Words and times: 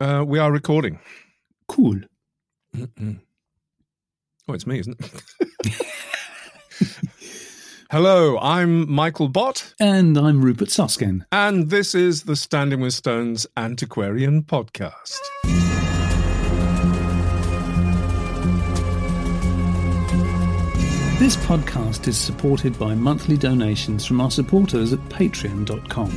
Uh, 0.00 0.24
we 0.26 0.38
are 0.38 0.50
recording. 0.52 0.98
Cool. 1.68 2.00
Mm-mm. 2.76 3.20
Oh, 4.48 4.52
it's 4.52 4.66
me, 4.66 4.80
isn't 4.80 5.00
it? 5.00 5.82
Hello, 7.90 8.38
I'm 8.38 8.90
Michael 8.90 9.28
Bott, 9.28 9.72
And 9.78 10.18
I'm 10.18 10.42
Rupert 10.42 10.68
Soskin. 10.68 11.24
and 11.30 11.70
this 11.70 11.94
is 11.94 12.24
the 12.24 12.34
Standing 12.34 12.80
with 12.80 12.92
Stones 12.94 13.46
Antiquarian 13.56 14.42
Podcast. 14.42 15.20
This 21.18 21.36
podcast 21.36 22.06
is 22.08 22.18
supported 22.18 22.78
by 22.78 22.94
monthly 22.94 23.36
donations 23.38 24.04
from 24.04 24.20
our 24.20 24.30
supporters 24.30 24.92
at 24.92 24.98
patreon.com. 25.08 26.10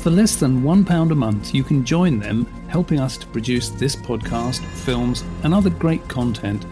For 0.00 0.08
less 0.08 0.36
than 0.36 0.62
£1 0.62 1.10
a 1.10 1.14
month, 1.14 1.54
you 1.54 1.62
can 1.62 1.84
join 1.84 2.20
them 2.20 2.46
helping 2.68 2.98
us 2.98 3.18
to 3.18 3.26
produce 3.26 3.68
this 3.68 3.94
podcast, 3.94 4.64
films, 4.64 5.22
and 5.42 5.52
other 5.52 5.68
great 5.68 6.08
content. 6.08 6.64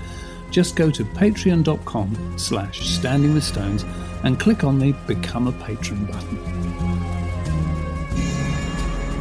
Just 0.50 0.77
go 0.77 0.91
to 0.91 1.05
patreon.com 1.05 2.38
slash 2.38 2.88
standing 2.88 3.34
with 3.34 3.45
stones 3.45 3.84
and 4.24 4.41
click 4.41 4.64
on 4.64 4.78
the 4.78 4.92
Become 5.06 5.46
a 5.46 5.52
Patron 5.52 6.06
button. 6.06 6.38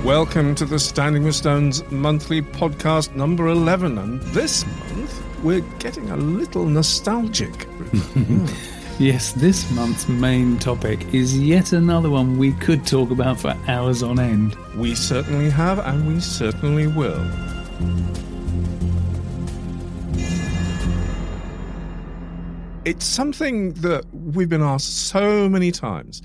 Welcome 0.06 0.56
to 0.56 0.64
the 0.64 0.80
Standing 0.80 1.26
with 1.26 1.36
Stones 1.36 1.84
monthly 1.92 2.42
podcast 2.42 3.14
number 3.14 3.48
11. 3.48 3.98
And 3.98 4.22
this 4.22 4.66
month, 4.66 5.22
we're 5.44 5.60
getting 5.80 6.12
a 6.12 6.16
little 6.16 6.66
nostalgic. 6.66 7.68
Yes, 9.00 9.32
this 9.34 9.70
month's 9.70 10.10
main 10.10 10.58
topic 10.58 11.14
is 11.14 11.38
yet 11.38 11.72
another 11.72 12.10
one 12.10 12.40
we 12.40 12.54
could 12.54 12.84
talk 12.84 13.12
about 13.12 13.40
for 13.40 13.56
hours 13.68 14.02
on 14.02 14.20
end. 14.20 14.56
we 14.76 14.96
certainly 14.96 15.52
have, 15.52 15.78
and 15.78 16.08
we 16.08 16.20
certainly 16.20 16.88
will. 16.88 17.24
It's 22.86 23.06
something 23.06 23.74
that 23.74 24.04
we've 24.12 24.50
been 24.50 24.64
asked 24.64 25.10
so 25.10 25.48
many 25.48 25.72
times, 25.72 26.24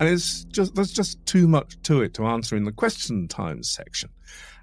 and 0.00 0.08
it's 0.08 0.44
just 0.44 0.74
there's 0.74 0.92
just 0.94 1.24
too 1.26 1.46
much 1.46 1.76
to 1.82 2.00
it 2.00 2.14
to 2.14 2.24
answer 2.24 2.56
in 2.56 2.64
the 2.64 2.72
question 2.72 3.28
times 3.28 3.68
section. 3.68 4.08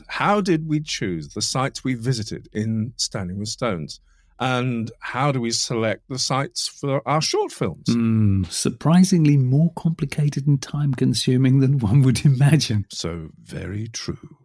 How 0.08 0.42
did 0.42 0.68
we 0.68 0.80
choose 0.80 1.36
the 1.36 1.44
sites 1.44 1.84
we 1.84 1.94
visited 1.94 2.50
in 2.54 2.94
Standing 2.98 3.38
with 3.38 3.50
Stones? 3.50 4.00
And 4.42 4.92
how 5.00 5.32
do 5.32 5.40
we 5.40 5.52
select 5.52 6.10
the 6.10 6.18
sites 6.18 6.68
for 6.68 7.08
our 7.08 7.22
short 7.22 7.52
films? 7.52 7.86
Hmm, 7.88 8.44
surprisingly 8.46 9.38
more 9.38 9.72
complicated 9.78 10.48
and 10.48 10.60
time 10.60 10.96
consuming 10.96 11.60
than 11.60 11.78
one 11.78 12.02
would 12.02 12.26
imagine. 12.26 12.88
So 12.90 13.30
very 13.40 13.88
true. 13.88 14.38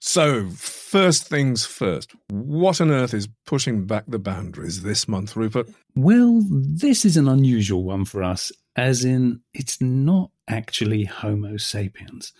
So, 0.00 0.48
first 0.50 1.28
things 1.28 1.66
first, 1.66 2.12
what 2.30 2.80
on 2.80 2.90
earth 2.90 3.12
is 3.12 3.28
pushing 3.44 3.84
back 3.84 4.04
the 4.06 4.18
boundaries 4.18 4.82
this 4.82 5.08
month, 5.08 5.36
Rupert? 5.36 5.68
Well, 5.96 6.40
this 6.48 7.04
is 7.04 7.16
an 7.16 7.28
unusual 7.28 7.82
one 7.82 8.04
for 8.04 8.22
us, 8.22 8.52
as 8.76 9.04
in, 9.04 9.40
it's 9.54 9.80
not 9.80 10.30
actually 10.48 11.04
Homo 11.04 11.56
sapiens. 11.56 12.32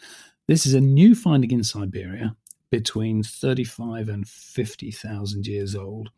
This 0.47 0.67
is 0.67 0.73
a 0.73 0.80
new 0.80 1.17
finding 1.17 1.50
in 1.50 1.64
Siberia 1.64 2.36
between 2.70 3.25
35 3.25 4.08
and 4.08 4.27
50,000 4.28 5.47
years 5.47 5.75
old. 5.75 6.11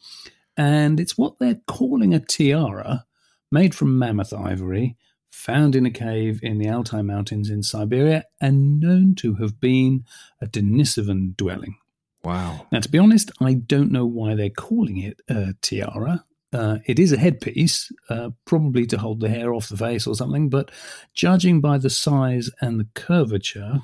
And 0.60 1.00
it's 1.00 1.16
what 1.16 1.38
they're 1.38 1.62
calling 1.66 2.12
a 2.12 2.20
tiara 2.20 3.06
made 3.50 3.74
from 3.74 3.98
mammoth 3.98 4.34
ivory, 4.34 4.98
found 5.30 5.74
in 5.74 5.86
a 5.86 5.90
cave 5.90 6.38
in 6.42 6.58
the 6.58 6.68
Altai 6.68 7.00
Mountains 7.00 7.48
in 7.48 7.62
Siberia, 7.62 8.26
and 8.42 8.78
known 8.78 9.14
to 9.14 9.36
have 9.36 9.58
been 9.58 10.04
a 10.38 10.46
Denisovan 10.46 11.34
dwelling. 11.34 11.78
Wow. 12.22 12.66
Now, 12.70 12.80
to 12.80 12.90
be 12.90 12.98
honest, 12.98 13.30
I 13.40 13.54
don't 13.54 13.90
know 13.90 14.04
why 14.04 14.34
they're 14.34 14.50
calling 14.50 14.98
it 14.98 15.22
a 15.30 15.54
tiara. 15.62 16.26
Uh, 16.52 16.80
it 16.84 16.98
is 16.98 17.12
a 17.12 17.16
headpiece, 17.16 17.90
uh, 18.10 18.28
probably 18.44 18.84
to 18.84 18.98
hold 18.98 19.20
the 19.20 19.30
hair 19.30 19.54
off 19.54 19.70
the 19.70 19.78
face 19.78 20.06
or 20.06 20.14
something, 20.14 20.50
but 20.50 20.70
judging 21.14 21.62
by 21.62 21.78
the 21.78 21.88
size 21.88 22.50
and 22.60 22.78
the 22.78 22.88
curvature, 22.94 23.80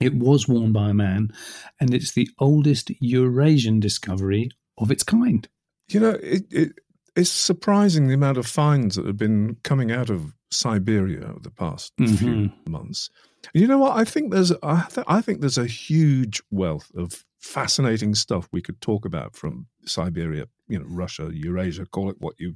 it 0.00 0.14
was 0.14 0.48
worn 0.48 0.72
by 0.72 0.90
a 0.90 0.94
man, 0.94 1.32
and 1.78 1.94
it's 1.94 2.10
the 2.10 2.28
oldest 2.40 2.90
Eurasian 2.98 3.78
discovery 3.78 4.50
of 4.76 4.90
its 4.90 5.04
kind. 5.04 5.46
You 5.92 6.00
know, 6.00 6.10
it, 6.22 6.44
it, 6.50 6.72
it's 7.16 7.30
surprising 7.30 8.08
the 8.08 8.14
amount 8.14 8.38
of 8.38 8.46
finds 8.46 8.96
that 8.96 9.06
have 9.06 9.16
been 9.18 9.56
coming 9.62 9.90
out 9.92 10.10
of 10.10 10.32
Siberia 10.50 11.24
over 11.28 11.40
the 11.40 11.50
past 11.50 11.92
few 11.96 12.06
Mhm. 12.06 12.52
months. 12.68 13.10
You 13.54 13.66
know 13.66 13.78
what? 13.78 13.96
I 13.96 14.04
think 14.04 14.32
there's 14.32 14.52
I, 14.62 14.86
th- 14.90 15.06
I 15.08 15.20
think 15.20 15.40
there's 15.40 15.58
a 15.58 15.66
huge 15.66 16.40
wealth 16.50 16.90
of 16.94 17.24
fascinating 17.40 18.14
stuff 18.14 18.48
we 18.52 18.62
could 18.62 18.80
talk 18.80 19.04
about 19.04 19.34
from 19.34 19.66
Siberia, 19.84 20.46
you 20.68 20.78
know, 20.78 20.84
Russia, 20.88 21.30
Eurasia, 21.32 21.86
call 21.86 22.08
it 22.08 22.16
what 22.20 22.34
you 22.38 22.54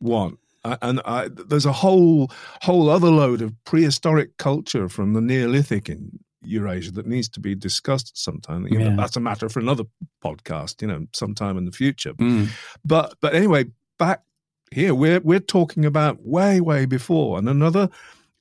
want. 0.00 0.38
Uh, 0.64 0.76
and 0.82 1.00
I, 1.04 1.28
there's 1.28 1.66
a 1.66 1.72
whole 1.72 2.30
whole 2.62 2.88
other 2.88 3.10
load 3.10 3.42
of 3.42 3.52
prehistoric 3.64 4.36
culture 4.38 4.88
from 4.88 5.12
the 5.12 5.20
Neolithic 5.20 5.88
in 5.88 6.18
Eurasia 6.46 6.90
that 6.92 7.06
needs 7.06 7.28
to 7.30 7.40
be 7.40 7.54
discussed 7.54 8.16
sometime. 8.16 8.66
You 8.68 8.78
know, 8.78 8.88
Yeah. 8.90 8.96
that's 8.96 9.16
a 9.16 9.20
matter 9.20 9.48
for 9.48 9.60
another 9.60 9.84
podcast, 10.24 10.80
you 10.82 10.88
know, 10.88 11.06
sometime 11.14 11.56
in 11.58 11.64
the 11.64 11.72
future. 11.72 12.14
Mm. 12.14 12.48
But 12.84 13.14
but 13.20 13.34
anyway, 13.34 13.66
back 13.98 14.22
here 14.72 14.94
we're 14.94 15.20
we're 15.20 15.40
talking 15.40 15.84
about 15.84 16.24
way 16.24 16.60
way 16.60 16.86
before 16.86 17.38
and 17.38 17.48
another 17.48 17.88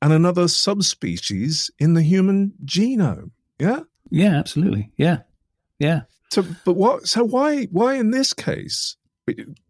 and 0.02 0.12
another 0.14 0.48
subspecies 0.48 1.70
in 1.80 1.94
the 1.94 2.02
human 2.04 2.54
genome. 2.66 3.32
Yeah. 3.60 3.82
Yeah, 4.12 4.36
absolutely. 4.38 4.92
Yeah. 4.98 5.20
Yeah. 5.80 6.02
So 6.32 6.44
but 6.66 6.74
what? 6.74 7.08
So 7.08 7.24
why 7.24 7.66
why 7.66 7.96
in 7.96 8.12
this 8.12 8.34
case, 8.34 8.98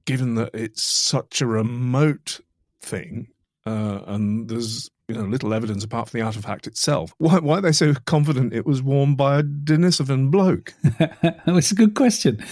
given 0.05 0.35
that 0.35 0.51
it's 0.53 0.83
such 0.83 1.41
a 1.41 1.47
remote 1.47 2.41
thing, 2.81 3.27
uh, 3.65 4.01
and 4.07 4.49
there's 4.49 4.89
you 5.07 5.15
know 5.15 5.23
little 5.23 5.53
evidence 5.53 5.83
apart 5.83 6.09
from 6.09 6.19
the 6.19 6.25
artifact 6.25 6.67
itself, 6.67 7.13
why 7.17 7.39
why 7.39 7.57
are 7.57 7.61
they 7.61 7.71
so 7.71 7.93
confident 8.05 8.53
it 8.53 8.65
was 8.65 8.81
worn 8.81 9.15
by 9.15 9.39
a 9.39 9.43
Denisovan 9.43 10.31
bloke? 10.31 10.73
That's 11.45 11.71
a 11.71 11.75
good 11.75 11.95
question. 11.95 12.43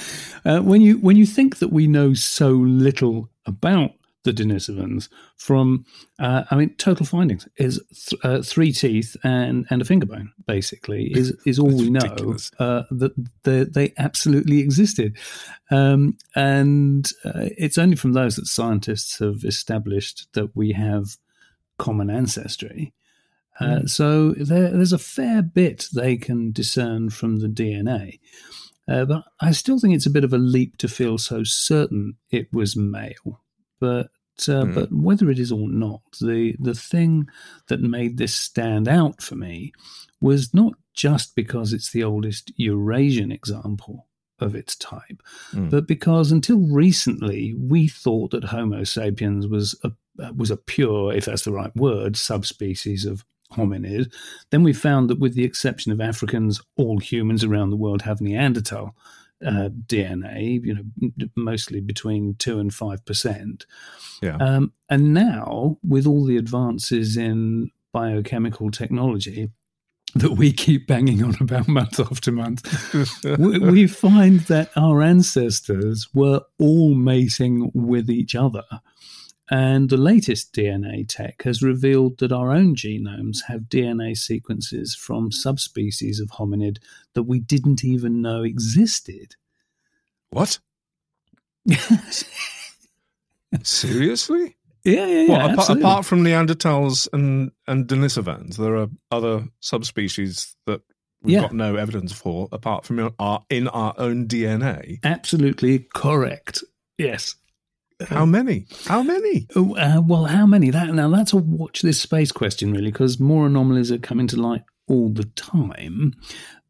Uh, 0.45 0.59
when 0.59 0.81
you 0.81 0.97
when 0.99 1.17
you 1.17 1.25
think 1.25 1.59
that 1.59 1.71
we 1.71 1.87
know 1.87 2.13
so 2.13 2.49
little 2.49 3.29
about 3.45 3.91
the 4.23 4.31
Denisovans, 4.33 5.09
from 5.37 5.85
uh, 6.19 6.43
I 6.49 6.55
mean, 6.55 6.75
total 6.75 7.05
findings 7.05 7.47
is 7.57 7.81
th- 8.07 8.21
uh, 8.23 8.41
three 8.41 8.71
teeth 8.71 9.15
and 9.23 9.65
and 9.69 9.81
a 9.81 9.85
finger 9.85 10.05
bone. 10.05 10.31
Basically, 10.47 11.11
is 11.15 11.35
is 11.45 11.59
all 11.59 11.75
we 11.75 11.89
know 11.89 12.35
uh, 12.59 12.83
that 12.91 13.13
they, 13.43 13.63
they 13.63 13.93
absolutely 13.97 14.59
existed, 14.59 15.17
um, 15.71 16.17
and 16.35 17.09
uh, 17.25 17.49
it's 17.57 17.77
only 17.77 17.95
from 17.95 18.13
those 18.13 18.35
that 18.35 18.47
scientists 18.47 19.19
have 19.19 19.43
established 19.43 20.27
that 20.33 20.55
we 20.55 20.71
have 20.73 21.17
common 21.77 22.09
ancestry. 22.09 22.93
Uh, 23.59 23.81
Hmm. 23.81 23.87
So 23.87 24.31
there, 24.31 24.71
there's 24.71 24.93
a 24.93 24.97
fair 24.97 25.41
bit 25.41 25.87
they 25.93 26.17
can 26.17 26.51
discern 26.51 27.09
from 27.11 27.39
the 27.39 27.47
DNA. 27.47 28.19
Uh, 28.87 29.05
but 29.05 29.23
I 29.39 29.51
still 29.51 29.79
think 29.79 29.95
it's 29.95 30.05
a 30.05 30.11
bit 30.11 30.23
of 30.23 30.33
a 30.33 30.37
leap 30.37 30.77
to 30.77 30.87
feel 30.87 31.17
so 31.17 31.43
certain 31.43 32.17
it 32.31 32.51
was 32.51 32.75
male. 32.75 33.41
But 33.83 34.07
uh, 34.55 34.65
Mm. 34.65 34.73
but 34.77 34.89
whether 35.07 35.29
it 35.29 35.39
is 35.45 35.51
or 35.51 35.67
not, 35.69 36.01
the 36.21 36.55
the 36.69 36.73
thing 36.91 37.27
that 37.67 37.81
made 37.97 38.13
this 38.17 38.33
stand 38.49 38.87
out 38.87 39.21
for 39.21 39.35
me 39.35 39.55
was 40.21 40.53
not 40.53 40.73
just 41.05 41.35
because 41.35 41.73
it's 41.73 41.91
the 41.91 42.03
oldest 42.03 42.51
Eurasian 42.55 43.31
example 43.31 43.95
of 44.39 44.55
its 44.55 44.75
type, 44.77 45.19
Mm. 45.51 45.69
but 45.69 45.85
because 45.87 46.31
until 46.31 46.59
recently 46.85 47.53
we 47.73 47.87
thought 48.03 48.31
that 48.31 48.45
Homo 48.55 48.83
sapiens 48.85 49.45
was 49.47 49.75
a 49.83 49.91
was 50.41 50.51
a 50.51 50.57
pure, 50.75 51.13
if 51.17 51.25
that's 51.25 51.43
the 51.45 51.51
right 51.61 51.75
word, 51.75 52.15
subspecies 52.15 53.03
of 53.11 53.25
hominid. 53.57 54.05
Then 54.51 54.63
we 54.63 54.73
found 54.87 55.09
that, 55.09 55.19
with 55.23 55.33
the 55.35 55.43
exception 55.43 55.91
of 55.91 55.99
Africans, 56.01 56.61
all 56.75 56.99
humans 56.99 57.43
around 57.43 57.69
the 57.71 57.81
world 57.85 58.01
have 58.03 58.21
Neanderthal 58.21 58.95
uh, 59.45 59.69
DNA. 59.87 60.63
You 60.63 60.75
know, 60.75 61.27
mostly 61.35 61.81
between 61.81 62.35
two 62.35 62.59
and 62.59 62.73
five 62.73 63.05
percent. 63.05 63.65
Yeah. 64.21 64.37
Um, 64.37 64.73
and 64.89 65.13
now, 65.13 65.77
with 65.83 66.07
all 66.07 66.25
the 66.25 66.37
advances 66.37 67.17
in 67.17 67.71
biochemical 67.91 68.71
technology 68.71 69.49
that 70.15 70.31
we 70.31 70.51
keep 70.51 70.87
banging 70.87 71.23
on 71.23 71.35
about 71.39 71.67
month 71.67 71.99
after 71.99 72.31
month, 72.31 72.63
we, 73.37 73.59
we 73.59 73.87
find 73.87 74.41
that 74.41 74.69
our 74.75 75.01
ancestors 75.01 76.07
were 76.13 76.41
all 76.59 76.93
mating 76.93 77.71
with 77.73 78.09
each 78.09 78.35
other. 78.35 78.63
And 79.55 79.91
the 79.91 79.97
latest 79.97 80.51
DNA 80.51 81.07
tech 81.07 81.43
has 81.43 81.61
revealed 81.61 82.17
that 82.17 82.31
our 82.31 82.49
own 82.51 82.75
genomes 82.75 83.43
have 83.47 83.69
DNA 83.69 84.17
sequences 84.17 84.95
from 84.95 85.31
subspecies 85.31 86.19
of 86.19 86.29
hominid 86.29 86.77
that 87.13 87.23
we 87.23 87.39
didn't 87.39 87.83
even 87.83 88.19
know 88.19 88.41
existed. 88.41 89.35
What? 90.31 90.57
Seriously? 93.63 94.55
Yeah, 94.83 95.05
yeah, 95.05 95.21
yeah. 95.21 95.27
Well, 95.29 95.41
apa- 95.41 95.51
absolutely. 95.59 95.83
apart 95.83 96.05
from 96.05 96.23
Neanderthals 96.23 97.07
and, 97.13 97.51
and 97.67 97.87
Denisovans, 97.87 98.57
there 98.57 98.75
are 98.75 98.87
other 99.11 99.47
subspecies 99.59 100.55
that 100.65 100.81
we've 101.21 101.35
Yeah. 101.35 101.41
got 101.41 101.53
no 101.53 101.75
evidence 101.75 102.11
for 102.11 102.49
apart 102.51 102.85
from 102.85 103.13
our 103.19 103.43
in 103.51 103.67
our 103.67 103.93
own 103.97 104.27
DNA. 104.27 104.99
Absolutely 105.03 105.85
correct. 105.93 106.63
Yes. 106.97 107.35
How 108.09 108.25
many? 108.25 108.65
How 108.85 109.03
many? 109.03 109.47
Oh, 109.55 109.75
uh, 109.75 110.01
well, 110.05 110.25
how 110.25 110.45
many? 110.45 110.69
That 110.69 110.93
now 110.93 111.09
that's 111.09 111.33
a 111.33 111.37
watch 111.37 111.81
this 111.81 111.99
space 111.99 112.31
question, 112.31 112.71
really, 112.71 112.91
because 112.91 113.19
more 113.19 113.47
anomalies 113.47 113.91
are 113.91 113.97
coming 113.97 114.27
to 114.27 114.41
light 114.41 114.63
all 114.87 115.09
the 115.09 115.25
time. 115.35 116.13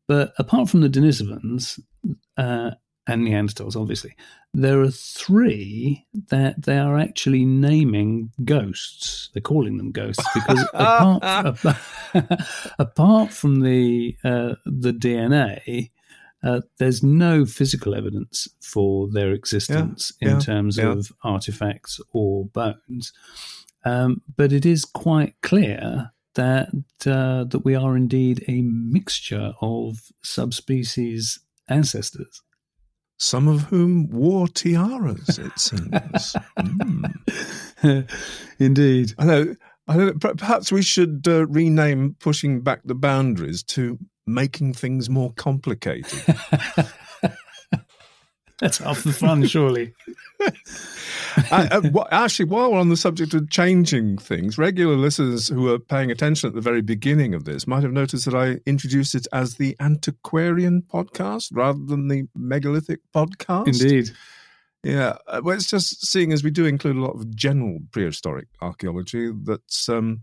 But 0.08 0.34
apart 0.38 0.70
from 0.70 0.82
the 0.82 0.90
Denisovans 0.90 1.80
uh, 2.38 2.72
and 3.08 3.28
Neanderthals, 3.28 3.76
obviously, 3.76 4.16
there 4.54 4.82
are 4.82 4.92
three 4.92 6.06
that 6.30 6.64
they 6.64 6.78
are 6.78 7.00
actually 7.00 7.46
naming 7.46 8.32
ghosts. 8.44 9.30
They're 9.34 9.42
calling 9.42 9.78
them 9.78 9.92
ghosts 9.92 10.26
because 10.34 10.64
apart, 10.74 11.58
apart 12.80 13.32
from 13.32 13.62
the 13.62 14.16
uh, 14.24 14.56
the 14.66 14.92
DNA. 14.94 15.90
Uh, 16.44 16.62
there's 16.78 17.01
no 17.01 17.45
physical 17.45 17.95
evidence 17.95 18.48
for 18.62 19.07
their 19.10 19.31
existence 19.31 20.12
in 20.19 20.30
yeah, 20.30 20.40
terms 20.40 20.78
yeah. 20.78 20.92
of 20.92 21.12
artifacts 21.24 22.01
or 22.12 22.45
bones, 22.45 23.13
um, 23.86 24.22
but 24.36 24.51
it 24.51 24.66
is 24.66 24.84
quite 24.84 25.36
clear 25.42 26.12
that 26.36 26.69
uh, 27.06 27.44
that 27.45 27.62
we 27.63 27.75
are 27.75 27.95
indeed 27.95 28.44
a 28.48 28.62
mixture 28.62 29.54
of 29.62 30.12
subspecies 30.22 31.40
ancestors. 31.68 32.42
Some 33.18 33.48
of 33.48 33.63
whom 33.63 34.10
wore 34.10 34.48
tiaras, 34.48 35.39
it 35.39 35.57
seems. 35.57 36.36
Mm. 36.60 38.10
indeed. 38.60 39.13
I 39.18 39.25
know. 39.25 39.56
I 39.88 39.98
know. 39.98 40.13
Perhaps 40.13 40.72
we 40.72 40.81
should 40.81 41.25
uh, 41.28 41.46
rename 41.48 42.16
pushing 42.19 42.62
back 42.62 42.81
the 42.84 42.96
boundaries 42.96 43.63
to 43.63 44.00
making 44.25 44.74
things 44.74 45.10
more 45.10 45.34
complicated. 45.34 46.24
That's 48.60 48.78
half 48.78 49.04
the 49.04 49.12
fun, 49.12 49.46
surely. 49.46 49.94
I, 51.52 51.68
uh, 51.72 51.81
wha- 51.92 52.08
actually, 52.12 52.46
while 52.46 52.72
we're 52.72 52.80
on 52.80 52.90
the 52.90 52.96
subject 52.96 53.34
of 53.34 53.50
changing 53.50 54.20
things, 54.20 54.58
regular 54.58 54.96
listeners 54.96 55.50
who 55.50 55.68
are 55.74 55.80
paying 55.80 56.12
attention 56.12 56.48
at 56.48 56.54
the 56.54 56.62
very 56.62 56.81
beginning 56.81 57.34
of 57.34 57.44
this 57.44 57.68
might 57.68 57.84
have 57.84 57.92
noticed 57.92 58.25
that 58.25 58.36
I 58.36 58.60
introduced 58.66 59.16
it 59.16 59.28
as 59.34 59.56
the 59.56 59.75
Antiquarian 59.80 60.84
podcast 60.84 61.50
rather 61.52 61.80
than 61.84 62.08
the 62.08 62.24
Megalithic 62.36 63.00
podcast. 63.14 63.68
Indeed. 63.68 64.12
Yeah, 64.84 65.18
uh, 65.28 65.42
well, 65.44 65.56
it's 65.56 65.70
just 65.70 66.06
seeing 66.06 66.31
as 66.31 66.44
we 66.44 66.52
do 66.52 66.66
include 66.66 66.98
a 66.98 67.02
lot 67.02 67.16
of 67.16 67.36
general 67.36 67.80
prehistoric 67.92 68.48
archaeology 68.62 69.31
that's 69.44 69.90
um, 69.90 70.22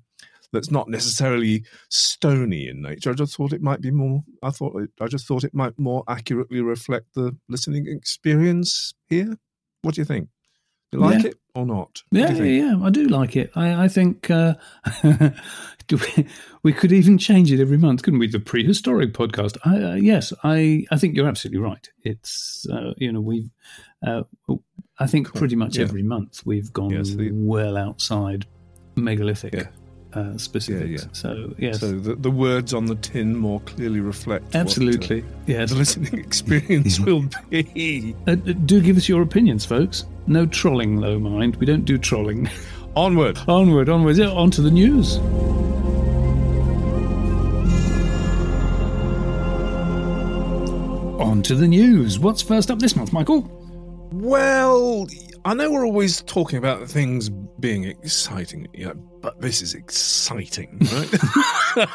that's 0.52 0.70
not 0.70 0.88
necessarily 0.88 1.64
stony 1.88 2.68
in 2.68 2.82
nature. 2.82 3.10
I 3.10 3.14
just 3.14 3.36
thought 3.36 3.52
it 3.52 3.62
might 3.62 3.80
be 3.80 3.90
more. 3.90 4.22
I 4.42 4.50
thought 4.50 4.80
it, 4.80 4.90
I 5.00 5.06
just 5.06 5.26
thought 5.26 5.44
it 5.44 5.54
might 5.54 5.78
more 5.78 6.02
accurately 6.08 6.60
reflect 6.60 7.14
the 7.14 7.36
listening 7.48 7.86
experience 7.88 8.92
here. 9.08 9.36
What 9.82 9.94
do 9.94 10.00
you 10.00 10.04
think? 10.04 10.28
Do 10.92 10.98
you 10.98 11.04
like 11.04 11.22
Yeah. 11.22 11.30
it 11.30 11.38
or 11.54 11.64
not? 11.66 12.02
Yeah, 12.10 12.32
yeah, 12.32 12.42
yeah, 12.42 12.80
I 12.82 12.90
do 12.90 13.06
like 13.06 13.36
it. 13.36 13.52
I, 13.54 13.84
I 13.84 13.88
think 13.88 14.28
uh, 14.28 14.54
we, 15.90 16.26
we 16.64 16.72
could 16.72 16.90
even 16.92 17.16
change 17.16 17.52
it 17.52 17.60
every 17.60 17.78
month, 17.78 18.02
couldn't 18.02 18.18
we? 18.18 18.26
The 18.26 18.40
prehistoric 18.40 19.12
podcast. 19.12 19.56
I, 19.64 19.92
uh, 19.92 19.94
yes, 19.94 20.32
I, 20.42 20.84
I 20.90 20.96
think 20.98 21.14
you're 21.16 21.28
absolutely 21.28 21.60
right. 21.60 21.88
It's 22.02 22.66
uh, 22.72 22.92
you 22.96 23.12
know 23.12 23.20
we've 23.20 23.50
uh, 24.04 24.22
I 24.98 25.06
think 25.06 25.28
Cool. 25.28 25.38
pretty 25.38 25.54
much 25.56 25.76
Yeah. 25.76 25.84
every 25.84 26.02
month 26.02 26.44
we've 26.44 26.72
gone 26.72 26.90
Yes, 26.90 27.10
the- 27.14 27.30
well 27.32 27.76
outside 27.76 28.46
megalithic. 28.96 29.68
Uh, 30.14 30.36
specifics. 30.38 31.02
yeah. 31.04 31.08
So 31.12 31.54
yes, 31.58 31.80
So 31.80 31.92
the, 31.92 32.14
the 32.16 32.30
words 32.30 32.74
on 32.74 32.86
the 32.86 32.96
tin 32.96 33.36
more 33.36 33.60
clearly 33.60 34.00
reflect 34.00 34.44
what, 34.46 34.54
uh, 34.56 34.58
absolutely. 34.58 35.24
yes. 35.46 35.70
the 35.70 35.76
listening 35.76 36.18
experience 36.26 36.98
will 37.06 37.24
be. 37.50 38.14
Uh, 38.26 38.34
do 38.34 38.80
give 38.80 38.96
us 38.96 39.08
your 39.08 39.22
opinions, 39.22 39.64
folks. 39.64 40.04
No 40.26 40.46
trolling, 40.46 41.00
though, 41.00 41.18
mind. 41.18 41.56
We 41.56 41.66
don't 41.66 41.84
do 41.84 41.96
trolling. 41.98 42.48
Onward. 42.96 43.38
onward, 43.46 43.88
Onward. 43.88 44.16
Yeah, 44.16 44.30
on 44.30 44.50
to 44.50 44.62
the 44.62 44.70
news. 44.70 45.18
On 51.20 51.42
to 51.42 51.54
the 51.54 51.68
news. 51.68 52.18
What's 52.18 52.42
first 52.42 52.70
up 52.70 52.78
this 52.78 52.96
month, 52.96 53.12
Michael? 53.12 53.42
Well, 54.12 55.06
I 55.44 55.54
know 55.54 55.70
we're 55.70 55.86
always 55.86 56.22
talking 56.22 56.58
about 56.58 56.88
things 56.88 57.30
being 57.60 57.84
exciting, 57.84 58.68
you 58.74 58.86
know, 58.86 58.94
but 59.22 59.40
this 59.40 59.62
is 59.62 59.74
exciting, 59.74 60.78
right? 60.92 61.88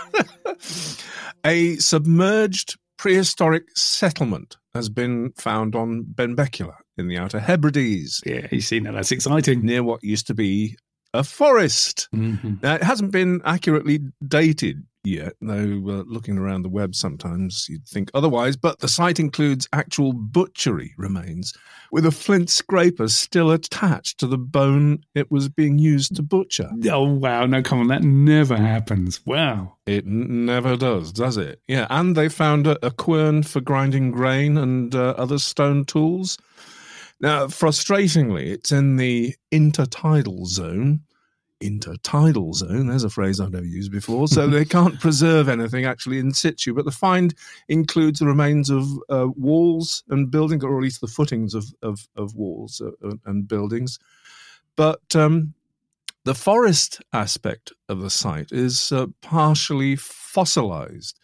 A 1.46 1.76
submerged 1.78 2.78
prehistoric 2.98 3.66
settlement 3.76 4.58
has 4.74 4.90
been 4.90 5.32
found 5.38 5.76
on 5.76 6.04
Benbecula 6.04 6.74
in 6.98 7.08
the 7.08 7.18
Outer 7.18 7.40
Hebrides, 7.40 8.22
Yeah, 8.26 8.48
you 8.52 8.62
see 8.62 8.80
now. 8.80 8.94
That's 8.94 9.12
exciting. 9.12 9.62
near 9.64 9.84
what 9.84 10.04
used 10.04 10.28
to 10.28 10.34
be 10.34 10.76
a 11.14 11.24
forest. 11.24 12.08
Mhm. 12.16 12.62
Now, 12.64 12.76
it 12.76 12.84
hasn't 12.84 13.12
been 13.12 13.42
accurately 13.46 14.00
dated 14.28 14.84
yet, 15.06 15.34
though 15.42 15.82
uh, 15.88 16.04
looking 16.08 16.38
around 16.38 16.62
the 16.62 16.70
web 16.70 16.96
sometimes 16.96 17.68
you'd 17.70 17.88
think 17.88 18.10
otherwise. 18.14 18.56
But 18.56 18.80
the 18.80 18.88
site 18.88 19.20
includes 19.20 19.68
actual 19.74 20.14
butchery 20.14 20.94
remains, 20.98 21.54
with 21.92 22.06
a 22.06 22.12
flint 22.12 22.50
scraper 22.50 23.08
still 23.08 23.52
attached 23.52 24.20
to 24.20 24.28
the 24.28 24.38
bone 24.38 25.04
it 25.14 25.32
was 25.32 25.50
being 25.50 25.78
used 25.78 26.16
to 26.16 26.22
butcher. 26.22 26.70
Oh 26.90 27.04
wow! 27.04 27.46
No, 27.46 27.62
come 27.62 27.80
on, 27.80 27.88
that 27.88 28.04
never 28.04 28.58
happens. 28.58 29.26
Wow. 29.26 29.78
It 29.86 30.06
n- 30.06 30.46
never 30.46 30.76
does, 30.76 31.12
does 31.12 31.38
it? 31.38 31.62
Yeah, 31.68 31.88
and 31.90 32.16
they 32.16 32.30
found 32.30 32.66
a, 32.68 32.84
a 32.86 32.92
quern 32.92 33.44
for 33.44 33.62
grinding 33.62 34.12
grain 34.12 34.58
and 34.58 34.94
uh, 34.96 35.14
other 35.18 35.38
stone 35.38 35.86
tools. 35.86 36.38
Now, 37.22 37.48
frustratingly, 37.48 38.48
it's 38.48 38.72
in 38.72 38.98
the 38.98 39.36
intertidal 39.52 40.46
zone. 40.48 41.02
Intertidal 41.62 42.54
zone, 42.54 42.88
there's 42.88 43.06
a 43.06 43.10
phrase 43.10 43.40
I've 43.40 43.52
never 43.52 43.66
used 43.66 43.92
before, 43.92 44.28
so 44.28 44.46
they 44.46 44.66
can't 44.66 45.00
preserve 45.00 45.48
anything 45.48 45.86
actually 45.86 46.20
in 46.20 46.34
situ. 46.34 46.74
But 46.74 46.86
the 46.86 46.92
find 46.92 47.34
includes 47.70 48.20
the 48.20 48.26
remains 48.26 48.70
of 48.70 48.86
uh, 49.10 49.28
walls 49.36 50.04
and 50.10 50.30
buildings, 50.30 50.64
or 50.64 50.78
at 50.78 50.84
least 50.84 51.02
the 51.02 51.08
footings 51.08 51.54
of, 51.54 51.66
of, 51.82 52.08
of 52.16 52.36
walls 52.36 52.82
uh, 52.82 53.16
and 53.26 53.48
buildings. 53.48 54.00
But 54.76 55.16
um, 55.16 55.54
the 56.26 56.36
forest 56.36 57.02
aspect 57.14 57.72
of 57.88 58.02
the 58.02 58.10
site 58.10 58.52
is 58.52 58.92
uh, 58.92 59.08
partially 59.22 59.96
fossilized. 59.96 61.20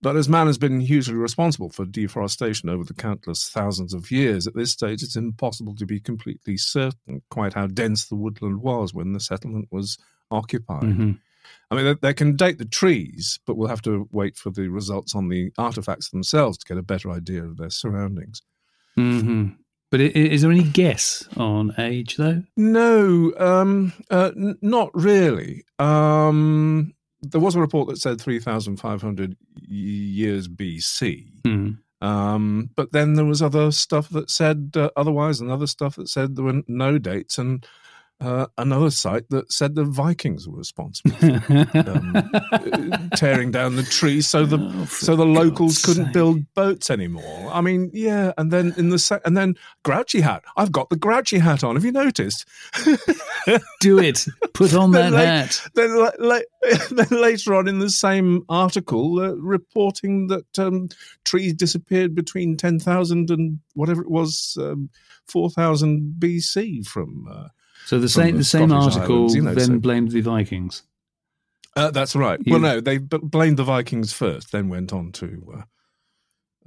But 0.00 0.16
as 0.16 0.28
man 0.28 0.46
has 0.46 0.58
been 0.58 0.80
hugely 0.80 1.14
responsible 1.14 1.70
for 1.70 1.84
deforestation 1.84 2.68
over 2.68 2.84
the 2.84 2.94
countless 2.94 3.48
thousands 3.48 3.92
of 3.92 4.10
years, 4.12 4.46
at 4.46 4.54
this 4.54 4.70
stage 4.70 5.02
it's 5.02 5.16
impossible 5.16 5.74
to 5.76 5.86
be 5.86 5.98
completely 5.98 6.56
certain 6.56 7.22
quite 7.30 7.54
how 7.54 7.66
dense 7.66 8.06
the 8.06 8.14
woodland 8.14 8.62
was 8.62 8.94
when 8.94 9.12
the 9.12 9.20
settlement 9.20 9.66
was 9.72 9.98
occupied. 10.30 10.82
Mhm. 10.84 11.18
I 11.70 11.74
mean, 11.74 11.84
they, 11.84 11.94
they 11.94 12.14
can 12.14 12.36
date 12.36 12.58
the 12.58 12.64
trees, 12.64 13.40
but 13.46 13.56
we'll 13.56 13.68
have 13.68 13.82
to 13.82 14.08
wait 14.12 14.36
for 14.36 14.50
the 14.50 14.68
results 14.68 15.14
on 15.14 15.28
the 15.28 15.50
artifacts 15.58 16.10
themselves 16.10 16.58
to 16.58 16.66
get 16.66 16.78
a 16.78 16.82
better 16.82 17.10
idea 17.10 17.42
of 17.44 17.56
their 17.56 17.70
surroundings. 17.70 18.42
Mhm. 18.96 19.56
But 19.90 20.00
is 20.00 20.42
there 20.42 20.50
any 20.50 20.64
guess 20.64 21.26
on 21.38 21.72
age 21.78 22.16
though? 22.16 22.42
No, 22.58 23.32
um, 23.38 23.94
uh, 24.10 24.30
n- 24.36 24.58
not 24.60 24.90
really. 24.94 25.64
Um, 25.78 26.92
there 27.22 27.40
was 27.40 27.54
a 27.54 27.60
report 27.60 27.88
that 27.88 27.98
said 27.98 28.20
3,500 28.20 29.36
years 29.66 30.48
BC. 30.48 31.26
Hmm. 31.44 31.70
Um, 32.00 32.70
but 32.76 32.92
then 32.92 33.14
there 33.14 33.24
was 33.24 33.42
other 33.42 33.72
stuff 33.72 34.08
that 34.10 34.30
said 34.30 34.72
uh, 34.76 34.90
otherwise, 34.96 35.40
and 35.40 35.50
other 35.50 35.66
stuff 35.66 35.96
that 35.96 36.08
said 36.08 36.36
there 36.36 36.44
were 36.44 36.62
no 36.68 36.98
dates, 36.98 37.38
and 37.38 37.66
uh, 38.20 38.46
another 38.58 38.90
site 38.90 39.28
that 39.30 39.52
said 39.52 39.74
the 39.76 39.84
Vikings 39.84 40.48
were 40.48 40.56
responsible 40.58 41.12
for 41.16 41.78
um, 41.78 43.10
tearing 43.16 43.50
down 43.52 43.76
the 43.76 43.84
trees 43.84 44.26
so 44.28 44.44
the 44.44 44.58
Oh, 44.58 44.84
so 44.86 45.14
the 45.16 45.24
locals 45.24 45.78
couldn't 45.82 46.06
sake. 46.06 46.12
build 46.14 46.54
boats 46.54 46.90
anymore. 46.90 47.50
I 47.52 47.60
mean, 47.60 47.90
yeah, 47.92 48.32
and 48.36 48.50
then 48.50 48.74
in 48.76 48.88
the 48.90 48.98
se- 48.98 49.20
and 49.24 49.36
then 49.36 49.54
Grouchy 49.84 50.20
hat. 50.20 50.42
I've 50.56 50.72
got 50.72 50.90
the 50.90 50.96
Grouchy 50.96 51.38
hat 51.38 51.62
on. 51.62 51.76
Have 51.76 51.84
you 51.84 51.92
noticed? 51.92 52.44
Do 53.80 53.98
it. 53.98 54.26
Put 54.52 54.74
on 54.74 54.90
that 54.92 55.12
like, 55.12 55.24
hat. 55.26 55.60
then, 55.74 55.96
la- 56.18 56.40
then 56.90 57.06
later 57.20 57.54
on 57.54 57.68
in 57.68 57.78
the 57.78 57.90
same 57.90 58.44
article, 58.48 59.20
uh, 59.20 59.34
reporting 59.36 60.26
that 60.28 60.58
um, 60.58 60.88
trees 61.24 61.54
disappeared 61.54 62.14
between 62.14 62.56
ten 62.56 62.78
thousand 62.80 63.30
and 63.30 63.60
whatever 63.74 64.02
it 64.02 64.10
was, 64.10 64.56
um, 64.60 64.90
four 65.26 65.50
thousand 65.50 66.14
BC 66.18 66.86
from. 66.86 67.26
Uh, 67.30 67.48
So 67.88 67.98
the 67.98 68.08
same 68.08 68.32
the 68.32 68.38
the 68.38 68.44
same 68.44 68.68
Scottish 68.68 68.96
article 68.96 69.16
Islands, 69.16 69.34
you 69.34 69.40
know, 69.42 69.54
then 69.54 69.66
so- 69.66 69.78
blamed 69.78 70.10
the 70.10 70.20
Vikings. 70.20 70.82
uh, 71.74 71.90
that's 71.90 72.14
right. 72.14 72.38
Well, 72.46 72.60
no, 72.60 72.80
they 72.80 72.98
blamed 72.98 73.56
the 73.56 73.64
Vikings 73.64 74.12
first, 74.12 74.52
then 74.52 74.68
went 74.68 74.92
on 74.92 75.10
to 75.12 75.54
uh, 75.56 75.62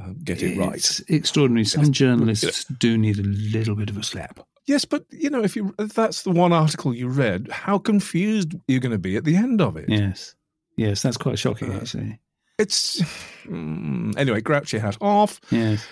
uh, 0.01 0.13
get 0.24 0.42
it 0.42 0.58
right. 0.58 0.74
It's 0.75 1.00
extraordinary. 1.01 1.66
Some 1.66 1.92
journalists 1.92 2.66
do 2.80 2.98
need 2.98 3.20
a 3.20 3.24
little 3.24 3.75
bit 3.75 3.92
of 3.92 3.98
a 3.98 4.04
slap. 4.04 4.40
Yes, 4.66 4.84
but 4.84 5.06
you 5.12 5.30
know, 5.30 5.44
if 5.44 5.56
you 5.56 5.75
if 5.78 5.94
that's 5.94 6.24
the 6.24 6.32
one 6.32 6.54
article 6.54 6.92
you 6.92 7.08
read, 7.08 7.50
how 7.51 7.78
confused 7.78 8.56
you're 8.68 8.80
going 8.80 8.92
to 8.92 8.98
be 8.98 9.16
at 9.16 9.24
the 9.24 9.36
end 9.36 9.62
of 9.62 9.78
it. 9.78 9.90
Yes. 9.90 10.34
Yes, 10.75 11.04
that's 11.04 11.18
quite 11.18 11.38
shocking, 11.38 11.72
Uh, 11.72 11.82
actually. 11.82 12.20
it's 12.58 13.01
mm, 13.46 14.18
anyway. 14.18 14.42
Grouchy 14.42 14.80
hat 14.80 14.98
off. 15.01 15.40
Yes. 15.51 15.86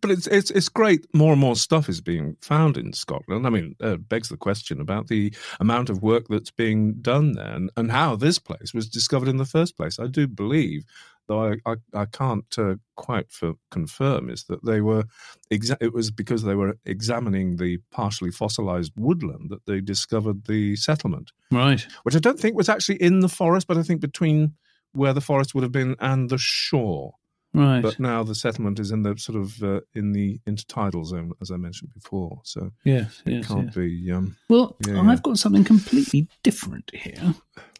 But 0.00 0.10
it's 0.10 0.26
it's 0.26 0.50
it's 0.50 0.68
great. 0.68 1.06
More 1.14 1.32
and 1.32 1.40
more 1.40 1.56
stuff 1.56 1.88
is 1.88 2.00
being 2.00 2.36
found 2.40 2.76
in 2.76 2.92
Scotland. 2.92 3.46
I 3.46 3.50
mean, 3.50 3.74
uh, 3.80 3.96
begs 3.96 4.28
the 4.28 4.36
question 4.36 4.80
about 4.80 5.08
the 5.08 5.32
amount 5.60 5.90
of 5.90 6.02
work 6.02 6.26
that's 6.28 6.50
being 6.50 6.94
done 7.00 7.32
there 7.32 7.54
and, 7.54 7.70
and 7.76 7.90
how 7.90 8.16
this 8.16 8.38
place 8.38 8.74
was 8.74 8.88
discovered 8.88 9.28
in 9.28 9.36
the 9.38 9.44
first 9.44 9.76
place. 9.76 9.98
I 9.98 10.06
do 10.06 10.26
believe, 10.26 10.84
though 11.28 11.44
I 11.52 11.56
I, 11.64 11.74
I 11.94 12.04
can't 12.06 12.44
uh, 12.58 12.74
quite 12.96 13.30
for, 13.30 13.54
confirm, 13.70 14.28
is 14.30 14.44
that 14.44 14.64
they 14.64 14.80
were 14.80 15.04
exa- 15.50 15.78
it 15.80 15.92
was 15.94 16.10
because 16.10 16.42
they 16.42 16.54
were 16.54 16.76
examining 16.84 17.56
the 17.56 17.78
partially 17.90 18.30
fossilized 18.30 18.92
woodland 18.96 19.50
that 19.50 19.64
they 19.66 19.80
discovered 19.80 20.44
the 20.46 20.76
settlement, 20.76 21.32
Right. 21.50 21.86
which 22.02 22.16
I 22.16 22.20
don't 22.20 22.38
think 22.38 22.56
was 22.56 22.68
actually 22.68 23.00
in 23.02 23.20
the 23.20 23.28
forest, 23.28 23.66
but 23.66 23.78
I 23.78 23.82
think 23.82 24.00
between 24.00 24.54
where 24.92 25.12
the 25.12 25.20
forest 25.20 25.54
would 25.54 25.62
have 25.62 25.72
been 25.72 25.94
and 26.00 26.30
the 26.30 26.38
shore 26.38 27.14
Right. 27.56 27.82
but 27.82 27.98
now 27.98 28.22
the 28.22 28.34
settlement 28.34 28.78
is 28.78 28.90
in 28.90 29.02
the 29.02 29.16
sort 29.16 29.38
of 29.38 29.62
uh, 29.62 29.80
in 29.94 30.12
the 30.12 30.40
intertidal 30.46 31.04
zone, 31.06 31.32
as 31.40 31.50
I 31.50 31.56
mentioned 31.56 31.94
before. 31.94 32.40
So 32.44 32.70
yes. 32.84 33.22
it 33.24 33.32
Yes. 33.32 33.46
can't 33.46 33.66
yes. 33.66 33.74
be. 33.74 34.12
Um, 34.12 34.36
Well, 34.48 34.76
Yeah, 34.86 35.00
I've 35.00 35.06
yeah. 35.06 35.16
got 35.22 35.38
something 35.38 35.64
completely 35.64 36.28
different 36.42 36.90
here. 36.94 37.34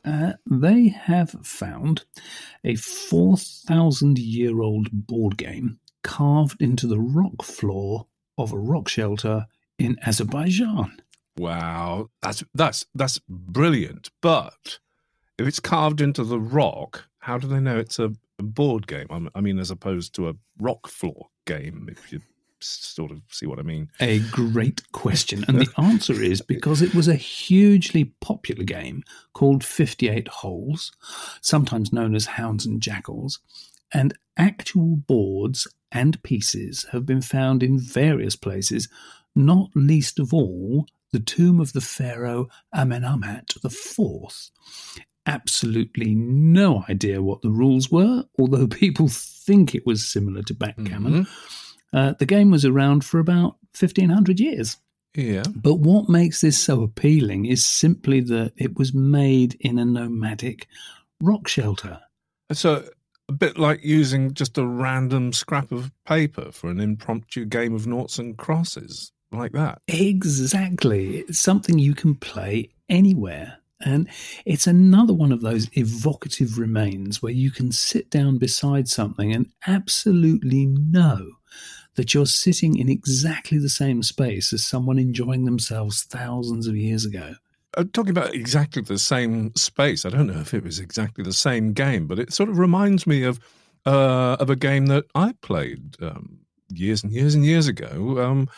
Uh, 0.04 0.32
they 0.48 0.88
have 0.88 1.30
found 1.42 2.04
a 2.64 2.76
4,000 2.76 4.18
year 4.18 4.60
old 4.62 4.88
board 4.92 5.36
game 5.36 5.78
carved 6.02 6.60
into 6.62 6.86
the 6.86 7.00
rock 7.00 7.42
floor 7.42 8.06
of 8.38 8.52
a 8.52 8.58
rock 8.58 8.88
shelter 8.88 9.46
in 9.78 9.96
Azerbaijan. 10.06 11.02
wow, 11.38 12.08
that's 12.22 12.42
that's 12.54 12.86
that's 12.94 13.18
brilliant. 13.28 14.10
But 14.22 14.78
if 15.38 15.46
it's 15.46 15.60
carved 15.60 16.00
into 16.00 16.24
the 16.24 16.38
rock, 16.40 17.04
how 17.18 17.36
do 17.38 17.46
they 17.46 17.60
know 17.60 17.78
it's 17.78 17.98
a, 17.98 18.06
a 18.06 18.12
board 18.42 18.86
game? 18.86 19.06
I'm- 19.10 19.30
mean, 19.40 19.58
as 19.58 19.70
opposed 19.70 20.14
to 20.14 20.28
a 20.28 20.34
rock 20.58 20.88
floor 20.88 21.28
game, 21.44 21.88
if 21.90 22.12
you 22.12 22.20
sort 22.60 23.10
of 23.10 23.22
see 23.30 23.46
what 23.46 23.58
I 23.58 23.62
mean. 23.62 23.90
A 24.00 24.20
great 24.30 24.90
question. 24.92 25.44
And 25.48 25.60
the 25.60 25.72
answer 25.78 26.22
is 26.22 26.40
because 26.40 26.82
it 26.82 26.94
was 26.94 27.08
a 27.08 27.14
hugely 27.14 28.04
popular 28.20 28.64
game 28.64 29.04
called 29.32 29.64
58 29.64 30.28
Holes, 30.28 30.92
sometimes 31.40 31.92
known 31.92 32.14
as 32.14 32.26
Hounds 32.26 32.66
and 32.66 32.80
Jackals, 32.80 33.40
and 33.92 34.16
actual 34.36 34.96
boards 34.96 35.66
and 35.92 36.22
pieces 36.22 36.86
have 36.92 37.06
been 37.06 37.22
found 37.22 37.62
in 37.62 37.78
various 37.78 38.36
places, 38.36 38.88
not 39.34 39.70
least 39.74 40.18
of 40.18 40.32
all 40.34 40.86
the 41.12 41.20
tomb 41.20 41.60
of 41.60 41.72
the 41.72 41.80
pharaoh 41.80 42.48
Amenemhat 42.74 43.56
IV. 43.64 44.50
Absolutely 45.26 46.14
no 46.14 46.84
idea 46.88 47.22
what 47.22 47.42
the 47.42 47.50
rules 47.50 47.90
were, 47.90 48.24
although 48.38 48.66
people 48.84 49.08
think 49.08 49.74
it 49.74 49.84
was 49.86 50.06
similar 50.06 50.42
to 50.42 50.54
backgammon. 50.54 51.24
Mhm. 51.24 51.28
Uh, 51.92 52.12
the 52.18 52.26
game 52.26 52.50
was 52.50 52.64
around 52.64 53.04
for 53.04 53.18
about 53.18 53.56
1500 53.78 54.40
years. 54.40 54.76
Yeah. 55.14 55.44
But 55.54 55.76
what 55.76 56.08
makes 56.08 56.40
this 56.42 56.58
so 56.58 56.82
appealing 56.82 57.46
is 57.46 57.64
simply 57.64 58.20
that 58.20 58.52
it 58.56 58.76
was 58.76 58.92
made 58.92 59.56
in 59.60 59.78
a 59.78 59.84
nomadic 59.84 60.66
rock 61.22 61.48
shelter. 61.48 62.00
So 62.52 62.84
a 63.28 63.32
bit 63.32 63.58
like 63.58 63.82
using 63.82 64.34
just 64.34 64.58
a 64.58 64.66
random 64.66 65.32
scrap 65.32 65.72
of 65.72 65.90
paper 66.04 66.52
for 66.52 66.70
an 66.70 66.80
impromptu 66.80 67.44
game 67.46 67.74
of 67.74 67.86
noughts 67.86 68.18
and 68.18 68.36
crosses, 68.36 69.12
like 69.32 69.52
that. 69.52 69.80
Exactly. 69.88 71.18
It's 71.18 71.40
something 71.40 71.78
you 71.78 71.94
can 71.94 72.14
play 72.14 72.70
anywhere. 72.88 73.58
And 73.80 74.08
it's 74.44 74.66
another 74.66 75.12
one 75.12 75.32
of 75.32 75.42
those 75.42 75.68
evocative 75.76 76.58
remains 76.58 77.22
where 77.22 77.32
you 77.32 77.50
can 77.50 77.72
sit 77.72 78.10
down 78.10 78.38
beside 78.38 78.88
something 78.88 79.32
and 79.32 79.50
absolutely 79.66 80.66
know 80.66 81.32
that 81.96 82.14
you're 82.14 82.26
sitting 82.26 82.76
in 82.76 82.88
exactly 82.88 83.58
the 83.58 83.68
same 83.68 84.02
space 84.02 84.52
as 84.52 84.64
someone 84.64 84.98
enjoying 84.98 85.44
themselves 85.44 86.04
thousands 86.04 86.66
of 86.66 86.76
years 86.76 87.04
ago. 87.04 87.34
Uh, 87.76 87.84
talking 87.92 88.10
about 88.10 88.34
exactly 88.34 88.80
the 88.82 88.98
same 88.98 89.54
space, 89.54 90.04
I 90.04 90.10
don't 90.10 90.26
know 90.26 90.40
if 90.40 90.54
it 90.54 90.64
was 90.64 90.78
exactly 90.78 91.24
the 91.24 91.32
same 91.32 91.72
game, 91.72 92.06
but 92.06 92.18
it 92.18 92.32
sort 92.32 92.48
of 92.48 92.58
reminds 92.58 93.06
me 93.06 93.22
of 93.24 93.40
uh, 93.84 94.36
of 94.40 94.50
a 94.50 94.56
game 94.56 94.86
that 94.86 95.04
I 95.14 95.34
played 95.42 95.96
um, 96.02 96.40
years 96.72 97.04
and 97.04 97.12
years 97.12 97.34
and 97.34 97.44
years 97.44 97.68
ago. 97.68 98.18
Um, 98.18 98.48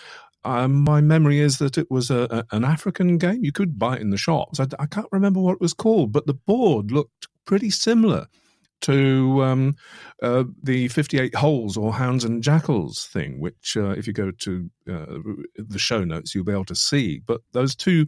um, 0.45 0.85
my 0.85 1.01
memory 1.01 1.41
is 1.41 1.59
that 1.59 1.79
it 1.79 1.91
was 1.91 2.11
a, 2.11 2.27
a, 2.31 2.57
an 2.57 2.65
African 2.65 3.19
game. 3.19 3.45
You 3.45 3.53
could 3.53 3.79
buy 3.79 3.97
it 3.97 4.03
in 4.03 4.11
the 4.11 4.17
shops. 4.17 4.61
I, 4.61 4.67
I 4.79 4.87
can't 4.87 5.09
remember 5.13 5.41
what 5.41 5.55
it 5.55 5.61
was 5.61 5.75
called, 5.75 6.13
but 6.13 6.27
the 6.27 6.35
board 6.35 6.91
looked 6.91 7.29
pretty 7.45 7.71
similar 7.71 8.27
to 8.81 9.43
um, 9.43 9.77
uh, 10.23 10.45
the 10.63 10.89
58 10.89 11.35
holes 11.35 11.77
or 11.77 11.93
hounds 11.93 12.25
and 12.25 12.43
jackals 12.43 13.07
thing, 13.07 13.41
which, 13.41 13.77
uh, 13.77 13.91
if 13.91 14.07
you 14.07 14.13
go 14.13 14.31
to 14.31 14.71
uh, 14.89 15.07
the 15.57 15.79
show 15.79 16.05
notes, 16.05 16.35
you'll 16.35 16.45
be 16.45 16.53
able 16.53 16.65
to 16.67 16.77
see. 16.77 17.21
But 17.27 17.41
those 17.53 17.75
two 17.75 18.07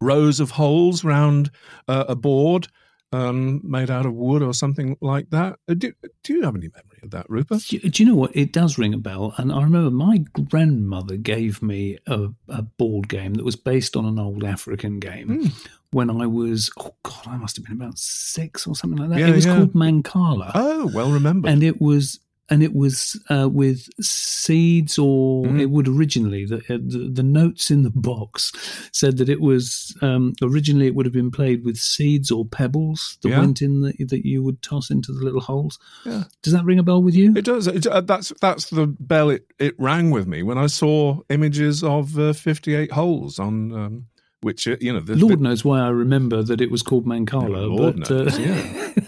rows 0.00 0.40
of 0.40 0.52
holes 0.52 1.04
round 1.04 1.50
uh, 1.88 2.04
a 2.08 2.16
board 2.16 2.68
um, 3.12 3.60
made 3.62 3.90
out 3.90 4.06
of 4.06 4.14
wood 4.14 4.42
or 4.42 4.54
something 4.54 4.96
like 5.00 5.30
that. 5.30 5.58
Uh, 5.68 5.74
Do, 5.74 5.92
do 6.22 6.32
you 6.32 6.42
have 6.42 6.56
any 6.56 6.68
memory 6.68 6.93
that, 7.10 7.28
Rupert? 7.28 7.62
Do, 7.68 7.78
do 7.78 8.02
you 8.02 8.08
know 8.08 8.16
what? 8.16 8.34
It 8.34 8.52
does 8.52 8.78
ring 8.78 8.94
a 8.94 8.98
bell. 8.98 9.34
And 9.36 9.52
I 9.52 9.62
remember 9.62 9.90
my 9.90 10.18
grandmother 10.48 11.16
gave 11.16 11.62
me 11.62 11.98
a, 12.06 12.28
a 12.48 12.62
board 12.62 13.08
game 13.08 13.34
that 13.34 13.44
was 13.44 13.56
based 13.56 13.96
on 13.96 14.04
an 14.06 14.18
old 14.18 14.44
African 14.44 14.98
game 15.00 15.28
Hmm. 15.28 15.46
when 15.90 16.10
I 16.10 16.26
was, 16.26 16.70
oh 16.78 16.94
God, 17.02 17.26
I 17.26 17.36
must 17.36 17.56
have 17.56 17.64
been 17.64 17.74
about 17.80 17.98
six 17.98 18.66
or 18.66 18.74
something 18.74 18.98
like 18.98 19.10
that. 19.10 19.18
Yeah, 19.18 19.28
it 19.28 19.34
was 19.34 19.46
yeah. 19.46 19.56
called 19.56 19.74
Mancala. 19.74 20.50
Oh, 20.54 20.90
well 20.94 21.10
remembered. 21.10 21.50
and 21.50 21.62
it 21.62 21.80
was. 21.80 22.20
And 22.50 22.62
it 22.62 22.74
was 22.74 23.18
uh, 23.30 23.48
with 23.50 23.88
seeds, 24.04 24.98
or 24.98 25.46
Mm. 25.46 25.60
it 25.60 25.70
would 25.70 25.88
originally. 25.88 26.44
The, 26.44 26.58
uh, 26.58 26.78
the 26.78 27.08
the 27.10 27.22
notes 27.22 27.70
in 27.70 27.84
the 27.84 27.90
box 27.90 28.52
said 28.92 29.16
that 29.16 29.30
it 29.30 29.40
was 29.40 29.96
um, 30.02 30.34
originally 30.42 30.86
it 30.86 30.94
would 30.94 31.06
have 31.06 31.12
been 31.14 31.30
played 31.30 31.64
with 31.64 31.78
seeds 31.78 32.30
or 32.30 32.44
pebbles 32.44 33.16
that 33.22 33.30
Yeah. 33.30 33.40
went 33.40 33.62
in 33.62 33.80
the, 33.80 33.92
that 34.04 34.26
you 34.26 34.42
would 34.42 34.60
toss 34.60 34.90
into 34.90 35.10
the 35.12 35.24
little 35.24 35.40
holes. 35.40 35.78
Yeah. 36.04 36.24
Does 36.42 36.52
that 36.52 36.64
ring 36.66 36.78
a 36.78 36.82
bell 36.82 37.02
with 37.02 37.14
you? 37.14 37.32
It 37.34 37.46
does. 37.46 37.66
It, 37.66 37.86
uh, 37.86 38.02
that's 38.02 38.30
that's 38.42 38.68
the 38.68 38.86
bell 38.86 39.30
it, 39.30 39.46
it 39.58 39.74
rang 39.78 40.10
with 40.10 40.26
me 40.26 40.42
when 40.42 40.58
I 40.58 40.66
saw 40.66 41.20
images 41.30 41.82
of 41.82 42.18
uh, 42.18 42.34
58 42.34 42.92
holes 42.92 43.38
on 43.38 43.72
um, 43.72 44.06
which, 44.42 44.68
uh, 44.68 44.76
you 44.82 44.92
know, 44.92 45.02
Lord 45.06 45.36
been- 45.36 45.42
knows 45.42 45.64
why 45.64 45.80
I 45.80 45.88
remember 45.88 46.42
that 46.42 46.60
it 46.60 46.70
was 46.70 46.82
called 46.82 47.06
Mancala. 47.06 47.74
Lord 47.74 48.00
but, 48.00 48.10
knows, 48.10 48.38
uh, 48.38 48.42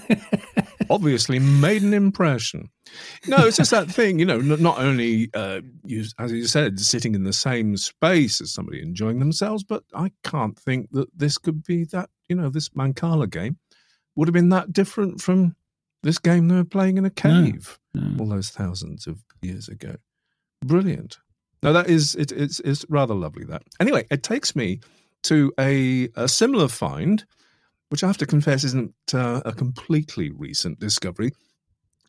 yeah. 0.09 0.17
obviously 0.91 1.39
made 1.39 1.83
an 1.83 1.95
impression. 1.95 2.71
No, 3.27 3.47
it's 3.47 3.57
just 3.57 3.71
that 3.71 3.89
thing, 3.89 4.19
you 4.19 4.25
know, 4.25 4.39
not 4.39 4.79
only, 4.79 5.31
uh, 5.35 5.61
you, 5.85 6.05
as 6.19 6.33
you 6.33 6.47
said, 6.47 6.79
sitting 6.81 7.15
in 7.15 7.25
the 7.25 7.33
same 7.33 7.77
space 7.77 8.41
as 8.41 8.53
somebody 8.53 8.81
enjoying 8.81 9.19
themselves, 9.19 9.65
but 9.65 9.83
I 9.95 10.13
can't 10.25 10.59
think 10.59 10.91
that 10.93 11.09
this 11.17 11.39
could 11.39 11.65
be 11.65 11.85
that, 11.87 12.11
you 12.29 12.37
know, 12.37 12.49
this 12.49 12.71
Mancala 12.71 13.31
game 13.31 13.59
would 14.15 14.29
have 14.29 14.35
been 14.35 14.49
that 14.51 14.73
different 14.73 15.21
from 15.21 15.57
this 16.03 16.19
game 16.19 16.49
they 16.49 16.55
were 16.55 16.65
playing 16.65 16.99
in 16.99 17.05
a 17.05 17.11
cave 17.11 17.79
no. 17.95 18.17
all 18.21 18.29
those 18.29 18.51
thousands 18.51 19.07
of 19.07 19.25
years 19.43 19.69
ago. 19.69 19.97
Brilliant. 20.65 21.19
Now 21.63 21.73
that 21.73 21.89
is 21.89 22.15
it, 22.15 22.33
it's 22.33 22.61
it's 22.61 22.85
rather 22.89 23.15
lovely 23.15 23.45
that. 23.47 23.63
Anyway, 23.81 24.07
it 24.11 24.23
takes 24.23 24.55
me 24.55 24.81
to 25.25 25.53
a, 25.59 26.09
a 26.15 26.29
similar 26.29 26.69
find, 26.69 27.25
which 27.89 28.03
I 28.03 28.07
have 28.07 28.19
to 28.19 28.27
confess 28.27 28.65
isn't 28.65 28.95
uh, 29.15 29.43
a 29.45 29.53
completely 29.53 30.31
recent 30.31 30.79
discovery. 30.81 31.33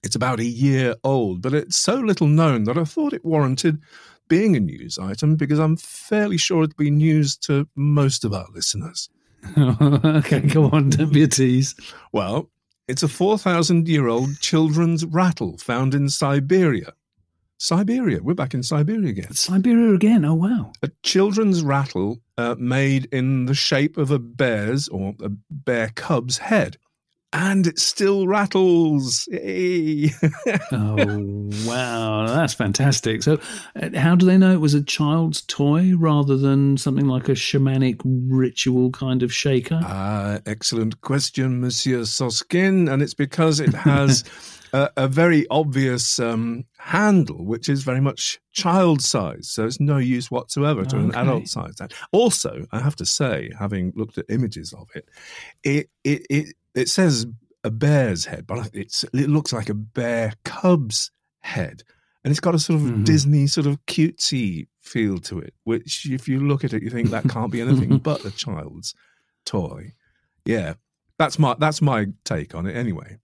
It's 0.04 0.16
about 0.16 0.40
a 0.40 0.46
year 0.46 0.96
old, 1.04 1.42
but 1.42 1.54
it's 1.54 1.78
so 1.78 1.96
little 1.96 2.28
known 2.28 2.64
that 2.66 2.78
I 2.78 2.84
thought 2.84 3.14
it 3.14 3.26
warranted 3.26 3.82
being 4.28 4.56
a 4.56 4.60
news 4.60 4.98
item 4.98 5.36
because 5.36 5.60
I'm 5.60 5.78
fairly 5.78 6.38
sure 6.38 6.64
it'd 6.64 6.78
be 6.78 6.92
news 6.92 7.38
to 7.38 7.68
most 7.76 8.26
of 8.26 8.34
our 8.34 8.48
listeners. 8.54 9.10
okay, 9.58 10.42
go 10.42 10.70
on. 10.70 10.90
Don't 10.90 11.14
be 11.14 11.24
a 11.24 11.28
tease. 11.28 11.76
Well, 12.12 12.50
it's 12.88 13.04
a 13.04 13.08
4,000 13.08 13.88
year 13.88 14.08
old 14.08 14.40
children's 14.40 15.06
rattle 15.06 15.58
found 15.58 15.94
in 15.94 16.10
Siberia. 16.10 16.94
Siberia, 17.58 18.22
we're 18.22 18.36
back 18.36 18.54
in 18.54 18.62
Siberia 18.62 19.10
again. 19.10 19.34
Siberia 19.34 19.94
again. 19.94 20.24
Oh, 20.26 20.36
wow. 20.36 20.72
A 20.84 20.92
children's 21.04 21.64
rattle 21.64 22.22
uh, 22.38 22.56
made 22.58 23.06
in 23.12 23.46
the 23.46 23.56
shape 23.56 23.98
of 23.98 24.12
a 24.12 24.20
bear's 24.20 24.88
or 24.88 25.16
a 25.22 25.30
bear 25.50 25.92
cub's 25.96 26.38
head. 26.38 26.78
And 27.34 27.68
it 27.68 27.78
still 27.78 28.26
rattles. 28.26 29.28
Yay. 29.32 30.12
Oh, 30.72 31.50
wow. 31.66 32.26
That's 32.28 32.54
fantastic. 32.54 33.22
So, 33.22 33.40
uh, 33.76 33.90
how 33.96 34.16
do 34.16 34.26
they 34.26 34.38
know 34.38 34.54
it 34.54 34.62
was 34.62 34.74
a 34.74 34.84
child's 34.84 35.42
toy 35.42 35.94
rather 35.96 36.38
than 36.38 36.78
something 36.78 37.08
like 37.08 37.28
a 37.30 37.34
shamanic 37.34 38.02
ritual 38.06 38.92
kind 38.92 39.24
of 39.24 39.34
shaker? 39.34 39.80
Ah, 39.84 40.40
excellent 40.46 41.02
question, 41.02 41.60
Monsieur 41.60 42.02
Soskin. 42.02 42.92
And 42.92 43.02
it's 43.02 43.14
because 43.14 43.60
it 43.60 43.74
has 43.74 44.24
a, 44.74 44.90
a 44.98 45.08
very 45.08 45.46
obvious 45.50 46.20
um, 46.20 46.66
handle, 46.78 47.46
which 47.46 47.70
is 47.70 47.84
very 47.84 48.02
much 48.02 48.40
child 48.52 49.02
size. 49.02 49.50
So 49.50 49.66
it's 49.66 49.80
no 49.80 49.98
use 49.98 50.30
whatsoever 50.32 50.86
to 50.86 50.98
an 50.98 51.10
Okay. 51.10 51.20
adult 51.22 51.48
size. 51.48 51.76
Also, 52.12 52.66
I 52.72 52.80
have 52.80 52.96
to 52.98 53.06
say, 53.06 53.52
having 53.58 53.94
looked 53.96 54.18
at 54.18 54.26
images 54.30 54.74
of 54.74 54.90
it, 54.96 55.10
it 55.64 55.90
it 56.04 56.26
it, 56.30 56.56
it 56.76 56.90
says 56.90 57.26
a 57.64 57.72
bear's 57.72 58.26
head, 58.26 58.46
but 58.48 58.70
it's 58.74 59.04
it 59.04 59.30
looks 59.30 59.52
like 59.54 59.70
a 59.70 59.74
bear 59.74 60.34
cub's 60.46 61.12
head, 61.40 61.84
and 62.24 62.32
it's 62.32 62.40
got 62.40 62.56
a 62.56 62.60
sort 62.60 62.82
of 62.82 62.92
Mhm. 62.92 63.04
Disney 63.04 63.48
sort 63.48 63.68
of 63.68 63.84
cutesy 63.86 64.68
feel 64.82 65.18
to 65.20 65.40
it. 65.40 65.54
Which, 65.64 66.06
if 66.10 66.28
you 66.28 66.40
look 66.40 66.64
at 66.64 66.74
it, 66.74 66.84
you 66.84 66.90
think 66.90 67.12
that 67.12 67.28
can't 67.28 67.52
be 67.52 67.62
anything 67.62 67.98
but 68.04 68.26
a 68.26 68.32
child's 68.32 68.94
toy. 69.46 69.94
Yeah, 70.46 70.76
that's 71.20 71.38
my 71.40 71.56
that's 71.60 71.82
my 71.82 72.08
take 72.24 72.56
on 72.56 72.66
it. 72.68 72.76
Anyway, 72.76 73.20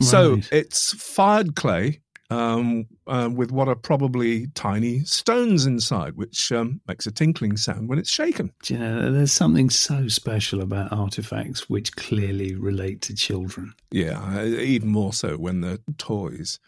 so 0.00 0.40
it's 0.50 0.92
fired 0.94 1.56
clay 1.56 2.00
um, 2.30 2.86
uh, 3.06 3.30
with 3.32 3.52
what 3.52 3.68
are 3.68 3.74
probably 3.74 4.48
tiny 4.48 5.00
stones 5.00 5.66
inside, 5.66 6.16
which 6.16 6.50
um, 6.52 6.80
makes 6.88 7.06
a 7.06 7.12
tinkling 7.12 7.56
sound 7.56 7.88
when 7.88 7.98
it's 7.98 8.10
shaken. 8.10 8.52
Do 8.62 8.74
you 8.74 8.80
know, 8.80 9.12
there's 9.12 9.32
something 9.32 9.70
so 9.70 10.08
special 10.08 10.60
about 10.62 10.92
artifacts 10.92 11.68
which 11.68 11.94
clearly 11.96 12.54
relate 12.54 13.02
to 13.02 13.14
children. 13.14 13.74
Yeah, 13.90 14.20
uh, 14.36 14.44
even 14.44 14.88
more 14.88 15.12
so 15.12 15.36
when 15.36 15.60
they're 15.60 15.78
toys. 15.98 16.58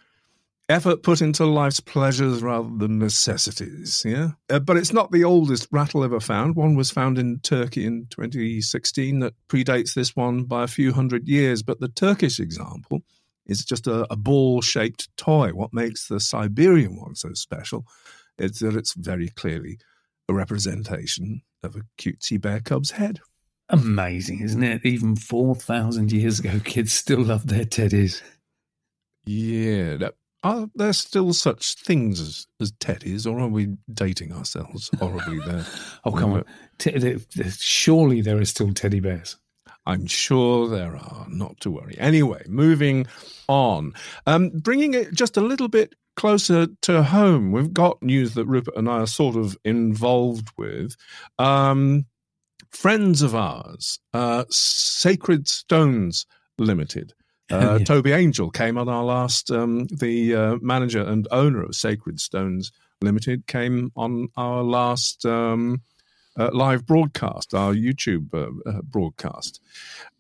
Effort 0.69 1.05
put 1.05 1.23
into 1.23 1.47
life's 1.47 1.79
pleasures 1.79 2.43
rather 2.43 2.69
than 2.77 2.99
necessities, 2.99 4.03
yeah? 4.05 4.31
Uh, 4.51 4.59
but 4.59 4.77
it's 4.77 4.93
not 4.93 5.13
the 5.13 5.23
oldest 5.23 5.69
rattle 5.71 6.03
ever 6.03 6.19
found. 6.19 6.57
One 6.57 6.75
was 6.75 6.91
found 6.91 7.19
in 7.19 7.39
Turkey 7.39 7.87
in 7.87 8.09
2016 8.11 9.21
that 9.21 9.35
predates 9.49 9.95
this 9.95 10.17
one 10.17 10.43
by 10.43 10.65
a 10.65 10.69
few 10.69 10.93
hundred 10.93 11.29
years. 11.29 11.63
But 11.63 11.79
the 11.79 11.89
Turkish 11.89 12.41
example 12.41 13.05
is 13.47 13.65
just 13.65 13.87
a, 13.87 14.11
a 14.13 14.17
ball 14.17 14.61
shaped 14.61 15.09
toy. 15.17 15.51
What 15.51 15.73
makes 15.73 16.09
the 16.09 16.21
Siberian 16.21 16.97
one 16.97 17.15
so 17.15 17.33
special 17.35 17.87
is 18.39 18.59
that 18.59 18.77
it's 18.77 18.95
very 18.95 19.29
clearly 19.29 19.79
a 20.29 20.35
representation 20.35 21.43
of 21.63 21.77
a 21.77 21.83
cutesy 21.99 22.41
bear 22.41 22.61
cub's 22.61 22.93
head. 22.93 23.21
Amazing, 23.69 24.41
isn't 24.41 24.63
it? 24.63 24.85
Even 24.85 25.17
4,000 25.17 26.13
years 26.13 26.39
ago, 26.39 26.61
kids 26.65 26.93
still 26.93 27.23
loved 27.23 27.49
their 27.49 27.65
teddies. 27.65 28.23
Yeah. 29.25 29.97
That, 29.97 30.15
are 30.45 30.69
there 30.77 30.93
still 30.93 31.33
such 31.33 31.75
things 31.75 32.21
as, 32.21 32.47
as 32.61 32.71
teddies, 32.73 33.27
or 33.27 33.41
are 33.41 33.49
we 33.49 33.77
dating 33.93 34.33
ourselves 34.33 34.91
horribly 34.99 35.41
there? 35.47 35.65
Oh, 36.05 36.13
come 36.13 36.35
on. 36.35 36.45
There- 36.79 37.19
surely 37.51 38.21
there 38.21 38.39
are 38.39 38.45
still 38.45 38.73
teddy 38.73 39.01
bears. 39.01 39.37
I'm 39.87 40.07
sure 40.07 40.69
there 40.69 40.97
are, 40.97 41.27
not 41.29 41.61
to 41.61 41.71
worry. 41.71 41.97
Anyway, 41.99 42.43
moving 42.49 43.07
on. 43.49 43.93
Um, 44.27 44.51
bringing 44.51 44.95
it 44.95 45.13
just 45.15 45.37
a 45.37 45.41
little 45.41 45.69
bit 45.69 45.95
closer 46.17 46.67
to 46.83 47.03
home, 47.03 47.53
we've 47.53 47.73
got 47.73 48.03
news 48.03 48.35
that 48.35 48.47
Rupert 48.47 48.77
and 48.77 48.89
I 48.89 49.01
are 49.01 49.07
sort 49.07 49.37
of 49.37 49.57
involved 49.65 50.49
with. 50.57 50.97
Um, 51.39 52.07
friends 52.71 53.23
of 53.23 53.35
ours, 53.35 53.99
uh, 54.13 54.45
Sacred 54.51 55.47
Stones 55.49 56.27
Limited. 56.59 57.13
Oh, 57.51 57.57
Uh, 57.75 57.79
yeah. 57.79 57.85
Toby 57.85 58.13
Angel 58.13 58.51
came 58.51 58.77
on 58.79 58.89
our 58.89 59.05
last, 59.05 59.51
um, 59.53 59.87
the 59.87 60.35
uh, 60.35 60.57
manager 60.61 61.03
and 61.03 61.29
owner 61.31 61.63
of 61.63 61.77
Sacred 61.77 62.19
Stones 62.19 62.73
Limited 63.03 63.47
came 63.47 63.93
on 63.95 64.29
our 64.37 64.65
last 64.65 65.25
um, 65.27 65.83
uh, 66.39 66.51
live 66.53 66.87
broadcast, 66.87 67.55
our 67.55 67.75
YouTube 67.75 68.33
uh, 68.35 68.51
uh, 68.69 68.83
broadcast. 68.83 69.61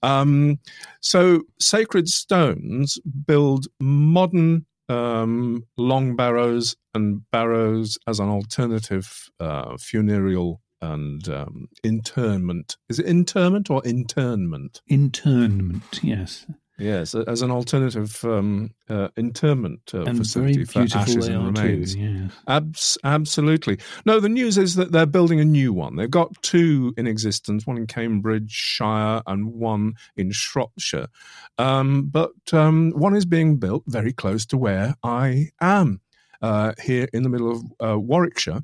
Um, 0.02 0.58
so, 1.00 1.42
Sacred 1.60 2.08
Stones 2.08 2.98
build 3.26 3.66
modern 3.80 4.66
um, 4.88 5.64
long 5.76 6.16
barrows 6.16 6.76
and 6.94 7.28
barrows 7.30 7.98
as 8.06 8.20
an 8.20 8.28
alternative 8.28 9.30
uh, 9.40 9.76
funereal 9.78 10.60
and 10.80 11.28
um, 11.28 11.68
interment. 11.82 12.76
Is 12.88 12.98
it 12.98 13.06
interment 13.06 13.70
or 13.70 13.84
internment? 13.84 14.80
Internment, 14.86 16.00
yes. 16.02 16.46
Yes, 16.78 17.14
as 17.14 17.40
an 17.40 17.50
alternative 17.50 18.22
um, 18.24 18.70
uh, 18.88 19.08
interment 19.16 19.80
uh, 19.94 20.04
facility 20.12 20.64
for 20.64 20.80
ashes 20.80 21.26
and 21.26 21.56
remains. 21.56 21.94
too, 21.94 22.00
yes. 22.00 22.32
Abs- 22.46 22.98
absolutely. 23.02 23.78
No, 24.04 24.20
the 24.20 24.28
news 24.28 24.58
is 24.58 24.74
that 24.74 24.92
they're 24.92 25.06
building 25.06 25.40
a 25.40 25.44
new 25.44 25.72
one. 25.72 25.96
They've 25.96 26.10
got 26.10 26.42
two 26.42 26.92
in 26.98 27.06
existence, 27.06 27.66
one 27.66 27.78
in 27.78 27.86
Cambridgeshire 27.86 29.22
and 29.26 29.54
one 29.54 29.94
in 30.16 30.32
Shropshire. 30.32 31.06
Um, 31.56 32.08
but 32.12 32.32
um, 32.52 32.92
one 32.94 33.16
is 33.16 33.24
being 33.24 33.56
built 33.56 33.84
very 33.86 34.12
close 34.12 34.44
to 34.46 34.58
where 34.58 34.96
I 35.02 35.48
am, 35.60 36.02
uh, 36.42 36.72
here 36.82 37.08
in 37.14 37.22
the 37.22 37.30
middle 37.30 37.50
of 37.50 37.62
uh, 37.80 37.98
Warwickshire. 37.98 38.60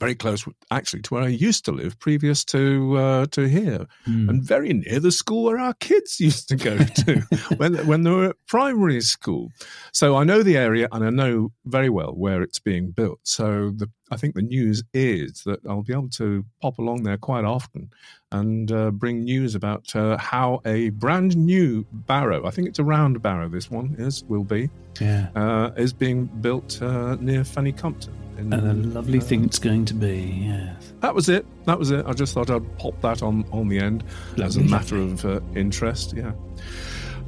Very 0.00 0.14
close, 0.16 0.44
actually, 0.70 1.02
to 1.02 1.14
where 1.14 1.22
I 1.22 1.28
used 1.28 1.64
to 1.66 1.72
live 1.72 1.98
previous 2.00 2.44
to 2.46 2.96
uh, 2.98 3.26
to 3.30 3.48
here, 3.48 3.86
Hmm. 4.04 4.28
and 4.28 4.42
very 4.42 4.72
near 4.72 5.00
the 5.00 5.12
school 5.12 5.44
where 5.44 5.58
our 5.58 5.74
kids 5.74 6.18
used 6.28 6.48
to 6.48 6.56
go 6.56 6.76
to 6.78 7.22
when 7.56 7.74
when 7.86 8.02
they 8.02 8.10
were 8.10 8.30
at 8.30 8.36
primary 8.48 9.00
school. 9.00 9.50
So 9.92 10.16
I 10.16 10.24
know 10.24 10.42
the 10.42 10.56
area 10.56 10.88
and 10.92 11.04
I 11.04 11.10
know 11.10 11.52
very 11.64 11.88
well 11.90 12.12
where 12.12 12.42
it's 12.42 12.58
being 12.58 12.90
built. 12.90 13.20
So 13.22 13.70
the, 13.76 13.88
I 14.10 14.16
think 14.16 14.34
the 14.34 14.42
news 14.42 14.82
is 14.92 15.42
that 15.44 15.60
I'll 15.66 15.82
be 15.82 15.92
able 15.92 16.10
to 16.10 16.44
pop 16.60 16.78
along 16.78 17.04
there 17.04 17.16
quite 17.16 17.44
often 17.44 17.90
and 18.32 18.70
uh, 18.70 18.90
bring 18.90 19.24
news 19.24 19.54
about 19.54 19.94
uh, 19.96 20.18
how 20.18 20.60
a 20.66 20.90
brand 20.90 21.36
new 21.36 21.86
barrow, 21.90 22.46
I 22.46 22.50
think 22.50 22.68
it's 22.68 22.78
a 22.78 22.84
round 22.84 23.22
barrow, 23.22 23.48
this 23.48 23.70
one 23.70 23.94
is, 23.98 24.22
will 24.24 24.44
be, 24.44 24.68
yeah. 25.00 25.28
uh, 25.34 25.70
is 25.76 25.92
being 25.92 26.26
built 26.26 26.82
uh, 26.82 27.16
near 27.20 27.44
Fenny 27.44 27.76
Compton. 27.76 28.14
In, 28.36 28.52
And 28.52 28.66
a 28.66 28.88
lovely 28.88 29.20
uh, 29.20 29.22
thing 29.22 29.44
it's 29.44 29.58
going 29.58 29.84
to 29.86 29.94
be, 29.94 30.46
yes. 30.48 30.92
That 31.00 31.14
was 31.14 31.28
it. 31.28 31.46
That 31.66 31.78
was 31.78 31.90
it. 31.90 32.04
I 32.04 32.12
just 32.12 32.34
thought 32.34 32.50
I'd 32.50 32.78
pop 32.78 33.00
that 33.00 33.22
on, 33.22 33.44
on 33.52 33.68
the 33.68 33.78
end 33.78 34.04
as 34.42 34.56
a 34.56 34.62
matter 34.62 34.96
of 34.96 35.24
uh, 35.24 35.40
interest. 35.54 36.14
Yeah. 36.14 36.32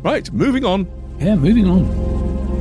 Right, 0.02 0.30
moving 0.32 0.64
on. 0.64 0.86
Yeah, 1.18 1.36
moving 1.36 1.66
on. 1.66 2.55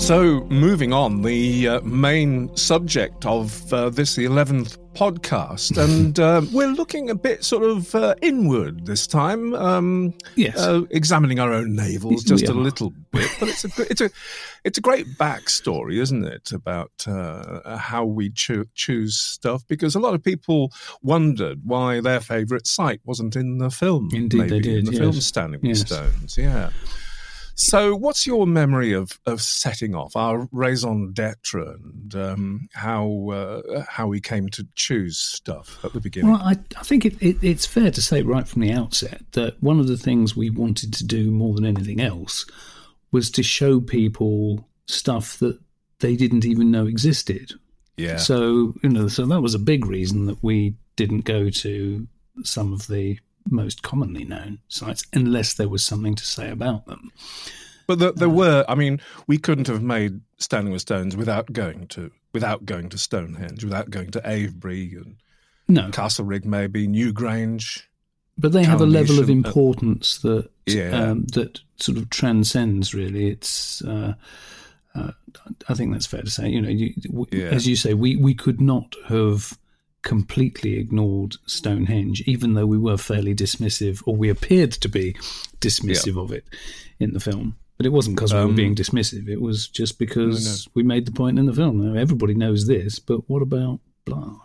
So, 0.00 0.40
moving 0.44 0.92
on, 0.92 1.22
the 1.22 1.68
uh, 1.68 1.80
main 1.82 2.54
subject 2.56 3.26
of 3.26 3.72
uh, 3.72 3.90
this, 3.90 4.16
11th 4.16 4.76
podcast, 4.94 5.76
and 5.84 6.18
uh, 6.18 6.42
we're 6.52 6.66
looking 6.72 7.10
a 7.10 7.14
bit 7.14 7.44
sort 7.44 7.62
of 7.62 7.94
uh, 7.94 8.14
inward 8.20 8.86
this 8.86 9.06
time, 9.06 9.54
um, 9.54 10.12
Yes. 10.34 10.58
uh, 10.58 10.82
examining 10.90 11.38
our 11.38 11.52
own 11.52 11.76
navels 11.76 12.24
just 12.24 12.48
a 12.48 12.52
little 12.52 12.90
bit. 13.12 13.30
But 13.38 13.50
it's 13.50 13.64
a 13.64 13.68
it's 13.88 14.00
a 14.00 14.10
it's 14.64 14.78
a 14.78 14.80
great 14.80 15.06
backstory, 15.16 16.00
isn't 16.00 16.24
it, 16.24 16.50
about 16.50 16.90
uh, 17.06 17.76
how 17.76 18.04
we 18.04 18.30
choo- 18.30 18.66
choose 18.74 19.16
stuff? 19.16 19.62
Because 19.68 19.94
a 19.94 20.00
lot 20.00 20.14
of 20.14 20.24
people 20.24 20.72
wondered 21.02 21.60
why 21.62 22.00
their 22.00 22.20
favourite 22.20 22.66
site 22.66 23.00
wasn't 23.04 23.36
in 23.36 23.58
the 23.58 23.70
film. 23.70 24.08
Indeed 24.12 24.40
they 24.40 24.46
maybe, 24.48 24.78
in 24.78 24.84
did, 24.86 24.86
the 24.86 24.98
film 24.98 25.12
yes. 25.14 25.26
Standing 25.26 25.60
with 25.60 25.68
Yes. 25.68 25.80
Stones. 25.82 26.36
Yeah. 26.38 26.70
So, 27.60 27.94
what's 27.94 28.26
your 28.26 28.46
memory 28.46 28.94
of, 28.94 29.20
of 29.26 29.42
setting 29.42 29.94
off 29.94 30.16
our 30.16 30.48
raison 30.50 31.12
d'être 31.12 31.54
and 31.54 32.14
um, 32.14 32.68
how 32.72 33.28
uh, 33.30 33.84
how 33.86 34.06
we 34.06 34.18
came 34.18 34.48
to 34.50 34.66
choose 34.76 35.18
stuff 35.18 35.78
at 35.84 35.92
the 35.92 36.00
beginning? 36.00 36.32
Well, 36.32 36.40
I, 36.40 36.52
I 36.78 36.82
think 36.82 37.04
it, 37.04 37.20
it, 37.20 37.36
it's 37.42 37.66
fair 37.66 37.90
to 37.90 38.00
say 38.00 38.22
right 38.22 38.48
from 38.48 38.62
the 38.62 38.72
outset 38.72 39.22
that 39.32 39.62
one 39.62 39.78
of 39.78 39.88
the 39.88 39.98
things 39.98 40.34
we 40.34 40.48
wanted 40.48 40.94
to 40.94 41.04
do 41.04 41.30
more 41.30 41.54
than 41.54 41.66
anything 41.66 42.00
else 42.00 42.46
was 43.12 43.30
to 43.32 43.42
show 43.42 43.78
people 43.78 44.66
stuff 44.86 45.38
that 45.40 45.58
they 45.98 46.16
didn't 46.16 46.46
even 46.46 46.70
know 46.70 46.86
existed. 46.86 47.52
yeah, 47.98 48.16
So, 48.16 48.74
you 48.82 48.88
know, 48.88 49.08
so 49.08 49.26
that 49.26 49.42
was 49.42 49.54
a 49.54 49.58
big 49.58 49.84
reason 49.84 50.24
that 50.26 50.42
we 50.42 50.76
didn't 50.96 51.26
go 51.26 51.50
to 51.50 52.08
some 52.42 52.72
of 52.72 52.86
the 52.86 53.18
most 53.48 53.82
commonly 53.82 54.24
known 54.24 54.58
sites 54.68 55.04
unless 55.12 55.54
there 55.54 55.68
was 55.68 55.84
something 55.84 56.14
to 56.14 56.24
say 56.24 56.50
about 56.50 56.86
them. 56.86 57.10
but 57.86 57.98
the, 57.98 58.12
there 58.12 58.28
were. 58.28 58.64
I 58.68 58.74
mean, 58.74 59.00
we 59.26 59.38
couldn't 59.38 59.66
have 59.68 59.82
made 59.82 60.20
Standing 60.38 60.72
with 60.72 60.82
Stones 60.82 61.16
without 61.16 61.52
going 61.52 61.86
to 61.88 62.10
without 62.32 62.64
going 62.64 62.88
to 62.90 62.98
Stonehenge, 62.98 63.64
without 63.64 63.90
going 63.90 64.10
to 64.12 64.20
Avebury 64.28 64.94
and 64.94 65.16
No, 65.68 65.88
Castlerigg, 65.90 66.44
maybe 66.44 66.86
Newgrange. 66.86 67.82
but 68.38 68.52
they 68.52 68.62
have 68.62 68.80
a 68.80 68.86
level 68.86 69.18
of 69.18 69.28
uh, 69.28 69.32
importance 69.32 70.18
that 70.18 70.48
Yeah. 70.66 70.90
um, 71.10 71.24
that 71.32 71.60
sort 71.76 71.98
of 71.98 72.08
transcends. 72.10 72.94
Really, 72.94 73.28
it's. 73.28 73.82
Uh, 73.82 74.14
uh, 74.94 75.12
I 75.68 75.74
think 75.74 75.92
that's 75.92 76.06
fair 76.06 76.22
to 76.22 76.30
say. 76.30 76.48
You 76.48 76.60
know, 76.62 76.68
you, 76.68 76.94
w- 77.04 77.26
Yeah. 77.32 77.50
as 77.50 77.66
you 77.66 77.76
say, 77.76 77.94
we 77.94 78.16
we 78.16 78.34
could 78.34 78.60
not 78.60 78.94
have 79.08 79.56
completely 80.02 80.76
ignored 80.78 81.36
Stonehenge, 81.46 82.22
even 82.26 82.54
though 82.54 82.66
we 82.66 82.78
were 82.78 82.96
fairly 82.96 83.34
dismissive, 83.34 84.02
or 84.06 84.16
we 84.16 84.28
appeared 84.28 84.72
to 84.72 84.88
be 84.88 85.14
dismissive 85.60 86.16
of 86.22 86.32
it 86.32 86.44
in 86.98 87.12
the 87.12 87.20
film. 87.20 87.56
But 87.76 87.86
it 87.86 87.90
wasn't 87.92 88.16
because 88.16 88.32
we 88.32 88.38
were 88.40 88.44
Um, 88.46 88.54
being 88.54 88.74
dismissive. 88.74 89.28
It 89.28 89.40
was 89.40 89.66
just 89.68 89.98
because 89.98 90.68
we 90.74 90.82
made 90.82 91.06
the 91.06 91.12
point 91.12 91.38
in 91.38 91.46
the 91.46 91.54
film. 91.54 91.80
Now, 91.84 91.98
everybody 91.98 92.34
knows 92.34 92.66
this, 92.66 92.98
but 92.98 93.28
what 93.28 93.42
about 93.42 93.80
blah? 94.04 94.38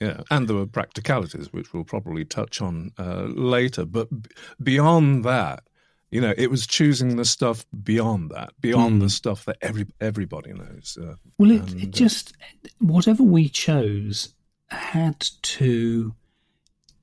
Yeah, 0.00 0.22
and 0.30 0.48
there 0.48 0.56
were 0.56 0.66
practicalities, 0.66 1.52
which 1.52 1.74
we'll 1.74 1.84
probably 1.84 2.24
touch 2.24 2.62
on 2.62 2.92
uh, 2.98 3.24
later. 3.34 3.84
But 3.84 4.08
b- 4.22 4.30
beyond 4.62 5.24
that, 5.26 5.62
you 6.10 6.22
know, 6.22 6.32
it 6.38 6.50
was 6.50 6.66
choosing 6.66 7.16
the 7.16 7.24
stuff 7.26 7.66
beyond 7.84 8.30
that, 8.30 8.54
beyond 8.62 8.94
Hmm. 8.94 9.00
the 9.00 9.10
stuff 9.10 9.44
that 9.44 9.58
every 9.60 9.86
everybody 10.00 10.54
knows. 10.54 10.96
Uh, 11.00 11.16
Well, 11.38 11.50
it, 11.50 11.60
And, 11.70 11.82
it 11.82 11.88
uh, 11.88 11.90
just 11.90 12.32
whatever 12.78 13.22
we 13.22 13.50
chose 13.50 14.32
had 14.70 15.20
to 15.42 16.14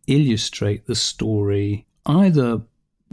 illustrate 0.08 0.88
the 0.88 0.95
story 0.95 1.86
either 2.06 2.62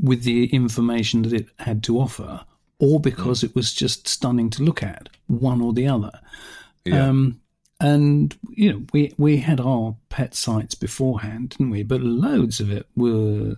with 0.01 0.23
the 0.25 0.47
information 0.47 1.23
that 1.23 1.33
it 1.33 1.49
had 1.59 1.83
to 1.85 1.99
offer 1.99 2.45
or 2.79 3.01
because 3.01 3.43
it 3.43 3.55
was 3.55 3.73
just 3.73 4.09
stunning 4.09 4.51
to 4.51 4.63
look 4.63 4.83
at, 4.83 5.09
one 5.27 5.61
or 5.61 5.73
the 5.73 5.87
other. 5.87 6.13
Yeah. 6.85 7.09
Um, 7.09 7.41
and 7.81 8.37
you 8.51 8.73
know, 8.73 8.83
we 8.93 9.13
we 9.19 9.39
had 9.39 9.61
our 9.61 9.97
pet 10.09 10.35
sites 10.35 10.75
beforehand, 10.75 11.51
didn't 11.51 11.71
we? 11.71 11.83
But 11.83 12.01
loads 12.01 12.61
of 12.61 12.71
it 12.71 12.87
were, 12.97 13.57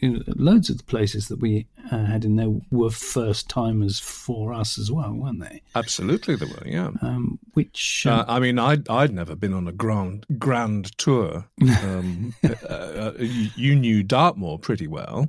you 0.00 0.10
know, 0.10 0.22
loads 0.36 0.70
of 0.70 0.78
the 0.78 0.84
places 0.84 1.28
that 1.28 1.40
we 1.40 1.66
uh, 1.90 2.04
had 2.04 2.24
in 2.24 2.36
there 2.36 2.52
were 2.70 2.90
first 2.90 3.48
timers 3.48 3.98
for 3.98 4.52
us 4.52 4.78
as 4.78 4.90
well, 4.90 5.12
weren't 5.12 5.40
they? 5.40 5.62
Absolutely, 5.74 6.36
they 6.36 6.46
were. 6.46 6.66
Yeah. 6.66 6.90
Um, 7.02 7.38
which 7.54 8.06
Uh, 8.06 8.10
uh, 8.10 8.24
I 8.28 8.40
mean, 8.40 8.58
I'd 8.58 8.88
I'd 8.88 9.12
never 9.12 9.34
been 9.34 9.52
on 9.52 9.68
a 9.68 9.72
grand 9.72 10.26
grand 10.38 10.96
tour. 10.98 11.48
Um, 11.82 12.34
uh, 12.44 12.66
uh, 12.68 13.12
you, 13.18 13.74
knew 13.74 14.02
Dartmoor 14.02 14.58
pretty 14.58 14.86
well. 14.86 15.28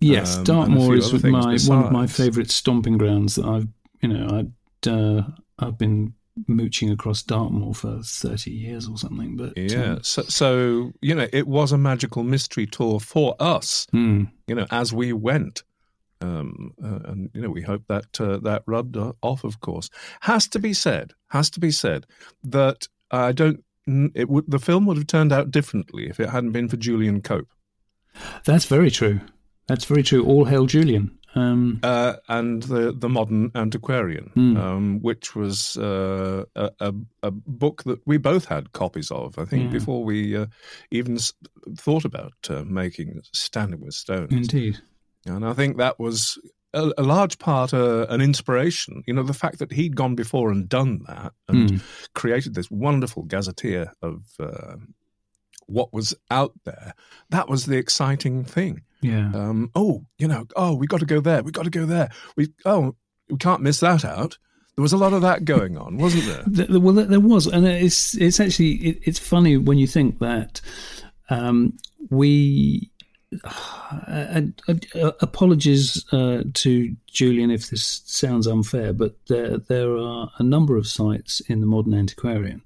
yes, 0.00 0.36
um, 0.36 0.44
Dartmoor 0.44 0.96
is 0.96 1.12
my 1.24 1.56
one 1.66 1.84
of 1.84 1.92
my 1.92 2.06
favourite 2.06 2.50
stomping 2.50 2.98
grounds 2.98 3.36
that 3.36 3.46
I've 3.46 3.68
you 4.00 4.08
know 4.08 4.38
I'd 4.38 4.88
uh, 4.88 5.22
I've 5.58 5.78
been 5.78 6.14
mooching 6.46 6.90
across 6.90 7.22
Dartmoor 7.22 7.74
for 7.74 8.00
thirty 8.02 8.50
years 8.50 8.88
or 8.88 8.98
something. 8.98 9.36
But 9.36 9.56
Yeah. 9.56 9.92
um, 9.94 10.02
So, 10.02 10.22
so 10.22 10.92
you 11.00 11.14
know, 11.14 11.28
it 11.32 11.46
was 11.46 11.72
a 11.72 11.78
magical 11.78 12.22
mystery 12.22 12.66
tour 12.66 13.00
for 13.00 13.34
us. 13.40 13.86
hmm. 13.90 14.24
You 14.46 14.54
know, 14.54 14.66
as 14.70 14.92
we 14.92 15.12
went. 15.12 15.62
Um, 16.22 16.72
uh, 16.82 17.00
and 17.10 17.30
you 17.34 17.42
know, 17.42 17.50
we 17.50 17.60
hope 17.60 17.82
that 17.88 18.18
uh, 18.20 18.38
that 18.38 18.62
rubbed 18.66 18.96
off. 18.96 19.44
Of 19.44 19.60
course, 19.60 19.90
has 20.20 20.48
to 20.48 20.58
be 20.58 20.72
said. 20.72 21.12
Has 21.28 21.50
to 21.50 21.60
be 21.60 21.70
said 21.70 22.06
that 22.42 22.88
I 23.10 23.32
don't. 23.32 23.62
It 23.86 24.28
would 24.30 24.50
the 24.50 24.58
film 24.58 24.86
would 24.86 24.96
have 24.96 25.06
turned 25.06 25.30
out 25.30 25.50
differently 25.50 26.08
if 26.08 26.18
it 26.18 26.30
hadn't 26.30 26.52
been 26.52 26.68
for 26.70 26.78
Julian 26.78 27.20
Cope. 27.20 27.48
That's 28.46 28.64
very 28.64 28.90
true. 28.90 29.20
That's 29.66 29.84
very 29.84 30.02
true. 30.02 30.24
All 30.24 30.46
hail 30.46 30.64
Julian. 30.64 31.18
Um, 31.36 31.80
uh, 31.82 32.14
and 32.28 32.62
the 32.62 32.92
the 32.92 33.08
modern 33.08 33.50
antiquarian, 33.54 34.30
Hmm. 34.34 34.56
um, 34.56 35.00
which 35.02 35.36
was 35.36 35.76
uh, 35.76 36.44
a, 36.54 36.70
a, 36.80 36.94
a 37.22 37.30
book 37.30 37.82
that 37.84 38.00
we 38.06 38.16
both 38.16 38.46
had 38.46 38.72
copies 38.72 39.10
of. 39.10 39.38
I 39.38 39.44
think 39.44 39.64
Yeah. 39.64 39.78
before 39.78 40.02
we 40.04 40.36
uh, 40.36 40.46
even 40.90 41.16
s- 41.16 41.34
thought 41.76 42.04
about 42.06 42.32
uh, 42.48 42.64
making 42.64 43.20
Standing 43.32 43.80
with 43.84 43.94
Stones, 43.94 44.32
indeed. 44.32 44.78
and 45.26 45.44
I 45.44 45.52
think 45.52 45.76
that 45.76 45.98
was. 45.98 46.38
A, 46.74 46.92
a 46.98 47.02
large 47.02 47.38
part, 47.38 47.72
uh, 47.72 48.06
an 48.10 48.20
inspiration. 48.20 49.02
You 49.06 49.14
know, 49.14 49.22
the 49.22 49.32
fact 49.32 49.60
that 49.60 49.72
he'd 49.72 49.96
gone 49.96 50.14
before 50.14 50.50
and 50.50 50.68
done 50.68 51.00
that 51.06 51.32
and 51.48 51.70
Hmm. 51.70 51.76
created 52.12 52.54
this 52.54 52.70
wonderful 52.70 53.22
gazetteer 53.22 53.92
of 54.02 54.24
uh, 54.38 54.76
what 55.66 55.92
was 55.94 56.14
out 56.30 56.52
there. 56.64 56.92
That 57.30 57.48
was 57.48 57.64
the 57.64 57.76
exciting 57.78 58.44
thing 58.44 58.82
Yeah. 59.02 59.30
um, 59.34 59.70
oh, 59.74 60.04
you 60.18 60.26
know, 60.28 60.46
oh, 60.56 60.74
we 60.74 60.86
got 60.86 61.00
to 61.00 61.06
go 61.06 61.20
there, 61.20 61.42
we 61.42 61.52
got 61.52 61.64
to 61.64 61.70
go 61.70 61.86
there. 61.86 62.10
We 62.36 62.48
oh, 62.64 62.94
we 63.28 63.36
can't 63.38 63.62
miss 63.62 63.80
that 63.80 64.04
out. 64.04 64.38
There 64.76 64.82
was 64.82 64.92
a 64.92 64.98
lot 64.98 65.12
of 65.14 65.22
that 65.22 65.44
going 65.44 65.78
on, 65.78 65.96
wasn't 65.98 66.26
there? 66.26 66.42
Th- 66.44 66.68
th- 66.68 66.80
well, 66.80 66.94
there- 66.94 67.06
there 67.06 67.20
was, 67.20 67.46
and 67.46 67.66
it's 67.66 68.14
it's 68.16 68.40
actually 68.40 68.72
it, 68.74 68.98
it's 69.02 69.18
funny 69.18 69.56
when 69.56 69.78
you 69.78 69.86
think 69.86 70.18
that 70.20 70.60
um, 71.30 71.76
we. 72.10 72.90
Uh, 73.44 74.40
uh, 74.68 74.74
uh, 74.94 75.12
apologies 75.20 76.04
uh, 76.12 76.42
to 76.54 76.94
Julian 77.08 77.50
if 77.50 77.70
this 77.70 78.02
sounds 78.06 78.46
unfair, 78.46 78.92
but 78.92 79.16
there 79.26 79.58
there 79.58 79.96
are 79.96 80.30
a 80.38 80.42
number 80.42 80.76
of 80.76 80.86
sites 80.86 81.40
in 81.40 81.60
the 81.60 81.66
modern 81.66 81.92
antiquarian 81.92 82.62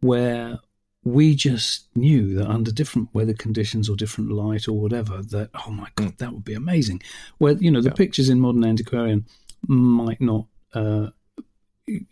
where 0.00 0.58
we 1.04 1.34
just 1.34 1.86
knew 1.96 2.34
that 2.34 2.48
under 2.48 2.70
different 2.70 3.08
weather 3.12 3.34
conditions 3.34 3.88
or 3.88 3.96
different 3.96 4.30
light 4.30 4.68
or 4.68 4.78
whatever, 4.78 5.20
that 5.22 5.50
oh 5.66 5.70
my 5.70 5.88
god, 5.96 6.16
that 6.18 6.32
would 6.32 6.44
be 6.44 6.54
amazing. 6.54 7.02
Where 7.38 7.54
you 7.54 7.70
know 7.70 7.80
the 7.80 7.88
Yeah. 7.90 7.94
pictures 7.94 8.28
in 8.28 8.38
modern 8.40 8.64
antiquarian 8.64 9.26
might 9.66 10.20
not 10.20 10.46
uh, 10.74 11.08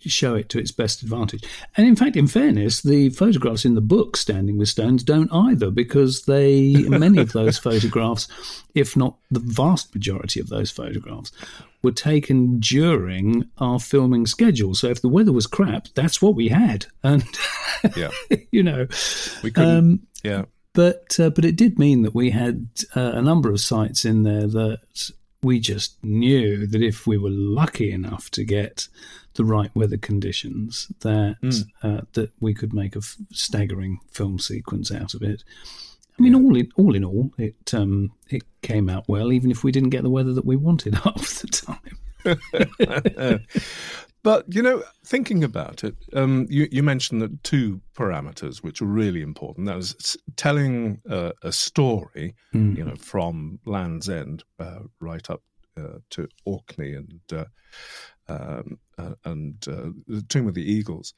show 0.01 0.35
it 0.35 0.49
to 0.49 0.59
its 0.59 0.73
best 0.73 1.03
advantage. 1.03 1.45
And 1.77 1.87
in 1.87 1.95
fact, 1.95 2.17
in 2.17 2.27
fairness, 2.27 2.83
the 2.83 3.11
photographs 3.11 3.65
in 3.65 3.75
the 3.75 3.81
book 3.81 4.17
Standing 4.17 4.59
with 4.59 4.69
Stones 4.69 5.05
don't 5.05 5.33
either, 5.33 5.71
because 5.71 6.23
they 6.23 6.73
many 6.89 7.19
of 7.19 7.33
those 7.33 7.59
photographs, 7.59 8.27
if 8.75 8.97
not 8.97 9.17
the 9.31 9.41
vast 9.41 9.95
majority 9.95 10.41
of 10.41 10.49
those 10.49 10.71
photographs, 10.71 11.31
were 11.83 11.93
taken 11.93 12.59
during 12.59 13.49
our 13.59 13.79
filming 13.79 14.27
schedule. 14.27 14.75
So 14.75 14.89
if 14.89 15.03
the 15.03 15.09
weather 15.09 15.33
was 15.33 15.47
crap, 15.47 15.87
that's 15.95 16.21
what 16.21 16.35
we 16.35 16.49
had, 16.49 16.87
and 17.03 17.25
Yeah, 17.97 18.11
you 18.51 18.63
know. 18.63 18.87
we 19.43 19.51
couldn't. 19.51 19.77
Um, 19.77 20.01
yeah, 20.23 20.45
but 20.73 21.19
uh, 21.19 21.31
but 21.31 21.45
it 21.45 21.57
did 21.57 21.79
mean 21.79 22.03
that 22.03 22.15
we 22.15 22.31
had 22.31 22.69
uh, 22.97 23.13
a 23.15 23.23
number 23.23 23.51
of 23.51 23.61
sites 23.61 24.05
in 24.05 24.25
there 24.25 24.47
that 24.47 25.11
we 25.43 25.59
just 25.59 26.03
knew 26.05 26.67
that 26.67 26.83
if 26.83 27.07
we 27.07 27.17
were 27.17 27.31
lucky 27.31 27.91
enough 27.91 28.31
to 28.33 28.45
get 28.45 28.89
the 29.35 29.45
right 29.45 29.71
weather 29.75 29.97
conditions, 29.97 30.91
that 31.01 31.37
Mm. 31.43 31.67
uh, 31.83 32.01
that 32.13 32.31
we 32.41 32.53
could 32.55 32.73
make 32.75 32.95
a 32.97 32.99
f- 32.99 33.17
staggering 33.33 34.01
film 34.11 34.39
sequence 34.39 34.91
out 34.93 35.15
of 35.15 35.23
it. 35.23 35.45
I 36.19 36.23
mean, 36.23 36.35
all 36.35 36.57
in 36.57 36.69
all, 36.77 36.95
in 36.95 37.05
all, 37.05 37.31
it 37.39 37.73
um, 37.73 38.13
it 38.29 38.43
came 38.63 38.89
out 38.91 39.09
well, 39.09 39.33
even 39.33 39.51
if 39.51 39.65
we 39.65 39.73
didn't 39.73 39.91
get 39.91 40.03
the 40.03 40.11
weather 40.11 40.33
that 40.35 40.45
we 40.45 40.57
wanted 40.57 40.95
half 41.05 41.41
the 41.41 41.47
time. 41.49 41.97
but 44.23 44.45
you 44.55 44.63
know, 44.63 44.83
thinking 45.07 45.43
about 45.45 45.83
it, 45.85 45.97
um, 46.15 46.47
you, 46.51 46.69
you 46.71 46.83
mentioned 46.83 47.23
that 47.23 47.43
two 47.43 47.81
parameters 47.95 48.63
which 48.63 48.83
are 48.83 48.87
really 48.87 49.23
important. 49.23 49.67
That 49.67 49.77
was 49.77 50.17
telling 50.37 51.01
uh, 51.09 51.33
a 51.43 51.53
story, 51.53 52.35
Mm. 52.55 52.77
you 52.77 52.85
know, 52.85 52.97
from 52.97 53.61
Land's 53.65 54.09
End 54.09 54.43
uh, 54.59 54.81
right 55.01 55.29
up 55.31 55.43
uh, 55.79 55.99
to 56.11 56.29
Orkney 56.45 56.95
and 56.95 57.21
uh, 57.33 57.45
um, 58.31 58.79
uh, 58.99 59.15
and 59.25 59.57
uh, 59.69 59.91
the 60.07 60.23
Tomb 60.29 60.47
of 60.47 60.55
the 60.55 60.73
Eagles, 60.73 61.15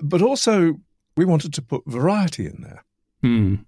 but 0.00 0.22
also 0.22 0.74
we 1.16 1.24
wanted 1.24 1.52
to 1.54 1.62
put 1.62 1.82
variety 1.86 2.46
in 2.46 2.62
there. 2.62 2.84
Mm. 3.24 3.64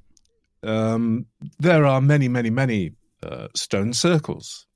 Um, 0.63 1.27
there 1.59 1.85
are 1.85 2.01
many, 2.01 2.29
many, 2.29 2.51
many 2.51 2.93
uh, 3.23 3.49
stone 3.55 3.93
circles, 3.93 4.67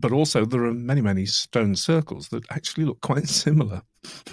but 0.00 0.12
also 0.12 0.44
there 0.44 0.64
are 0.64 0.74
many, 0.74 1.00
many 1.00 1.26
stone 1.26 1.76
circles 1.76 2.28
that 2.28 2.44
actually 2.50 2.84
look 2.84 3.00
quite 3.00 3.28
similar. 3.44 3.82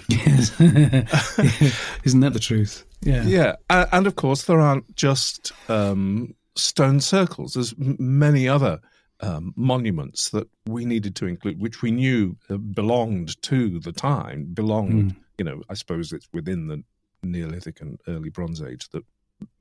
Yes, 0.08 0.58
isn't 2.04 2.20
that 2.20 2.32
the 2.32 2.40
truth? 2.40 2.84
Yeah. 3.02 3.24
Yeah, 3.24 3.56
and 3.70 4.06
of 4.06 4.16
course 4.16 4.44
there 4.44 4.60
aren't 4.60 4.96
just 4.96 5.52
um, 5.68 6.34
stone 6.56 7.00
circles. 7.00 7.54
There's 7.54 7.74
many 7.78 8.48
other 8.48 8.80
um, 9.20 9.52
monuments 9.56 10.30
that 10.30 10.48
we 10.66 10.84
needed 10.84 11.16
to 11.16 11.26
include, 11.26 11.60
which 11.60 11.82
we 11.82 11.90
knew 11.90 12.36
uh, 12.50 12.56
belonged 12.56 13.40
to 13.42 13.78
the 13.80 13.92
time. 13.92 14.44
Belonged, 14.52 15.16
you 15.38 15.44
know, 15.44 15.62
I 15.70 15.74
suppose 15.74 16.12
it's 16.12 16.28
within 16.32 16.66
the 16.68 16.82
Neolithic 17.22 17.80
and 17.80 17.98
early 18.08 18.28
Bronze 18.30 18.62
Age 18.62 18.88
that 18.90 19.04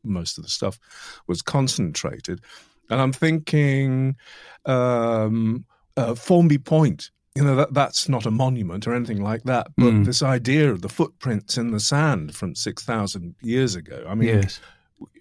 most 0.04 0.38
of 0.38 0.44
the 0.44 0.50
stuff 0.50 0.78
was 1.28 1.42
concentrated. 1.42 2.42
And 2.90 3.02
I'm 3.02 3.14
thinking 3.14 4.16
um, 4.66 5.66
uh, 5.98 6.16
Formby 6.16 6.58
Point. 6.58 7.12
You 7.36 7.44
know 7.44 7.56
that 7.58 7.74
that's 7.74 8.08
not 8.08 8.26
a 8.26 8.32
monument 8.32 8.88
or 8.88 8.94
anything 8.94 9.22
like 9.22 9.44
that, 9.44 9.68
but 9.76 9.92
Mm. 9.92 10.06
this 10.06 10.24
idea 10.24 10.72
of 10.72 10.82
the 10.82 10.88
footprints 10.88 11.58
in 11.58 11.72
the 11.72 11.82
sand 11.82 12.34
from 12.34 12.56
six 12.56 12.84
thousand 12.84 13.36
years 13.42 13.76
ago. 13.76 14.06
I 14.08 14.16
mean, 14.16 14.30
Yes. 14.30 14.62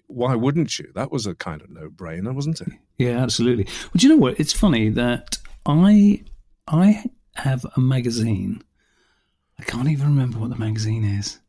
Why 0.07 0.35
wouldn't 0.35 0.79
you? 0.79 0.91
That 0.95 1.11
was 1.11 1.25
a 1.25 1.35
kind 1.35 1.61
of 1.61 1.69
no-brainer, 1.69 2.33
wasn't 2.33 2.61
it? 2.61 2.69
Yeah, 2.97 3.21
absolutely. 3.21 3.65
Well, 3.65 3.91
do 3.97 4.07
you 4.07 4.13
know 4.13 4.21
what? 4.21 4.39
It's 4.39 4.53
funny 4.53 4.89
that 4.89 5.37
I 5.65 6.23
I 6.67 7.03
have 7.35 7.65
a 7.75 7.79
magazine. 7.79 8.63
I 9.59 9.63
can't 9.63 9.89
even 9.89 10.07
remember 10.07 10.39
what 10.39 10.49
the 10.49 10.57
magazine 10.57 11.03
is, 11.03 11.39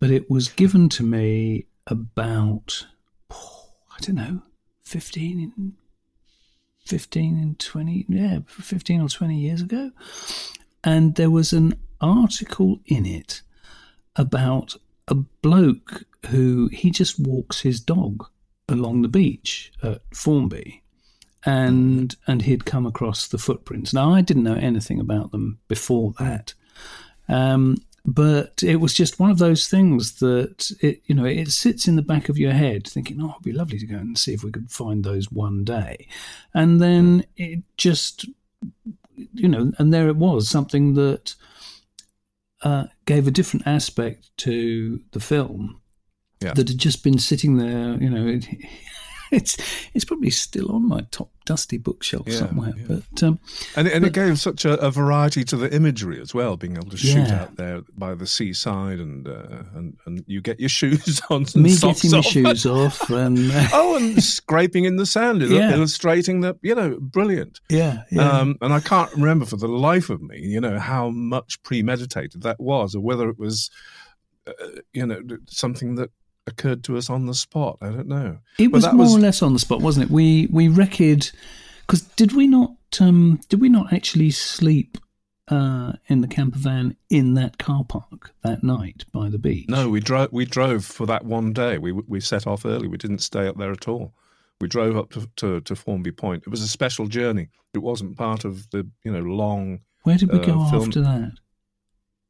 but 0.00 0.10
it 0.10 0.30
was 0.30 0.48
given 0.48 0.88
to 0.90 1.02
me 1.02 1.66
about 1.86 2.86
I 3.30 4.00
don't 4.00 4.16
know, 4.16 4.42
fifteen 4.82 5.40
in 5.40 5.74
15 6.88 7.36
and 7.38 7.58
20 7.58 8.06
yeah 8.08 8.38
15 8.46 9.02
or 9.02 9.08
20 9.08 9.36
years 9.36 9.60
ago 9.60 9.90
and 10.82 11.16
there 11.16 11.30
was 11.30 11.52
an 11.52 11.74
article 12.00 12.80
in 12.86 13.04
it 13.04 13.42
about 14.16 14.74
a 15.08 15.14
bloke 15.14 16.04
who 16.26 16.68
he 16.68 16.90
just 16.90 17.18
walks 17.18 17.60
his 17.60 17.80
dog 17.80 18.26
along 18.68 19.02
the 19.02 19.08
beach 19.08 19.72
at 19.82 20.02
Formby, 20.12 20.82
and 21.44 22.14
and 22.26 22.42
he'd 22.42 22.64
come 22.64 22.86
across 22.86 23.28
the 23.28 23.38
footprints. 23.38 23.94
Now 23.94 24.12
I 24.14 24.20
didn't 24.20 24.44
know 24.44 24.54
anything 24.54 25.00
about 25.00 25.32
them 25.32 25.58
before 25.68 26.14
that, 26.18 26.54
um, 27.28 27.78
but 28.04 28.62
it 28.62 28.76
was 28.76 28.94
just 28.94 29.20
one 29.20 29.30
of 29.30 29.38
those 29.38 29.68
things 29.68 30.18
that 30.20 30.70
it 30.80 31.02
you 31.06 31.14
know 31.14 31.24
it 31.24 31.48
sits 31.48 31.88
in 31.88 31.96
the 31.96 32.02
back 32.02 32.28
of 32.28 32.38
your 32.38 32.52
head, 32.52 32.86
thinking, 32.86 33.20
oh, 33.22 33.30
it'd 33.30 33.42
be 33.42 33.52
lovely 33.52 33.78
to 33.78 33.86
go 33.86 33.96
and 33.96 34.18
see 34.18 34.34
if 34.34 34.44
we 34.44 34.50
could 34.50 34.70
find 34.70 35.04
those 35.04 35.30
one 35.30 35.64
day, 35.64 36.08
and 36.54 36.80
then 36.80 37.24
it 37.36 37.62
just 37.76 38.26
you 39.34 39.48
know, 39.48 39.72
and 39.78 39.92
there 39.92 40.08
it 40.08 40.16
was 40.16 40.48
something 40.48 40.94
that 40.94 41.34
uh, 42.62 42.84
gave 43.06 43.26
a 43.26 43.30
different 43.30 43.66
aspect 43.66 44.30
to 44.38 45.00
the 45.12 45.20
film 45.20 45.80
Yeah. 46.40 46.54
that 46.54 46.68
had 46.68 46.78
just 46.78 47.02
been 47.04 47.18
sitting 47.18 47.56
there. 47.56 47.96
You 48.02 48.10
know, 48.10 48.26
it, 48.26 48.46
it's 49.32 49.56
it's 49.94 50.04
probably 50.04 50.30
still 50.30 50.72
on 50.72 50.86
my 50.88 51.00
top 51.10 51.30
dusty 51.44 51.78
bookshelf 51.78 52.26
Yeah, 52.26 52.38
somewhere. 52.40 52.74
yeah. 52.76 52.84
But 53.12 53.22
um, 53.22 53.38
And, 53.74 53.88
it- 53.88 53.94
and 53.94 54.04
it 54.04 54.12
But- 54.12 54.26
gave 54.26 54.38
such 54.38 54.64
a, 54.66 54.74
a 54.80 54.90
variety 54.90 55.44
to 55.44 55.56
the 55.56 55.74
imagery 55.74 56.20
as 56.20 56.34
well, 56.34 56.56
being 56.58 56.76
able 56.76 56.90
to 56.90 56.96
shoot 56.98 57.26
Yeah. 57.28 57.42
out 57.42 57.56
there 57.56 57.80
by 57.96 58.14
the 58.14 58.26
seaside 58.26 58.98
and 59.00 59.26
uh, 59.26 59.62
and 59.74 59.96
and 60.06 60.24
you 60.26 60.40
get 60.42 60.60
your 60.60 60.68
shoes 60.80 61.20
on, 61.30 61.46
and 61.54 61.62
me 61.64 61.76
getting 61.76 62.10
my 62.10 62.18
off. 62.18 62.26
shoes 62.26 62.66
off, 62.66 63.08
and 63.10 63.50
uh, 63.52 63.68
oh, 63.72 63.96
and 63.96 64.22
scraping 64.22 64.84
in 64.84 64.96
the 64.96 65.06
sand, 65.06 65.42
illustrating 65.42 66.40
that 66.42 66.56
you 66.62 66.74
know, 66.74 66.98
brilliant. 67.00 67.60
yeah, 67.70 68.02
yeah. 68.10 68.28
Um, 68.30 68.56
and 68.60 68.72
I 68.72 68.80
can't 68.80 69.12
remember 69.14 69.46
for 69.46 69.56
the 69.56 69.68
life 69.68 70.10
of 70.10 70.20
me, 70.20 70.38
you 70.40 70.60
know, 70.60 70.78
how 70.78 71.08
much 71.10 71.62
premeditated 71.62 72.42
that 72.42 72.60
was, 72.60 72.94
or 72.94 73.00
whether 73.00 73.28
it 73.30 73.38
was, 73.38 73.70
uh, 74.46 74.52
you 74.92 75.06
know, 75.06 75.20
something 75.48 75.94
that 75.96 76.10
occurred 76.48 76.82
to 76.84 76.96
us 76.96 77.08
on 77.08 77.26
the 77.26 77.34
spot. 77.34 77.78
I 77.80 77.90
don't 77.90 78.08
know. 78.08 78.38
It 78.58 78.72
was 78.72 78.84
more 78.86 79.04
was- 79.04 79.14
or 79.14 79.20
less 79.20 79.42
on 79.42 79.52
the 79.52 79.58
spot, 79.58 79.80
wasn't 79.80 80.06
it? 80.06 80.10
We 80.10 80.48
we 80.50 80.68
reckoned 80.68 81.30
because 81.86 82.02
did 82.02 82.32
we 82.32 82.46
not 82.46 82.74
um, 83.00 83.40
did 83.48 83.60
we 83.60 83.68
not 83.68 83.92
actually 83.92 84.30
sleep 84.30 84.98
uh, 85.48 85.92
in 86.08 86.20
the 86.20 86.28
camper 86.28 86.58
van 86.58 86.96
in 87.08 87.34
that 87.34 87.58
car 87.58 87.84
park 87.84 88.34
that 88.42 88.62
night 88.62 89.04
by 89.12 89.28
the 89.28 89.38
beach? 89.38 89.68
No, 89.68 89.88
we 89.88 90.00
drove. 90.00 90.32
We 90.32 90.44
drove 90.44 90.84
for 90.84 91.06
that 91.06 91.24
one 91.24 91.52
day. 91.52 91.78
We 91.78 91.92
we 91.92 92.20
set 92.20 92.46
off 92.46 92.66
early. 92.66 92.88
We 92.88 92.98
didn't 92.98 93.20
stay 93.20 93.46
up 93.46 93.56
there 93.56 93.72
at 93.72 93.88
all. 93.88 94.14
We 94.60 94.66
drove 94.66 94.96
up 94.96 95.10
to, 95.12 95.28
to, 95.36 95.60
to 95.60 95.76
Formby 95.76 96.10
Point. 96.10 96.42
It 96.44 96.50
was 96.50 96.62
a 96.62 96.68
special 96.68 97.06
journey. 97.06 97.48
It 97.74 97.78
wasn't 97.78 98.16
part 98.16 98.44
of 98.44 98.68
the 98.70 98.88
you 99.04 99.12
know 99.12 99.20
long. 99.20 99.80
Where 100.02 100.16
did 100.16 100.32
we 100.32 100.40
uh, 100.40 100.44
go 100.44 100.68
film- 100.68 100.88
after 100.88 101.00
that? 101.02 101.32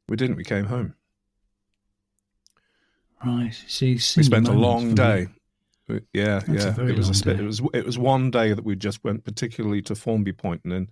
We 0.07 0.15
didn't. 0.15 0.37
We 0.37 0.43
came 0.43 0.65
home. 0.65 0.95
Right. 3.25 3.53
See, 3.67 3.93
We 3.93 4.23
spent 4.23 4.47
a 4.47 4.53
long 4.53 4.95
day. 4.95 5.27
Yeah, 6.13 6.39
That's 6.39 6.77
a 6.77 6.83
yeah. 6.83 6.89
it 6.89 6.97
was 6.97 7.25
a 7.25 7.31
it 7.31 7.41
was 7.41 7.61
it 7.73 7.85
was 7.85 7.97
one 7.97 8.29
day 8.29 8.53
that 8.53 8.63
we 8.63 8.75
just 8.75 9.03
went 9.03 9.23
particularly 9.23 9.81
to 9.83 9.95
Formby 9.95 10.31
Point 10.31 10.61
and 10.63 10.71
then 10.71 10.89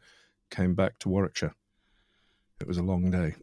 came 0.49 0.73
back 0.73 0.97
to 0.99 1.09
Warwickshire. 1.09 1.53
It 2.59 2.67
was 2.67 2.77
a 2.77 2.83
long 2.83 3.11
day. 3.11 3.35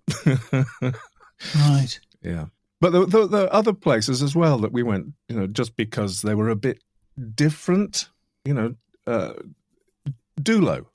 Right. 1.54 2.00
yeah, 2.22 2.46
but 2.80 2.90
there, 2.90 3.06
there, 3.06 3.26
there 3.26 3.44
are 3.44 3.54
other 3.54 3.72
places 3.72 4.22
as 4.22 4.34
well 4.34 4.58
that 4.58 4.72
we 4.72 4.82
went. 4.82 5.12
You 5.28 5.36
know, 5.36 5.46
just 5.46 5.76
because 5.76 6.22
they 6.22 6.34
were 6.34 6.48
a 6.48 6.56
bit 6.56 6.82
different. 7.34 8.08
You 8.44 8.54
know, 8.54 8.74
uh, 9.06 9.34
Duloe, 10.40 10.86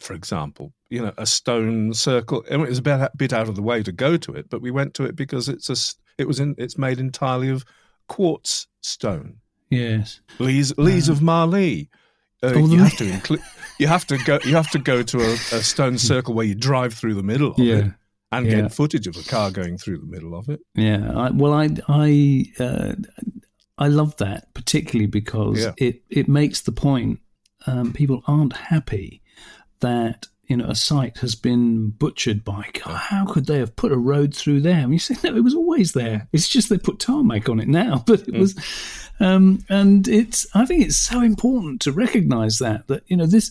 for 0.00 0.14
example. 0.14 0.72
You 0.90 1.02
know, 1.02 1.12
a 1.16 1.26
stone 1.26 1.94
circle. 1.94 2.44
I 2.50 2.56
mean, 2.56 2.66
it 2.66 2.70
was 2.70 2.78
a 2.78 2.82
bit, 2.82 3.10
bit 3.16 3.32
out 3.32 3.48
of 3.48 3.56
the 3.56 3.62
way 3.62 3.82
to 3.82 3.92
go 3.92 4.16
to 4.16 4.32
it, 4.32 4.50
but 4.50 4.60
we 4.60 4.70
went 4.70 4.94
to 4.94 5.04
it 5.04 5.16
because 5.16 5.48
it's 5.48 5.70
a. 5.70 5.76
It 6.18 6.26
was 6.28 6.40
in. 6.40 6.54
It's 6.58 6.78
made 6.78 6.98
entirely 6.98 7.48
of 7.50 7.64
quartz 8.08 8.66
stone. 8.80 9.36
Yes. 9.70 10.20
Lees 10.38 10.76
Leys 10.78 11.08
of 11.08 11.18
Marlee. 11.20 11.88
Uh, 12.42 12.52
Oh, 12.54 12.66
you 12.66 12.78
have 12.78 12.96
to 12.98 13.08
include. 13.10 13.40
You 13.78 13.86
have 13.88 14.06
to 14.06 14.18
go. 14.18 14.38
You 14.44 14.54
have 14.56 14.70
to 14.70 14.78
go 14.78 15.02
to 15.02 15.18
a, 15.20 15.32
a 15.32 15.62
stone 15.62 15.98
circle 16.10 16.34
where 16.34 16.46
you 16.46 16.54
drive 16.54 16.94
through 16.94 17.14
the 17.14 17.22
middle 17.22 17.52
of 17.52 17.58
Yeah. 17.58 17.76
it 17.76 17.92
and 18.32 18.46
Yeah. 18.46 18.60
get 18.62 18.72
footage 18.74 19.06
of 19.06 19.16
a 19.16 19.22
car 19.22 19.50
going 19.50 19.78
through 19.78 19.98
the 19.98 20.06
middle 20.06 20.34
of 20.36 20.48
it. 20.48 20.60
Yeah. 20.74 21.10
I, 21.16 21.30
well, 21.30 21.52
I 21.54 21.70
I 21.88 22.44
uh, 22.60 22.94
I 23.78 23.88
love 23.88 24.16
that 24.18 24.52
particularly 24.54 25.06
because 25.06 25.60
Yeah. 25.60 25.72
it 25.78 26.02
it 26.10 26.28
makes 26.28 26.60
the 26.60 26.72
point. 26.72 27.20
Um, 27.66 27.92
people 27.94 28.22
aren't 28.26 28.54
happy 28.54 29.22
that 29.80 30.26
you 30.48 30.56
know 30.56 30.66
a 30.66 30.74
site 30.74 31.18
has 31.18 31.34
been 31.34 31.90
butchered 31.90 32.44
by. 32.44 32.68
God, 32.72 32.96
how 32.96 33.24
could 33.26 33.46
they 33.46 33.58
have 33.58 33.76
put 33.76 33.92
a 33.92 33.96
road 33.96 34.34
through 34.34 34.60
there? 34.60 34.78
And 34.80 34.92
you 34.92 34.98
say 34.98 35.16
no, 35.24 35.36
it 35.36 35.44
was 35.44 35.54
always 35.54 35.92
there. 35.92 36.28
It's 36.32 36.48
just 36.48 36.68
they 36.68 36.78
put 36.78 36.98
tarmac 37.00 37.48
on 37.48 37.60
it 37.60 37.68
now, 37.68 38.02
but 38.06 38.26
it 38.28 38.34
was. 38.38 38.54
Um, 39.20 39.64
and 39.68 40.06
it's 40.08 40.46
I 40.54 40.66
think 40.66 40.84
it's 40.84 40.96
so 40.96 41.20
important 41.22 41.80
to 41.82 41.92
recognise 41.92 42.58
that 42.58 42.88
that 42.88 43.02
you 43.06 43.16
know 43.16 43.26
this 43.26 43.50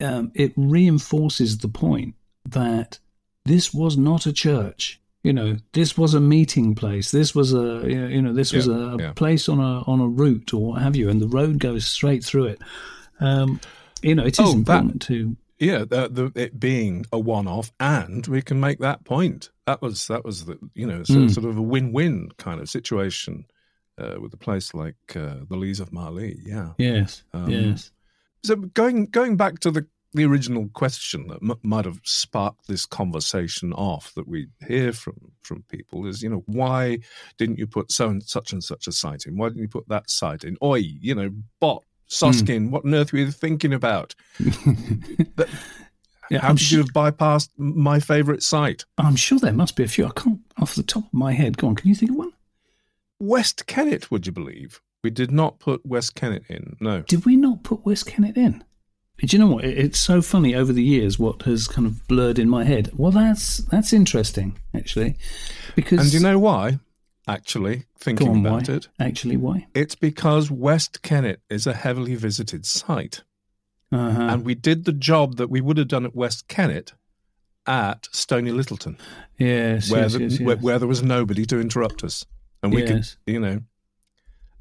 um, 0.00 0.32
it 0.34 0.52
reinforces 0.56 1.58
the 1.58 1.68
point 1.68 2.14
that 2.46 2.98
this 3.44 3.72
was 3.72 3.96
not 3.96 4.26
a 4.26 4.32
church. 4.32 5.00
You 5.22 5.32
know, 5.32 5.56
this 5.72 5.96
was 5.96 6.14
a 6.14 6.20
meeting 6.20 6.74
place. 6.74 7.12
This 7.12 7.32
was 7.34 7.52
a 7.54 7.82
you 7.86 8.20
know 8.20 8.32
this 8.32 8.52
was 8.52 8.66
Yeah, 8.66 8.94
a 8.94 8.96
yeah. 8.98 9.12
place 9.12 9.48
on 9.48 9.60
a 9.60 9.82
on 9.82 10.00
a 10.00 10.08
route 10.08 10.52
or 10.52 10.72
what 10.72 10.82
have 10.82 10.96
you, 10.96 11.08
and 11.08 11.20
the 11.20 11.28
road 11.28 11.58
goes 11.60 11.86
straight 11.86 12.24
through 12.24 12.46
it. 12.46 12.60
Um, 13.20 13.60
you 14.02 14.16
know, 14.16 14.24
it 14.26 14.34
is 14.34 14.40
Oh, 14.40 14.52
that- 14.52 14.58
important 14.58 15.02
to 15.02 15.36
Yeah, 15.62 15.78
the, 15.84 16.08
the, 16.08 16.32
it 16.34 16.58
being 16.58 17.06
a 17.12 17.20
one-off, 17.20 17.70
and 17.78 18.26
we 18.26 18.42
can 18.42 18.58
make 18.58 18.80
that 18.80 19.04
point. 19.04 19.50
That 19.68 19.80
was 19.80 20.08
that 20.08 20.24
was 20.24 20.44
the 20.46 20.58
you 20.74 20.86
know 20.86 21.04
so, 21.04 21.14
Mm. 21.14 21.30
sort 21.30 21.46
of 21.46 21.56
a 21.56 21.62
win-win 21.62 22.30
kind 22.36 22.60
of 22.60 22.68
situation 22.68 23.46
uh, 23.96 24.16
with 24.20 24.34
a 24.34 24.36
place 24.36 24.74
like 24.74 24.96
uh, 25.14 25.36
the 25.48 25.56
Leys 25.56 25.78
of 25.78 25.90
Marlee. 25.90 26.36
Yeah. 26.44 26.72
yes, 26.78 27.22
Um, 27.32 27.50
yes, 27.50 27.92
So 28.44 28.56
going 28.56 29.06
going 29.06 29.36
back 29.36 29.60
to 29.60 29.70
the 29.70 29.86
the 30.14 30.24
original 30.26 30.68
question 30.74 31.28
that 31.28 31.38
m- 31.42 31.60
might 31.62 31.84
have 31.86 32.00
sparked 32.02 32.66
this 32.66 32.84
conversation 32.84 33.72
off 33.72 34.12
that 34.14 34.26
we 34.28 34.48
hear 34.66 34.92
from 34.92 35.14
from 35.42 35.62
people 35.68 36.06
is 36.06 36.22
you 36.24 36.28
know 36.28 36.42
why 36.46 36.98
didn't 37.38 37.58
you 37.58 37.66
put 37.68 37.92
so 37.92 38.08
and 38.08 38.22
such 38.22 38.52
and 38.52 38.64
such 38.64 38.88
a 38.88 38.92
site 38.92 39.26
in? 39.26 39.36
Why 39.36 39.48
didn't 39.48 39.62
you 39.62 39.68
put 39.68 39.88
that 39.88 40.10
site 40.10 40.42
in? 40.44 40.56
Oi, 40.62 40.82
you 41.00 41.14
know, 41.14 41.30
Bott. 41.60 41.84
Hmm. 42.12 42.26
Soskin, 42.26 42.70
what 42.70 42.84
on 42.84 42.94
earth 42.94 43.12
were 43.12 43.20
you 43.20 43.30
thinking 43.30 43.72
about? 43.72 44.14
yeah. 46.30 46.40
How 46.40 46.48
I'm, 46.48 46.56
could 46.56 46.66
su- 46.66 46.76
you 46.76 46.82
have 46.82 46.92
bypassed 46.92 47.50
my 47.56 48.00
favourite 48.00 48.42
site? 48.42 48.84
I'm 48.98 49.16
sure 49.16 49.38
there 49.38 49.52
must 49.52 49.76
be 49.76 49.84
a 49.84 49.88
few. 49.88 50.06
I 50.06 50.10
can't 50.10 50.40
off 50.60 50.74
the 50.74 50.82
top 50.82 51.04
of 51.04 51.14
my 51.14 51.32
head. 51.32 51.58
Go 51.58 51.68
on, 51.68 51.74
can 51.76 51.88
you 51.88 51.94
think 51.94 52.10
of 52.10 52.16
one? 52.16 52.32
West 53.18 53.66
Kennet, 53.66 54.10
would 54.10 54.26
you 54.26 54.32
believe? 54.32 54.80
We 55.04 55.10
did 55.10 55.30
not 55.30 55.58
put 55.58 55.84
West 55.84 56.14
Kennet 56.14 56.44
in. 56.48 56.76
No. 56.80 57.02
Did 57.02 57.24
we 57.24 57.36
not 57.36 57.62
put 57.64 57.84
West 57.84 58.06
Kennet 58.06 58.36
in? 58.36 58.62
Do 59.18 59.36
you 59.36 59.38
know 59.38 59.54
what? 59.54 59.64
It's 59.64 60.00
so 60.00 60.20
funny 60.20 60.54
over 60.54 60.72
the 60.72 60.82
years 60.82 61.18
what 61.18 61.42
has 61.42 61.68
kind 61.68 61.86
of 61.86 62.06
blurred 62.08 62.38
in 62.40 62.48
my 62.48 62.64
head. 62.64 62.90
Well, 62.96 63.12
that's 63.12 63.58
that's 63.58 63.92
interesting 63.92 64.58
actually, 64.74 65.16
because 65.76 66.00
And 66.00 66.10
do 66.10 66.16
you 66.16 66.22
know 66.22 66.38
why? 66.38 66.78
Actually, 67.28 67.84
thinking 67.98 68.28
on, 68.28 68.46
about 68.46 68.68
why? 68.68 68.74
it, 68.74 68.88
Actually, 68.98 69.36
why? 69.36 69.66
it's 69.74 69.94
because 69.94 70.50
West 70.50 71.02
Kennet 71.02 71.40
is 71.48 71.66
a 71.66 71.72
heavily 71.72 72.14
visited 72.14 72.66
site. 72.66 73.22
Uh-huh. 73.92 74.22
and 74.22 74.42
we 74.46 74.54
did 74.54 74.86
the 74.86 74.92
job 74.92 75.36
that 75.36 75.50
we 75.50 75.60
would 75.60 75.76
have 75.76 75.88
done 75.88 76.06
at 76.06 76.16
West 76.16 76.48
Kennet 76.48 76.94
at 77.66 78.08
Stony 78.10 78.50
Littleton, 78.50 78.96
yes, 79.36 79.90
where, 79.90 80.00
yes, 80.02 80.12
the, 80.14 80.20
yes, 80.22 80.40
yes. 80.40 80.62
where 80.62 80.78
there 80.78 80.88
was 80.88 81.02
nobody 81.02 81.44
to 81.44 81.60
interrupt 81.60 82.02
us, 82.02 82.24
and 82.62 82.72
we 82.72 82.84
could, 82.86 83.06
you 83.26 83.38
know, 83.38 83.60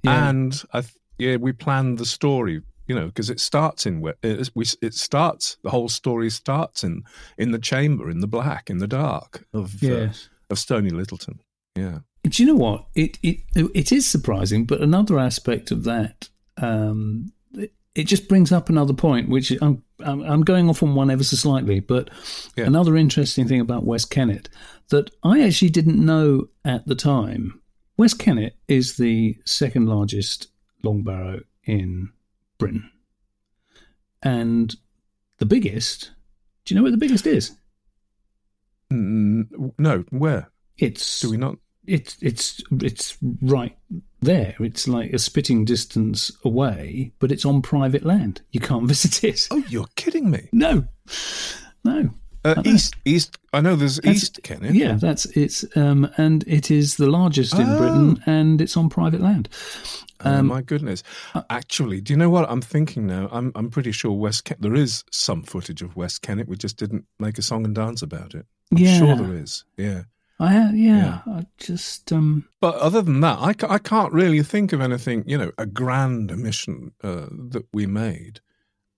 Yeah. 0.04 0.30
and 0.30 0.62
I, 0.74 0.82
th- 0.82 0.93
yeah, 1.17 1.38
we 1.38 1.54
planned 1.54 1.97
the 1.97 2.06
story, 2.06 2.62
you 2.88 2.93
know, 2.93 3.06
because 3.06 3.30
it 3.30 3.39
starts 3.39 3.86
in 3.86 4.02
where 4.02 4.15
it, 4.21 4.50
we, 4.54 4.65
it 4.82 4.93
starts. 4.95 5.56
The 5.63 5.69
whole 5.69 5.88
story 5.88 6.30
starts 6.30 6.84
in 6.84 7.04
in 7.38 7.52
the 7.52 7.60
chamber, 7.60 8.10
in 8.10 8.19
the 8.19 8.28
black, 8.28 8.69
in 8.69 8.80
the 8.80 8.88
dark 8.88 9.45
of 9.54 9.82
uh, 9.82 10.10
of 10.50 10.60
Stony 10.60 10.89
Littleton. 10.89 11.39
Yeah, 11.76 12.00
Do 12.24 12.44
you 12.44 12.48
know 12.48 12.56
what? 12.60 12.86
It 12.96 13.18
it 13.24 13.40
it 13.56 13.92
is 13.92 14.06
surprising, 14.06 14.66
but 14.66 14.82
another 14.82 15.18
aspect 15.18 15.72
of 15.72 15.84
that, 15.86 16.30
um, 16.58 17.32
it, 17.54 17.74
it 17.96 18.04
just 18.04 18.28
brings 18.28 18.52
up 18.52 18.70
another 18.70 18.94
point, 18.94 19.28
which 19.30 19.52
I'm 19.62 19.84
I'm, 20.00 20.22
I'm 20.22 20.42
going 20.42 20.70
off 20.70 20.84
on 20.84 20.94
one 20.96 21.10
ever 21.10 21.24
so 21.24 21.36
slightly, 21.36 21.80
but 21.80 22.10
Yeah. 22.56 22.66
another 22.66 22.96
interesting 22.96 23.48
thing 23.48 23.60
about 23.60 23.86
West 23.86 24.10
Kennet 24.12 24.50
that 24.90 25.10
I 25.24 25.42
actually 25.42 25.70
didn't 25.72 26.04
know 26.04 26.50
at 26.66 26.86
the 26.88 26.96
time. 26.96 27.60
West 27.98 28.20
Kennet 28.20 28.56
is 28.68 28.98
the 28.98 29.38
second 29.46 29.88
largest 29.88 30.48
long 30.84 31.04
barrow 31.04 31.40
in 31.66 32.10
Britain, 32.60 32.90
and 34.22 34.76
the 35.40 35.46
biggest. 35.46 36.12
Do 36.66 36.74
you 36.74 36.80
know 36.80 36.84
where 36.84 36.92
the 36.92 36.98
biggest 36.98 37.26
is? 37.26 37.58
Mm, 38.94 39.72
no, 39.80 40.04
where 40.12 40.52
It's 40.78 41.22
do 41.22 41.32
we 41.32 41.38
not? 41.38 41.58
It's 41.86 42.17
it's 42.22 42.62
it's 42.82 43.17
right 43.41 43.76
there. 44.22 44.56
It's 44.60 44.88
like 44.88 45.13
a 45.13 45.20
spitting 45.20 45.65
distance 45.65 46.32
away, 46.44 47.12
but 47.20 47.32
it's 47.32 47.46
on 47.46 47.62
private 47.62 48.06
land. 48.06 48.41
You 48.52 48.60
can't 48.60 48.88
visit 48.88 49.24
it. 49.24 49.48
Oh, 49.52 49.63
you're 49.70 49.88
kidding 49.96 50.30
me! 50.30 50.50
No, 50.52 50.86
no. 51.84 52.10
Uh. 52.44 52.60
East, 52.65 52.96
East. 53.06 53.38
I 53.54 53.62
know 53.62 53.76
there's 53.76 53.98
That's- 53.98 54.15
East 54.15 54.39
Kennet. 54.41 54.74
Yeah, 54.74 54.96
that's 54.96 55.26
it's 55.28 55.63
um 55.78 56.10
and 56.17 56.44
it 56.48 56.72
is 56.72 56.96
the 56.98 57.08
largest 57.08 57.54
in 57.54 57.67
Oh. 57.70 57.78
Britain, 57.78 58.24
and 58.26 58.60
it's 58.62 58.76
on 58.76 58.89
private 58.89 59.22
land. 59.22 59.48
Oh 60.24 60.38
Um, 60.39 60.48
my 60.48 60.62
goodness! 60.63 61.04
uh, 61.36 61.44
Actually, 61.52 62.02
do 62.02 62.13
you 62.13 62.17
know 62.17 62.30
what 62.32 62.50
I'm 62.50 62.62
thinking 62.62 63.06
now? 63.06 63.30
I'm 63.32 63.52
I'm 63.56 63.70
pretty 63.70 63.91
sure 63.91 64.12
West 64.12 64.46
Ken- 64.46 64.58
there 64.60 64.74
is 64.76 65.04
some 65.12 65.44
footage 65.44 65.84
of 65.84 65.96
West 65.96 66.24
Kennet. 66.24 66.48
We 66.48 66.58
just 66.58 66.78
didn't 66.78 67.06
make 67.20 67.38
a 67.38 67.41
song 67.44 67.63
and 67.65 67.76
dance 67.76 68.02
about 68.02 68.34
it. 68.34 68.46
I'm 68.72 68.78
Yeah. 68.80 68.98
sure 68.98 69.15
there 69.15 69.36
is. 69.36 69.63
Yeah, 69.78 70.04
I 70.41 70.51
ha- 70.54 70.71
yeah, 70.73 71.21
I 71.27 71.45
just 71.58 72.12
um 72.12 72.45
but 72.60 72.75
other 72.75 73.01
than 73.04 73.19
that, 73.21 73.38
I, 73.39 73.54
I 73.75 73.77
can't 73.77 74.12
really 74.12 74.41
think 74.43 74.73
of 74.73 74.82
anything. 74.82 75.23
You 75.27 75.38
know, 75.38 75.51
a 75.58 75.65
grand 75.65 76.36
mission 76.38 76.93
uh, 77.04 77.27
that 77.54 77.65
we 77.71 77.86
made, 77.86 78.39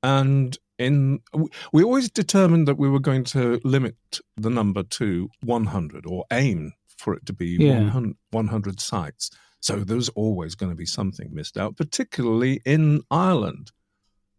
and 0.01 0.58
in 0.79 1.19
we- 1.34 1.49
we 1.73 1.84
always 1.84 2.10
determined 2.10 2.67
that 2.67 2.77
we 2.79 2.89
were 2.89 2.99
going 3.10 3.25
to 3.25 3.60
limit 3.63 3.95
the 4.38 4.49
number 4.49 4.84
to 4.84 5.29
100 5.43 6.06
or 6.06 6.23
aim 6.32 6.71
for 6.97 7.13
it 7.13 7.25
to 7.25 7.34
be 7.34 7.58
Yeah. 7.60 7.79
100, 7.84 8.15
100 8.32 8.79
sites. 8.79 9.29
So 9.60 9.84
there's 9.84 10.10
always 10.10 10.56
going 10.56 10.71
to 10.71 10.75
be 10.77 10.86
something 10.86 11.29
missed 11.34 11.58
out, 11.58 11.75
particularly 11.77 12.62
in 12.65 13.01
Ireland, 13.12 13.71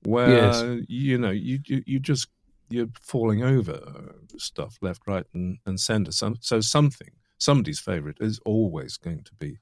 where 0.02 0.28
Yes. 0.30 0.84
you 0.88 1.18
know 1.18 1.30
you, 1.30 1.60
you 1.66 1.82
you 1.86 1.98
just 2.00 2.28
you're 2.70 2.88
falling 3.00 3.42
over 3.42 4.14
stuff 4.36 4.78
left, 4.80 5.02
right, 5.06 5.26
and, 5.34 5.58
and 5.66 5.78
centre. 5.78 6.12
Some, 6.12 6.36
so 6.40 6.60
something, 6.60 7.10
somebody's 7.38 7.80
favourite 7.80 8.18
is 8.20 8.40
always 8.44 8.96
going 8.96 9.24
to 9.24 9.34
be 9.38 9.58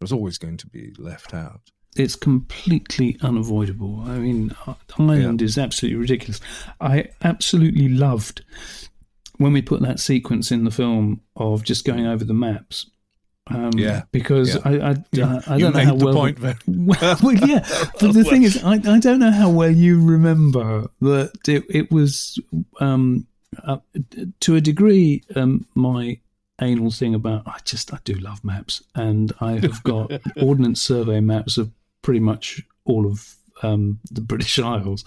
there's 0.00 0.12
always 0.12 0.36
going 0.36 0.56
to 0.56 0.66
be 0.66 0.92
left 0.98 1.32
out. 1.32 1.70
it's 1.94 2.16
completely 2.16 3.16
unavoidable. 3.20 4.00
I 4.04 4.18
mean, 4.18 4.50
Ireland 4.98 5.42
is 5.42 5.58
absolutely 5.58 6.00
ridiculous. 6.00 6.40
I 6.80 7.10
absolutely 7.22 7.88
loved 7.88 8.44
when 9.36 9.52
we 9.52 9.62
put 9.62 9.80
that 9.82 10.00
sequence 10.00 10.50
in 10.50 10.64
the 10.64 10.70
film 10.70 11.20
of 11.36 11.62
just 11.62 11.84
going 11.84 12.06
over 12.06 12.24
the 12.24 12.34
maps. 12.34 12.90
Um, 13.48 13.72
Yeah. 13.76 14.02
because 14.12 14.54
Yeah. 14.54 14.60
I, 14.64 14.70
I, 14.70 14.90
I, 14.90 15.42
I 15.54 15.58
don't 15.58 15.60
know 15.60 15.70
made 15.72 15.84
how 15.86 15.96
the 15.96 16.04
well. 16.06 16.14
point 16.14 16.38
very 16.38 16.54
well, 16.66 17.18
well, 17.22 17.34
yeah, 17.34 17.66
but 18.00 18.12
the 18.14 18.24
thing 18.24 18.44
is, 18.44 18.62
I, 18.62 18.74
I 18.74 18.98
don't 18.98 19.18
know 19.18 19.32
how 19.32 19.50
well 19.50 19.70
you 19.70 20.00
remember 20.02 20.88
that 21.00 21.32
it, 21.48 21.64
it 21.68 21.90
was 21.90 22.38
um, 22.80 23.26
uh, 23.64 23.78
to 24.40 24.56
a 24.56 24.60
degree 24.60 25.22
um, 25.34 25.66
my 25.74 26.18
anal 26.60 26.90
thing 26.92 27.14
about 27.14 27.42
I 27.46 27.58
just 27.64 27.92
I 27.92 27.98
do 28.04 28.14
love 28.14 28.44
maps, 28.44 28.82
and 28.94 29.32
I 29.40 29.52
have 29.58 29.82
got 29.82 30.12
Ordnance 30.40 30.80
Survey 30.80 31.20
maps 31.20 31.58
of 31.58 31.70
pretty 32.02 32.20
much 32.20 32.62
all 32.84 33.06
of 33.06 33.34
um, 33.64 33.98
the 34.10 34.20
British 34.20 34.58
Isles, 34.60 35.04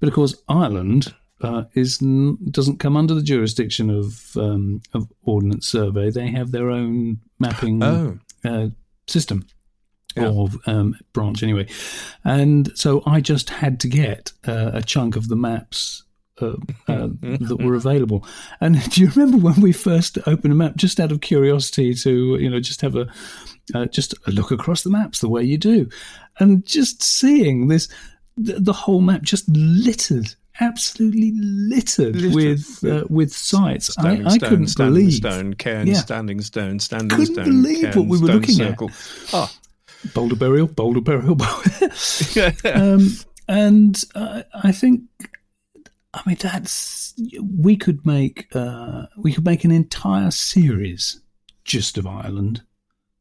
but 0.00 0.08
of 0.08 0.14
course 0.14 0.34
Ireland. 0.48 1.14
Uh, 1.42 1.64
is 1.74 1.98
n- 2.02 2.38
doesn't 2.50 2.78
come 2.78 2.96
under 2.96 3.14
the 3.14 3.22
jurisdiction 3.22 3.90
of 3.90 4.34
um, 4.36 4.80
of 4.94 5.06
Ordnance 5.24 5.66
Survey. 5.68 6.10
They 6.10 6.28
have 6.30 6.50
their 6.50 6.70
own 6.70 7.18
mapping 7.38 7.82
Oh, 7.82 8.18
uh, 8.44 8.68
system 9.06 9.46
Yeah. 10.16 10.30
or 10.30 10.48
um, 10.66 10.96
branch 11.12 11.42
anyway. 11.42 11.66
And 12.24 12.70
so 12.74 13.02
I 13.04 13.20
just 13.20 13.50
had 13.50 13.80
to 13.80 13.88
get 13.88 14.32
uh, 14.48 14.70
a 14.74 14.82
chunk 14.82 15.14
of 15.16 15.28
the 15.28 15.36
maps. 15.36 16.02
Uh, 16.38 16.56
uh, 16.86 17.08
that 17.22 17.62
were 17.64 17.74
available, 17.76 18.22
and 18.60 18.82
do 18.90 19.00
you 19.00 19.08
remember 19.16 19.38
when 19.38 19.58
we 19.62 19.72
first 19.72 20.18
opened 20.26 20.52
a 20.52 20.54
map, 20.54 20.76
just 20.76 21.00
out 21.00 21.10
of 21.10 21.22
curiosity 21.22 21.94
to 21.94 22.36
you 22.38 22.50
know 22.50 22.60
just 22.60 22.82
have 22.82 22.94
a 22.94 23.06
uh, 23.74 23.86
just 23.86 24.12
a 24.26 24.30
look 24.30 24.50
across 24.50 24.82
the 24.82 24.90
maps 24.90 25.20
the 25.20 25.30
way 25.30 25.42
you 25.42 25.56
do, 25.56 25.88
and 26.38 26.66
just 26.66 27.02
seeing 27.02 27.68
this 27.68 27.88
the, 28.36 28.60
the 28.60 28.74
whole 28.74 29.00
map 29.00 29.22
just 29.22 29.48
littered, 29.48 30.34
absolutely 30.60 31.32
littered, 31.36 32.16
Littered 32.16 32.34
with 32.34 32.84
uh, 32.84 33.04
with 33.08 33.32
sites. 33.32 33.92
standing 33.92 34.26
I, 34.26 34.30
I 34.30 34.36
stone, 34.36 34.48
couldn't 34.50 34.66
standing 34.68 34.94
believe 34.94 35.12
stone, 35.14 35.54
cairn, 35.54 35.86
Yeah. 35.86 35.94
standing 35.94 36.40
stone, 36.40 36.78
standing 36.78 37.10
Couldn't 37.10 37.34
stone, 37.34 37.44
believe 37.44 37.80
cairn, 37.82 37.98
what 37.98 38.06
we 38.08 38.18
were 38.18 38.26
stone 38.26 38.36
looking 38.40 38.60
at. 38.62 38.68
circle. 38.70 38.90
Ah, 39.32 39.52
boulder 40.14 40.36
burial, 40.36 40.66
boulder 40.66 41.00
burial, 41.00 41.34
boulder. 41.34 42.54
um, 42.74 43.08
and 43.48 44.02
uh, 44.14 44.42
I 44.62 44.72
think, 44.72 45.02
I 46.14 46.22
mean, 46.26 46.36
that's 46.40 47.14
we 47.42 47.76
could 47.76 48.04
make 48.06 48.48
uh, 48.54 49.06
we 49.16 49.32
could 49.32 49.44
make 49.44 49.64
an 49.64 49.70
entire 49.70 50.30
series 50.30 51.20
just 51.64 51.98
of 51.98 52.06
Ireland, 52.06 52.62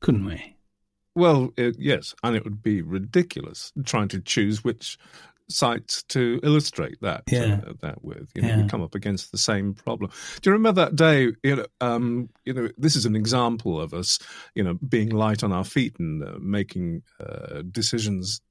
couldn't 0.02 0.26
we? 0.26 0.56
Well, 1.16 1.54
uh, 1.58 1.72
yes, 1.80 2.14
and 2.24 2.36
it 2.36 2.44
would 2.44 2.62
be 2.62 2.82
ridiculous 2.82 3.72
trying 3.86 4.10
to 4.10 4.20
choose 4.20 4.64
which 4.66 4.98
sites 5.50 6.04
to 6.04 6.40
illustrate 6.44 6.98
that 7.02 7.24
Yeah. 7.32 7.62
uh, 7.68 7.74
that 7.82 8.04
with. 8.04 8.32
You 8.36 8.42
know, 8.42 8.48
Yeah. 8.50 8.62
we 8.64 8.68
come 8.70 8.82
up 8.82 8.96
against 8.96 9.32
the 9.32 9.38
same 9.38 9.74
problem. 9.74 10.12
Do 10.42 10.50
you 10.50 10.54
remember 10.54 10.82
that 10.86 10.96
day? 10.96 11.34
You 11.44 11.56
know, 11.58 11.66
um, 11.82 12.30
you 12.46 12.54
know, 12.54 12.70
this 12.78 12.96
is 12.96 13.06
an 13.06 13.16
example 13.16 13.80
of 13.80 13.94
us, 13.94 14.18
you 14.56 14.64
know, 14.64 14.76
being 14.88 15.10
light 15.10 15.44
on 15.44 15.52
our 15.52 15.64
feet 15.64 15.98
and 16.00 16.24
uh, 16.24 16.38
making 16.40 17.04
uh, 17.20 17.62
decisions 17.72 18.42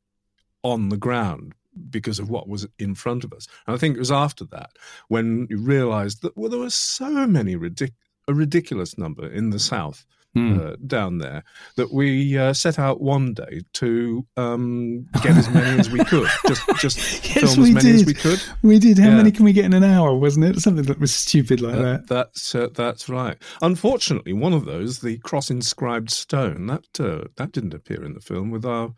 on 0.63 0.89
the 0.89 0.97
ground 0.97 1.55
because 1.91 2.19
of 2.21 2.31
what 2.31 2.49
was 2.49 2.67
in 2.79 2.95
front 2.95 3.25
of 3.25 3.33
us. 3.33 3.47
And 3.67 3.75
I 3.75 3.79
think 3.79 3.97
it 3.97 4.01
was 4.01 4.13
after 4.13 4.45
that 4.47 4.71
when 5.09 5.47
you 5.51 5.59
realised 5.59 6.23
that 6.23 6.37
well, 6.37 6.49
there 6.51 6.61
were 6.61 6.71
so 6.71 7.27
many 7.27 7.57
ridic- 7.57 7.95
a 8.29 8.33
ridiculous 8.35 8.97
number 8.97 9.27
in 9.29 9.51
the 9.51 9.59
south 9.59 10.07
Hmm. 10.35 10.59
uh, 10.59 10.73
down 10.85 11.19
there 11.19 11.45
that 11.77 11.93
we 11.93 12.37
uh, 12.37 12.53
set 12.55 12.77
out 12.79 13.01
one 13.01 13.35
day 13.35 13.61
to 13.75 14.27
um, 14.37 15.07
get 15.23 15.37
as 15.37 15.49
many 15.49 15.79
as 15.79 15.89
we 15.91 16.05
could, 16.05 16.29
just 16.49 16.63
just 16.81 16.99
Yes, 17.37 17.55
film 17.55 17.67
as 17.67 17.75
many 17.75 17.91
as 17.91 18.05
we 18.05 18.15
could. 18.15 18.43
we 18.63 18.81
did. 18.81 18.99
How 18.99 19.11
Yeah. 19.11 19.17
many 19.17 19.31
can 19.31 19.45
we 19.45 19.53
get 19.53 19.65
in 19.65 19.73
an 19.75 19.85
hour? 19.85 20.13
Wasn't 20.17 20.45
it 20.45 20.61
something 20.61 20.87
that 20.87 20.99
was 20.99 21.15
stupid 21.15 21.61
like 21.61 21.77
Uh, 21.77 21.83
that? 21.83 22.07
that's 22.09 22.55
uh, 22.55 22.69
that's 22.75 23.09
right. 23.09 23.37
Unfortunately, 23.63 24.33
one 24.33 24.53
of 24.53 24.65
those, 24.65 24.99
the 25.01 25.19
cross-inscribed 25.19 26.11
stone, 26.11 26.67
that 26.67 26.99
uh, 27.01 27.29
that 27.37 27.53
didn't 27.53 27.73
appear 27.75 28.05
in 28.05 28.15
the 28.15 28.21
film 28.21 28.51
with 28.51 28.65
our 28.65 28.93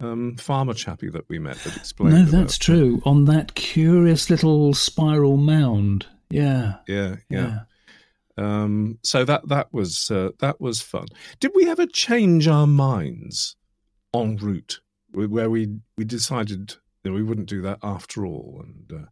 um, 0.00 0.36
farmer 0.36 0.72
chappie 0.74 1.10
that 1.10 1.28
we 1.28 1.38
met 1.38 1.56
that 1.64 1.76
explained. 1.76 2.14
No, 2.14 2.22
about- 2.22 2.30
that's 2.32 2.56
true. 2.56 3.02
On 3.04 3.26
that 3.26 3.54
curious 3.54 4.30
little 4.30 4.72
spiral 4.72 5.36
mound. 5.36 6.06
Yeah, 6.30 6.76
Yeah, 6.86 7.16
yeah. 7.28 7.38
yeah. 7.40 7.58
Um, 8.38 8.98
so 9.02 9.24
that 9.24 9.48
that 9.48 9.72
was 9.72 10.10
uh, 10.10 10.30
that 10.38 10.60
was 10.60 10.80
fun. 10.80 11.06
Did 11.40 11.52
we 11.54 11.68
ever 11.68 11.86
change 11.86 12.46
our 12.46 12.66
minds 12.66 13.56
en 14.14 14.36
route, 14.36 14.80
where 15.12 15.50
we 15.50 15.80
we 15.96 16.04
decided 16.04 16.76
that 17.02 17.12
we 17.12 17.22
wouldn't 17.22 17.48
do 17.48 17.60
that 17.62 17.78
after 17.82 18.24
all, 18.24 18.62
and 18.62 19.02
uh, 19.02 19.06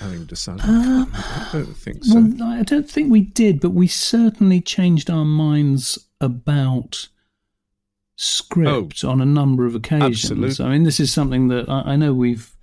having 0.00 0.24
decided? 0.24 0.64
Uh, 0.64 1.04
I 1.12 1.48
don't 1.52 1.76
think 1.76 2.04
so. 2.04 2.14
Well, 2.14 2.42
I 2.44 2.62
don't 2.62 2.90
think 2.90 3.10
we 3.10 3.20
did, 3.20 3.60
but 3.60 3.70
we 3.70 3.86
certainly 3.86 4.60
changed 4.60 5.10
our 5.10 5.26
minds 5.26 5.98
about 6.20 7.08
script 8.16 9.04
on 9.04 9.20
a 9.20 9.26
number 9.26 9.66
of 9.66 9.74
occasions. 9.74 10.30
Oh. 10.30 10.34
Absolutely. 10.34 10.64
I 10.64 10.68
mean, 10.70 10.84
this 10.84 11.00
is 11.00 11.12
something 11.12 11.48
that 11.48 11.68
I, 11.68 11.92
I 11.92 11.96
know 11.96 12.14
we've. 12.14 12.56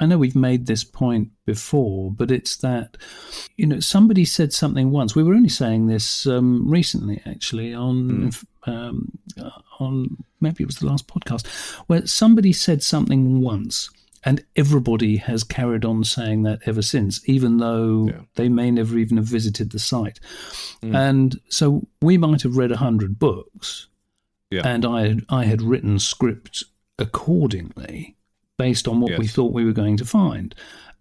I 0.00 0.06
know 0.06 0.18
we've 0.18 0.36
made 0.36 0.66
this 0.66 0.84
point 0.84 1.30
before, 1.44 2.12
but 2.12 2.30
it's 2.30 2.56
that 2.58 2.96
you 3.56 3.66
know 3.66 3.80
somebody 3.80 4.24
said 4.24 4.52
something 4.52 4.90
once. 4.90 5.14
We 5.14 5.22
were 5.24 5.34
only 5.34 5.48
saying 5.48 5.86
this 5.86 6.26
um, 6.26 6.70
recently, 6.70 7.20
actually, 7.26 7.74
on 7.74 8.30
um, 8.66 9.18
uh, 9.40 9.50
on 9.80 10.16
maybe 10.40 10.62
it 10.62 10.66
was 10.66 10.76
the 10.76 10.86
last 10.86 11.08
podcast, 11.08 11.46
where 11.88 12.06
somebody 12.06 12.52
said 12.52 12.82
something 12.82 13.40
once, 13.40 13.90
and 14.24 14.44
everybody 14.56 15.16
has 15.16 15.42
carried 15.42 15.84
on 15.84 16.04
saying 16.04 16.42
that 16.44 16.60
ever 16.66 16.82
since, 16.82 17.20
even 17.28 17.58
though 17.58 18.06
Yeah. 18.08 18.20
they 18.36 18.48
may 18.48 18.70
never 18.70 18.96
even 18.98 19.16
have 19.16 19.26
visited 19.26 19.70
the 19.72 19.78
site. 19.80 20.20
And 20.82 21.40
so 21.48 21.86
we 22.00 22.18
might 22.18 22.42
have 22.42 22.56
read 22.56 22.70
a 22.72 22.76
hundred 22.76 23.18
books, 23.18 23.88
Yeah. 24.50 24.62
and 24.64 24.84
I 24.86 25.16
I 25.28 25.44
had 25.44 25.60
written 25.62 25.98
script 25.98 26.62
accordingly 27.00 28.14
based 28.58 28.86
on 28.88 29.00
what 29.00 29.16
we 29.18 29.26
thought 29.26 29.52
we 29.52 29.64
were 29.64 29.72
going 29.72 29.96
to 29.96 30.04
find. 30.04 30.54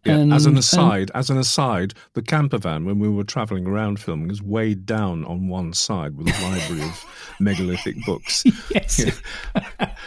Yeah, 0.06 0.18
And- 0.18 0.32
as 0.34 0.46
an 0.46 0.52
and- 0.52 0.60
aside, 0.60 1.12
as 1.16 1.30
an 1.30 1.38
aside, 1.38 1.94
the 2.14 2.22
camper 2.22 2.60
van 2.60 2.86
when 2.86 3.00
we 3.00 3.10
were 3.10 3.24
travelling 3.26 3.68
around 3.68 4.00
filming 4.00 4.30
is 4.32 4.42
weighed 4.42 4.86
down 4.86 5.26
on 5.26 5.50
one 5.50 5.74
side 5.74 6.16
with 6.16 6.28
a 6.28 6.44
library 6.44 6.84
of 6.84 7.06
megalithic 7.42 7.96
books. 8.06 8.44
yes, 8.74 9.04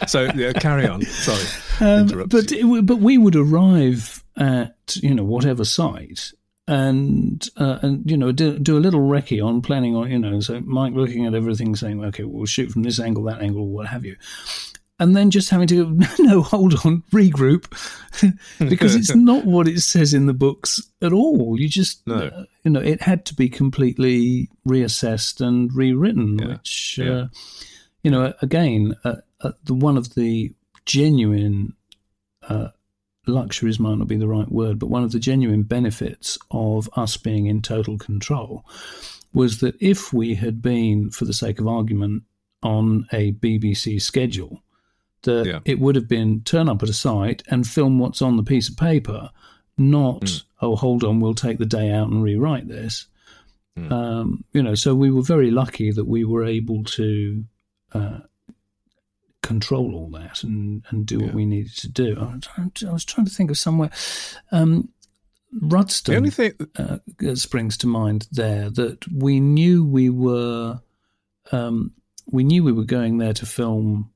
So 0.07 0.31
yeah, 0.33 0.53
carry 0.53 0.87
on. 0.87 1.03
Sorry, 1.03 1.45
Um, 1.81 2.07
but 2.29 2.51
it, 2.51 2.85
but 2.85 2.97
we 2.99 3.17
would 3.17 3.35
arrive 3.35 4.23
at 4.37 4.75
you 4.95 5.13
know 5.13 5.23
whatever 5.25 5.65
site 5.65 6.31
and 6.67 7.47
uh, 7.57 7.79
and 7.81 8.09
you 8.09 8.15
know 8.15 8.31
do, 8.31 8.57
do 8.59 8.77
a 8.77 8.79
little 8.79 9.01
recce 9.01 9.43
on 9.43 9.61
planning 9.61 9.95
on 9.95 10.09
you 10.09 10.17
know 10.19 10.39
so 10.39 10.61
Mike 10.61 10.93
looking 10.93 11.25
at 11.25 11.33
everything 11.33 11.75
saying 11.75 12.03
okay 12.05 12.23
we'll 12.23 12.45
shoot 12.45 12.71
from 12.71 12.83
this 12.83 12.99
angle 12.99 13.23
that 13.25 13.41
angle 13.41 13.67
what 13.67 13.87
have 13.87 14.05
you 14.05 14.15
and 15.01 15.15
then 15.15 15.31
just 15.31 15.49
having 15.49 15.67
to 15.67 15.83
go, 15.95 16.05
no 16.23 16.41
hold 16.41 16.73
on 16.85 17.03
regroup 17.11 17.65
because 18.69 18.95
it's 18.95 19.13
not 19.15 19.43
what 19.45 19.67
it 19.67 19.81
says 19.81 20.13
in 20.13 20.27
the 20.27 20.33
books 20.33 20.79
at 21.01 21.11
all 21.11 21.59
you 21.59 21.67
just 21.67 22.05
No. 22.07 22.15
uh, 22.15 22.43
you 22.63 22.71
know 22.71 22.79
it 22.79 23.01
had 23.01 23.25
to 23.25 23.33
be 23.35 23.49
completely 23.49 24.49
reassessed 24.67 25.41
and 25.45 25.73
rewritten 25.75 26.37
Yeah. 26.39 26.47
which 26.47 26.97
Yeah. 26.97 27.11
uh, 27.11 27.27
you 28.03 28.11
know 28.11 28.33
again 28.41 28.95
uh, 29.03 29.15
uh, 29.41 29.51
the 29.65 29.73
one 29.73 29.97
of 29.97 30.13
the 30.15 30.53
genuine 30.85 31.73
uh, 32.47 32.69
luxuries 33.27 33.79
might 33.79 33.97
not 33.97 34.07
be 34.07 34.17
the 34.17 34.27
right 34.27 34.51
word, 34.51 34.79
but 34.79 34.89
one 34.89 35.03
of 35.03 35.11
the 35.11 35.19
genuine 35.19 35.61
benefits 35.63 36.37
of 36.49 36.89
us 36.95 37.17
being 37.17 37.45
in 37.45 37.61
total 37.61 37.97
control 37.99 38.65
was 39.33 39.59
that 39.59 39.75
if 39.79 40.11
we 40.11 40.33
had 40.35 40.61
been, 40.61 41.09
for 41.11 41.25
the 41.25 41.33
sake 41.33 41.59
of 41.59 41.67
argument, 41.67 42.23
on 42.63 43.07
a 43.13 43.31
BBC 43.33 44.01
schedule, 44.01 44.61
that 45.23 45.45
Yeah. 45.45 45.59
it 45.65 45.79
would 45.79 45.95
have 45.95 46.07
been 46.07 46.41
turn 46.43 46.67
up 46.69 46.81
at 46.83 46.89
a 46.89 46.93
site 46.93 47.43
and 47.49 47.67
film 47.67 47.99
what's 47.99 48.21
on 48.21 48.37
the 48.37 48.43
piece 48.43 48.69
of 48.69 48.77
paper, 48.77 49.29
not 49.77 50.21
Mm. 50.21 50.43
oh 50.61 50.75
hold 50.75 51.03
on, 51.03 51.19
we'll 51.19 51.33
take 51.33 51.57
the 51.57 51.65
day 51.65 51.91
out 51.91 52.09
and 52.09 52.23
rewrite 52.23 52.67
this. 52.67 53.07
Mm. 53.77 53.91
Um, 53.91 54.43
you 54.53 54.61
know, 54.61 54.75
so 54.75 54.93
we 54.95 55.09
were 55.11 55.21
very 55.21 55.49
lucky 55.51 55.91
that 55.91 56.05
we 56.05 56.25
were 56.25 56.43
able 56.43 56.83
to 56.83 57.45
uh, 57.93 58.19
control 59.41 59.95
all 59.95 60.09
that 60.11 60.43
and, 60.43 60.83
and 60.89 61.05
do 61.05 61.19
what 61.19 61.33
we 61.33 61.45
needed 61.45 61.75
to 61.77 61.89
do. 61.89 62.15
I 62.19 62.35
was, 62.35 62.41
trying 62.41 62.71
to, 62.71 62.89
I 62.89 62.91
was 62.93 63.05
trying 63.05 63.25
to 63.25 63.33
think 63.33 63.49
of 63.49 63.57
somewhere. 63.57 63.89
Um, 64.51 64.89
Rudston 65.59 66.05
The 66.13 66.15
only 66.17 66.29
thing, 66.29 66.53
uh, 66.77 67.35
springs 67.35 67.75
to 67.77 67.87
mind 67.87 68.27
there 68.31 68.69
that 68.69 69.05
we 69.11 69.39
knew 69.39 69.83
we 69.83 70.09
were 70.09 70.79
um, 71.51 71.91
we 72.27 72.43
knew 72.43 72.63
we 72.63 72.71
were 72.71 72.85
going 72.85 73.17
there 73.17 73.33
to 73.33 73.45
film 73.45 74.11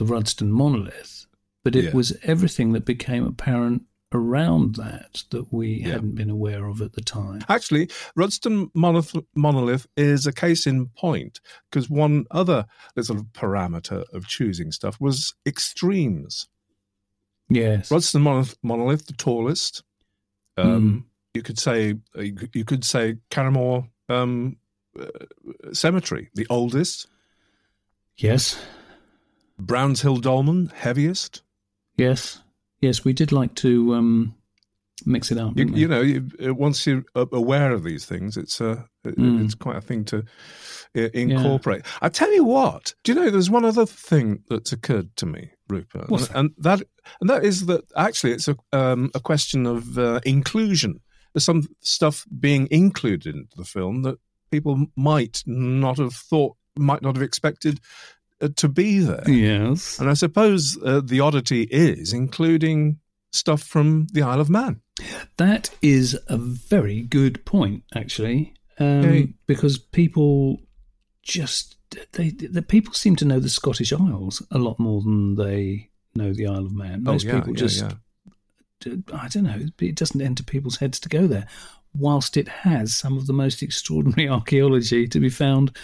the 0.00 0.06
Rudston 0.06 0.48
monolith, 0.50 1.26
but 1.62 1.76
it 1.76 1.84
Yeah. 1.84 1.90
was 1.92 2.16
everything 2.22 2.72
that 2.72 2.86
became 2.86 3.24
apparent 3.26 3.82
around 4.12 4.76
that 4.76 5.24
that 5.30 5.52
we 5.52 5.74
Yeah. 5.82 5.88
hadn't 5.92 6.14
been 6.14 6.30
aware 6.30 6.64
of 6.66 6.80
at 6.80 6.94
the 6.94 7.02
time. 7.02 7.42
Actually, 7.50 7.86
Rudston 8.16 8.70
monolith, 8.74 9.14
monolith 9.36 9.86
is 9.96 10.26
a 10.26 10.32
case 10.32 10.66
in 10.66 10.86
point 10.88 11.40
because 11.70 11.90
one 11.90 12.24
other 12.30 12.66
little 12.96 13.24
parameter 13.34 14.04
of 14.14 14.26
choosing 14.26 14.72
stuff 14.72 14.98
was 15.00 15.34
extremes. 15.46 16.48
Yes. 17.50 17.90
Rudston 17.90 18.22
monolith, 18.22 18.56
monolith 18.62 19.06
the 19.06 19.12
tallest. 19.12 19.82
Um, 20.56 21.06
You 21.34 21.42
could 21.42 21.58
say 21.58 21.94
you 22.16 22.64
could- 22.64 22.84
say 22.84 23.18
Carrowmore 23.30 23.88
um, 24.08 24.56
uh, 24.98 25.06
Cemetery, 25.72 26.30
the 26.34 26.46
oldest. 26.50 27.06
Yes. 28.16 28.58
Browns 29.60 30.02
Hill 30.02 30.18
Dolmen, 30.18 30.72
heaviest. 30.74 31.42
Yes. 31.96 32.40
Yes, 32.80 33.04
we 33.04 33.12
did 33.12 33.30
like 33.30 33.54
to 33.56 33.94
um, 33.94 34.34
mix 35.04 35.30
it 35.30 35.38
up. 35.38 35.56
You, 35.56 35.66
you 35.66 35.88
know, 35.88 36.00
you, 36.00 36.28
uh, 36.44 36.54
once 36.54 36.86
you're 36.86 37.04
aware 37.14 37.72
of 37.72 37.84
these 37.84 38.06
things, 38.06 38.36
it's 38.36 38.60
a 38.60 38.88
Mm. 39.06 39.42
it's 39.44 39.54
quite 39.54 39.76
a 39.76 39.80
thing 39.80 40.04
to 40.04 40.18
uh, 40.94 41.08
incorporate. 41.14 41.82
I 42.02 42.10
tell 42.10 42.32
you 42.34 42.44
what, 42.44 42.94
do 43.02 43.12
you 43.12 43.18
know? 43.18 43.30
There's 43.30 43.48
one 43.48 43.64
other 43.64 43.86
thing 43.86 44.44
that's 44.50 44.72
occurred 44.72 45.16
to 45.16 45.26
me, 45.26 45.52
Rupert, 45.68 46.10
and, 46.10 46.28
and 46.34 46.50
that 46.58 46.82
and 47.20 47.30
that 47.30 47.44
is 47.44 47.64
that 47.66 47.84
actually 47.96 48.32
it's 48.32 48.48
a 48.48 48.56
um, 48.72 49.10
a 49.14 49.20
question 49.20 49.64
of 49.64 49.96
uh, 49.98 50.20
inclusion. 50.26 51.00
There's 51.32 51.44
some 51.44 51.66
stuff 51.80 52.26
being 52.38 52.68
included 52.70 53.34
into 53.34 53.56
the 53.56 53.64
film 53.64 54.02
that 54.02 54.18
people 54.50 54.86
might 54.96 55.42
not 55.46 55.96
have 55.96 56.12
thought, 56.12 56.56
might 56.76 57.00
not 57.00 57.16
have 57.16 57.22
expected 57.22 57.78
uh, 57.78 57.80
to 58.48 58.68
be 58.68 59.00
there. 59.00 59.28
Yes. 59.28 59.98
And 59.98 60.08
I 60.08 60.14
suppose 60.14 60.78
uh, 60.84 61.00
the 61.04 61.20
oddity 61.20 61.62
is 61.64 62.12
including 62.12 62.98
stuff 63.32 63.62
from 63.62 64.06
the 64.12 64.22
Isle 64.22 64.40
of 64.40 64.50
Man. 64.50 64.80
That 65.36 65.70
is 65.82 66.18
a 66.28 66.36
very 66.36 67.02
good 67.02 67.44
point, 67.44 67.84
actually, 67.94 68.54
um, 68.78 69.02
Hey. 69.02 69.32
because 69.46 69.78
people 69.78 70.60
just 71.22 71.76
they 72.12 72.30
the 72.30 72.62
people 72.62 72.94
seem 72.94 73.16
to 73.16 73.24
know 73.24 73.40
the 73.40 73.48
Scottish 73.48 73.92
Isles 73.92 74.42
a 74.50 74.58
lot 74.58 74.78
more 74.78 75.02
than 75.02 75.34
they 75.34 75.90
know 76.14 76.32
the 76.32 76.46
Isle 76.46 76.66
of 76.66 76.72
Man. 76.72 77.02
Most 77.02 77.26
oh, 77.26 77.28
yeah, 77.28 77.34
people 77.34 77.52
yeah, 77.52 77.58
just 77.58 77.82
yeah. 77.82 77.92
I 79.12 79.28
don't 79.28 79.42
know, 79.42 79.66
it 79.80 79.94
doesn't 79.94 80.22
enter 80.22 80.42
people's 80.42 80.78
heads 80.78 80.98
to 81.00 81.08
go 81.10 81.26
there, 81.26 81.46
whilst 81.94 82.36
it 82.38 82.48
has 82.48 82.94
some 82.94 83.18
of 83.18 83.26
the 83.26 83.32
most 83.32 83.62
extraordinary 83.62 84.28
archaeology 84.36 85.06
to 85.08 85.20
be 85.20 85.28
found 85.28 85.76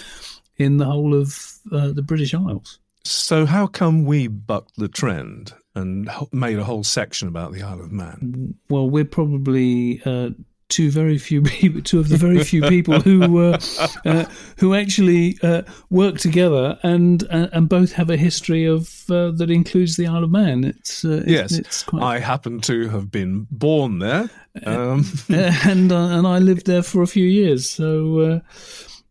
in 0.58 0.78
the 0.78 0.84
whole 0.84 1.14
of 1.14 1.58
uh, 1.72 1.92
the 1.92 2.02
British 2.02 2.34
Isles. 2.34 2.78
So 3.04 3.46
how 3.46 3.66
come 3.66 4.04
we 4.04 4.26
bucked 4.26 4.76
the 4.76 4.88
trend 4.88 5.52
and 5.74 6.10
made 6.32 6.58
a 6.58 6.64
whole 6.64 6.82
section 6.82 7.28
about 7.28 7.52
the 7.52 7.62
Isle 7.62 7.80
of 7.80 7.92
Man? 7.92 8.54
Well, 8.68 8.90
we're 8.90 9.04
probably 9.04 10.02
uh, 10.04 10.30
two 10.68 10.90
very 10.90 11.18
few 11.18 11.42
people, 11.42 11.82
two 11.82 12.00
of 12.00 12.08
the 12.08 12.16
very 12.16 12.42
few 12.42 12.62
people 12.62 13.00
who 13.00 13.38
uh, 13.38 13.58
uh, 14.04 14.24
who 14.58 14.74
actually 14.74 15.38
uh, 15.42 15.62
work 15.90 16.18
together 16.18 16.78
and 16.82 17.24
uh, 17.30 17.48
and 17.52 17.68
both 17.68 17.92
have 17.92 18.10
a 18.10 18.16
history 18.16 18.64
of 18.64 19.08
uh, 19.10 19.30
that 19.32 19.50
includes 19.50 19.96
the 19.96 20.06
Isle 20.06 20.24
of 20.24 20.30
Man. 20.30 20.64
It's 20.64 21.04
uh, 21.04 21.22
Yes, 21.26 21.52
it's 21.52 21.82
quite 21.82 22.02
I 22.02 22.18
happen 22.18 22.60
to 22.62 22.88
have 22.88 23.10
been 23.10 23.46
born 23.50 23.98
there. 23.98 24.28
Um, 24.64 25.04
and 25.28 25.92
uh, 25.92 26.08
and 26.08 26.26
I 26.26 26.38
lived 26.38 26.66
there 26.66 26.82
for 26.82 27.02
a 27.02 27.06
few 27.06 27.26
years. 27.26 27.70
So 27.70 28.20
uh, 28.20 28.40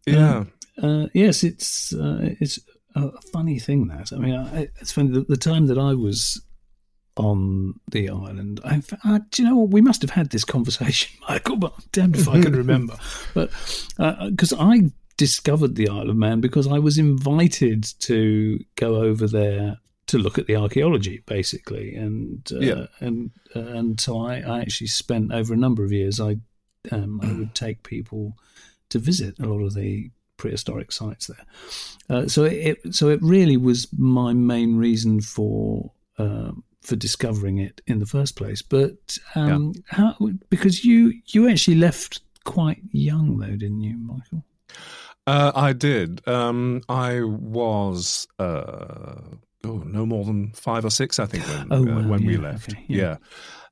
yeah, 0.06 0.46
uh, 0.82 1.08
yes, 1.14 1.44
it's 1.44 1.94
uh, 1.94 2.36
it's 2.40 2.60
a 2.96 3.12
funny 3.34 3.60
thing 3.60 3.88
that 3.88 4.12
I 4.14 4.18
mean, 4.18 4.36
I, 4.36 4.70
it's 4.82 4.92
funny 4.92 5.10
the, 5.12 5.22
the 5.22 5.38
time 5.38 5.68
that 5.68 5.78
I 5.78 5.94
was 5.94 6.42
on 7.18 7.74
the 7.92 8.10
island. 8.10 8.60
I, 8.66 8.82
I, 9.04 9.20
do 9.32 9.42
you 9.44 9.50
know 9.50 9.56
what? 9.56 9.70
We 9.70 9.82
must 9.82 10.02
have 10.02 10.12
had 10.12 10.30
this 10.32 10.44
conversation, 10.44 11.18
Michael. 11.30 11.56
But 11.58 11.74
I'm 11.78 11.84
damned 11.92 12.16
if 12.18 12.28
I 12.28 12.42
can 12.42 12.54
remember. 12.56 12.98
But 13.34 13.52
because 14.30 14.54
I 14.54 14.92
discovered 15.18 15.76
the 15.76 15.88
Isle 15.88 16.10
of 16.10 16.16
Man 16.18 16.42
because 16.42 16.68
I 16.68 16.80
was 16.80 16.98
invited 16.98 17.86
to 18.00 18.60
go 18.76 18.96
over 18.98 19.28
there 19.28 19.78
to 20.08 20.18
look 20.18 20.38
at 20.38 20.46
the 20.48 20.56
archaeology, 20.58 21.24
basically, 21.26 21.96
and 21.96 22.48
uh, 22.52 22.60
Yeah. 22.60 22.88
and 23.00 23.32
uh, 23.56 23.60
and 23.60 24.00
so 24.00 24.20
I, 24.20 24.40
I 24.40 24.60
actually 24.62 24.88
spent 24.88 25.32
over 25.34 25.54
a 25.54 25.58
number 25.58 25.84
of 25.84 25.92
years. 25.92 26.20
I 26.20 26.38
um, 26.92 27.22
I 27.24 27.32
would 27.34 27.56
take 27.56 27.82
people 27.84 28.38
to 28.90 29.00
visit 29.00 29.40
a 29.40 29.48
lot 29.48 29.62
of 29.64 29.74
the 29.74 30.12
prehistoric 30.38 30.92
sites 30.92 31.28
there. 31.28 31.46
Uh, 32.10 32.28
so 32.28 32.44
it 32.44 32.78
so 32.92 33.10
it 33.10 33.20
really 33.22 33.58
was 33.58 33.88
my 33.98 34.34
main 34.34 34.78
reason 34.78 35.22
for 35.22 35.92
um, 36.18 36.64
for 36.82 36.96
discovering 36.96 37.58
it 37.58 37.82
in 37.88 38.00
the 38.00 38.06
first 38.06 38.36
place. 38.36 38.62
But 38.62 39.18
um, 39.36 39.74
how 39.88 40.16
because 40.50 40.86
you 40.86 41.14
you 41.28 41.50
actually 41.50 41.78
left 41.78 42.22
quite 42.44 42.82
young 42.92 43.38
though, 43.40 43.56
didn't 43.56 43.82
you, 43.82 43.98
Michael? 43.98 44.44
uh, 45.28 45.52
I 45.56 45.74
did. 45.74 46.26
Um, 46.28 46.82
I 46.88 47.22
was 47.24 48.28
uh, 48.38 49.16
oh 49.64 49.78
no 49.86 50.06
more 50.06 50.26
than 50.26 50.52
five 50.54 50.86
or 50.86 50.92
six, 50.92 51.18
I 51.18 51.26
think, 51.26 51.44
when 51.48 51.68
Oh, 51.72 51.82
uh, 51.82 52.02
wow, 52.02 52.08
when 52.10 52.26
we 52.26 52.38
left. 52.38 52.70
okay, 52.72 52.84
yeah. 52.88 53.02
yeah. 53.02 53.18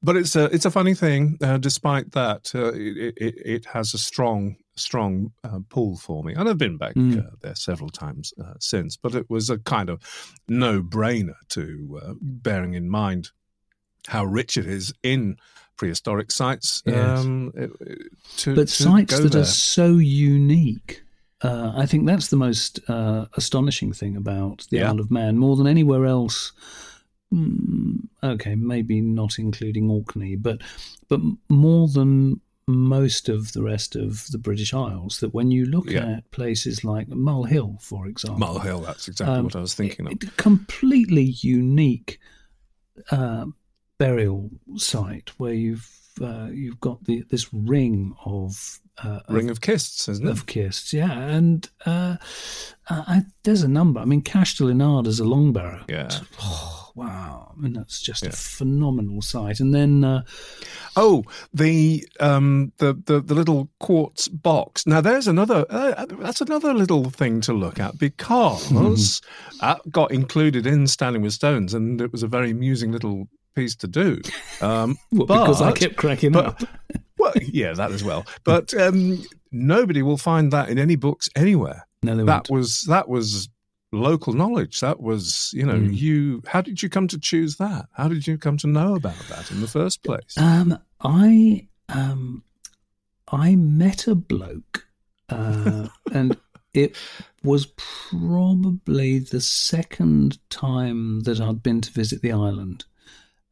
But 0.02 0.18
it's 0.18 0.36
a 0.36 0.46
it's 0.46 0.66
a 0.66 0.72
funny 0.72 0.96
thing. 0.96 1.38
Uh, 1.42 1.58
despite 1.58 2.12
that, 2.14 2.52
uh, 2.56 2.74
it, 2.74 3.14
it 3.18 3.36
it 3.46 3.66
has 3.68 3.94
a 3.94 3.98
strong 4.00 4.56
strong 4.76 5.32
uh, 5.44 5.60
pull 5.70 5.96
for 5.98 6.24
me, 6.24 6.34
and 6.34 6.48
I've 6.50 6.58
been 6.58 6.78
back 6.78 6.96
Mm. 6.96 7.20
uh, 7.26 7.30
there 7.42 7.56
several 7.56 7.90
times 7.90 8.34
uh, 8.44 8.54
since. 8.60 8.98
But 8.98 9.16
it 9.16 9.30
was 9.30 9.50
a 9.50 9.58
kind 9.60 9.90
of 9.90 10.00
no 10.48 10.82
brainer 10.82 11.36
to 11.50 12.00
uh, 12.04 12.14
bearing 12.22 12.74
in 12.74 12.90
mind 12.90 13.32
how 14.08 14.26
rich 14.26 14.58
it 14.58 14.66
is 14.66 14.94
in 15.04 15.38
prehistoric 15.78 16.32
sites. 16.32 16.82
Yes. 16.86 17.20
Um, 17.20 17.52
it- 17.56 17.72
to, 18.38 18.56
But 18.56 18.68
to 18.68 18.74
sites 18.84 19.20
that 19.20 19.32
there. 19.32 19.42
are 19.42 19.46
so 19.46 19.98
unique. 19.98 21.04
Uh, 21.42 21.74
I 21.76 21.86
think 21.86 22.08
that's 22.08 22.30
the 22.30 22.38
most 22.38 22.80
uh, 22.90 23.26
astonishing 23.36 23.92
thing 23.94 24.16
about 24.16 24.66
the 24.70 24.78
Yeah. 24.78 24.90
Isle 24.92 25.00
of 25.02 25.12
Man, 25.12 25.38
more 25.38 25.56
than 25.58 25.68
anywhere 25.68 26.06
else. 26.06 26.54
Mm, 27.34 28.08
okay, 28.24 28.56
maybe 28.56 29.02
not 29.02 29.40
including 29.40 29.90
Orkney, 29.90 30.36
but 30.36 30.62
but 31.10 31.20
more 31.50 31.88
than 31.88 32.40
most 32.68 33.28
of 33.30 33.52
the 33.54 33.62
rest 33.62 33.96
of 33.96 34.28
the 34.32 34.38
British 34.38 34.74
Isles. 34.74 35.20
That 35.20 35.34
when 35.34 35.52
you 35.52 35.66
look 35.66 35.90
Yeah. 35.90 36.08
at 36.18 36.32
places 36.32 36.84
like 36.84 37.08
Mull 37.10 37.44
Hill, 37.44 37.78
for 37.82 38.08
example, 38.08 38.40
Mull 38.40 38.60
Hill. 38.60 38.82
That's 38.82 39.08
exactly 39.08 39.36
Um, 39.38 39.44
what 39.46 39.56
I 39.56 39.60
was 39.62 39.74
thinking 39.76 40.08
of. 40.08 40.38
completely 40.38 41.36
unique 41.42 42.20
uh, 43.12 43.46
burial 43.98 44.50
site 44.76 45.32
where 45.38 45.54
you've 45.54 45.90
uh, 46.22 46.48
you've 46.54 46.80
got 46.80 47.04
the, 47.06 47.24
this 47.30 47.52
ring 47.52 48.14
of 48.24 48.80
uh, 49.04 49.22
Ring 49.30 49.50
of 49.50 49.62
Kists, 49.62 50.08
isn't 50.08 50.28
it? 50.28 50.30
of 50.32 50.46
kists, 50.46 50.94
yeah, 50.94 51.12
and 51.12 51.68
uh, 51.88 52.18
I, 52.88 53.24
there's 53.44 53.64
a 53.64 53.68
number. 53.68 54.00
I 54.00 54.06
mean, 54.06 54.22
Cashtal 54.22 54.70
yn 54.70 54.80
Ard 54.84 55.08
is 55.08 55.20
a 55.20 55.24
long 55.24 55.52
barrow. 55.54 55.84
Yeah. 55.90 56.12
Oh, 56.40 56.83
wow! 56.96 57.54
I 57.56 57.60
mean, 57.62 57.74
that's 57.74 58.02
just 58.02 58.26
a 58.26 58.32
phenomenal 58.32 59.22
sight. 59.22 59.60
And 59.60 59.74
then, 59.74 60.04
uh, 60.04 60.24
Oh, 60.96 61.24
the 61.54 62.08
um 62.20 62.72
the, 62.78 62.94
the 63.06 63.20
the 63.22 63.34
little 63.34 63.70
quartz 63.80 64.28
box. 64.28 64.86
Now 64.86 65.02
there's 65.02 65.28
another 65.28 65.66
uh, 65.70 66.06
that's 66.20 66.42
another 66.42 66.74
little 66.74 67.10
thing 67.10 67.42
to 67.42 67.54
look 67.54 67.80
at 67.80 67.98
because 67.98 69.22
that 69.62 69.82
got 69.92 70.12
included 70.12 70.68
in 70.68 70.86
Standing 70.88 71.22
with 71.24 71.34
Stones, 71.34 71.74
and 71.74 72.00
it 72.02 72.12
was 72.12 72.24
a 72.24 72.28
very 72.28 72.52
amusing 72.52 72.92
little 72.92 73.28
piece 73.56 73.76
to 73.78 73.88
do. 73.88 74.22
Um, 74.62 74.98
well, 75.12 75.26
because 75.28 75.62
I 75.62 75.72
kept 75.72 75.96
cracking 75.96 76.32
but- 76.34 76.46
up. 76.46 76.62
well, 77.18 77.34
yeah, 77.42 77.74
that 77.74 77.92
as 77.92 78.04
well. 78.04 78.26
But 78.44 78.74
um, 78.76 79.24
nobody 79.52 80.02
will 80.02 80.18
find 80.18 80.52
that 80.52 80.70
in 80.70 80.78
any 80.78 80.96
books 80.96 81.30
anywhere. 81.36 81.88
No, 82.04 82.16
they 82.18 82.24
That 82.24 82.50
won't. 82.50 82.60
was 82.60 82.82
that 82.90 83.08
was 83.08 83.48
local 83.94 84.34
knowledge. 84.34 84.80
That 84.82 85.00
was 85.02 85.52
you 85.54 85.66
know 85.66 85.76
Mm. 85.80 85.96
you. 85.96 86.42
How 86.48 86.62
did 86.62 86.82
you 86.84 86.90
come 86.90 87.08
to 87.10 87.20
choose 87.20 87.58
that? 87.58 87.88
How 87.94 88.08
did 88.08 88.28
you 88.28 88.38
come 88.38 88.58
to 88.58 88.68
know 88.68 88.96
about 88.96 89.20
that 89.30 89.52
in 89.52 89.62
the 89.62 89.68
first 89.68 90.04
place? 90.04 90.38
Um, 90.38 90.78
I 91.02 91.68
um, 91.90 92.44
I 93.32 93.56
met 93.56 94.08
a 94.08 94.16
bloke, 94.16 94.88
uh, 95.30 95.88
and 96.12 96.38
it 96.74 96.96
was 97.44 97.68
probably 98.20 99.20
the 99.20 99.42
second 99.42 100.38
time 100.50 101.22
that 101.22 101.40
I'd 101.42 101.62
been 101.64 101.82
to 101.82 101.92
visit 101.92 102.22
the 102.22 102.32
island, 102.32 102.86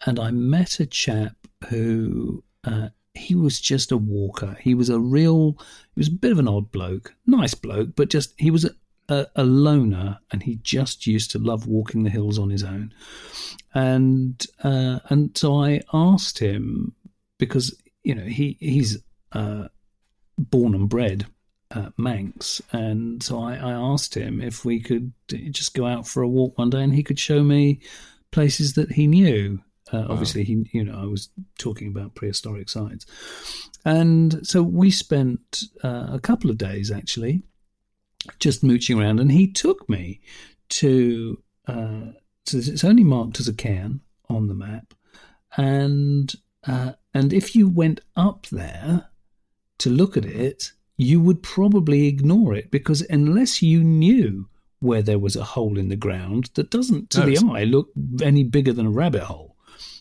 and 0.05 0.19
I 0.19 0.31
met 0.31 0.79
a 0.79 0.85
chap 0.85 1.35
who. 1.69 2.43
Uh, 2.63 2.89
he 3.13 3.35
was 3.35 3.59
just 3.59 3.91
a 3.91 3.97
walker. 3.97 4.55
He 4.61 4.73
was 4.73 4.87
a 4.89 4.97
real. 4.97 5.57
He 5.95 5.99
was 5.99 6.07
a 6.07 6.11
bit 6.11 6.31
of 6.31 6.39
an 6.39 6.47
odd 6.47 6.71
bloke, 6.71 7.13
nice 7.27 7.53
bloke, 7.53 7.89
but 7.97 8.09
just 8.09 8.33
he 8.37 8.49
was 8.49 8.63
a, 8.63 8.69
a, 9.11 9.27
a 9.35 9.43
loner, 9.43 10.19
and 10.31 10.41
he 10.41 10.55
just 10.63 11.05
used 11.05 11.31
to 11.31 11.39
love 11.39 11.67
walking 11.67 12.03
the 12.03 12.09
hills 12.09 12.39
on 12.39 12.49
his 12.49 12.63
own. 12.63 12.93
And 13.73 14.43
uh, 14.63 14.99
and 15.09 15.37
so 15.37 15.61
I 15.61 15.81
asked 15.93 16.39
him 16.39 16.95
because 17.37 17.75
you 18.03 18.15
know 18.15 18.23
he 18.23 18.57
he's 18.59 19.03
uh, 19.33 19.67
born 20.37 20.73
and 20.73 20.87
bred 20.87 21.25
uh, 21.71 21.89
Manx, 21.97 22.61
and 22.71 23.21
so 23.21 23.41
I, 23.41 23.55
I 23.55 23.71
asked 23.71 24.15
him 24.15 24.41
if 24.41 24.63
we 24.63 24.79
could 24.79 25.11
just 25.27 25.73
go 25.73 25.85
out 25.85 26.07
for 26.07 26.23
a 26.23 26.29
walk 26.29 26.57
one 26.57 26.69
day, 26.69 26.81
and 26.81 26.95
he 26.95 27.03
could 27.03 27.19
show 27.19 27.43
me 27.43 27.81
places 28.31 28.73
that 28.73 28.93
he 28.93 29.07
knew. 29.07 29.61
Uh, 29.91 30.05
obviously, 30.07 30.45
he, 30.45 30.65
you 30.71 30.85
know, 30.85 30.97
I 30.97 31.05
was 31.05 31.27
talking 31.59 31.89
about 31.89 32.15
prehistoric 32.15 32.69
sites, 32.69 33.05
and 33.83 34.47
so 34.47 34.63
we 34.63 34.89
spent 34.89 35.63
uh, 35.83 36.07
a 36.11 36.19
couple 36.21 36.49
of 36.49 36.57
days 36.57 36.91
actually 36.91 37.43
just 38.39 38.63
mooching 38.63 38.99
around, 38.99 39.19
and 39.19 39.31
he 39.31 39.51
took 39.51 39.87
me 39.89 40.21
to. 40.69 41.41
Uh, 41.67 42.13
so 42.45 42.57
it's 42.57 42.83
only 42.83 43.03
marked 43.03 43.39
as 43.39 43.47
a 43.47 43.53
cairn 43.53 44.01
on 44.29 44.47
the 44.47 44.53
map, 44.53 44.93
and 45.57 46.33
uh, 46.67 46.93
and 47.13 47.33
if 47.33 47.55
you 47.55 47.67
went 47.67 48.01
up 48.15 48.47
there 48.47 49.07
to 49.79 49.89
look 49.89 50.17
at 50.17 50.25
it, 50.25 50.71
you 50.97 51.19
would 51.19 51.41
probably 51.41 52.07
ignore 52.07 52.53
it 52.53 52.71
because 52.71 53.01
unless 53.09 53.61
you 53.61 53.83
knew 53.83 54.47
where 54.79 55.01
there 55.01 55.19
was 55.19 55.35
a 55.35 55.43
hole 55.43 55.77
in 55.77 55.89
the 55.89 55.95
ground 55.95 56.49
that 56.55 56.71
doesn't, 56.71 57.09
to 57.11 57.19
no, 57.19 57.25
the 57.25 57.51
eye, 57.53 57.63
look 57.63 57.89
any 58.21 58.43
bigger 58.43 58.73
than 58.73 58.87
a 58.87 58.91
rabbit 58.91 59.23
hole. 59.23 59.55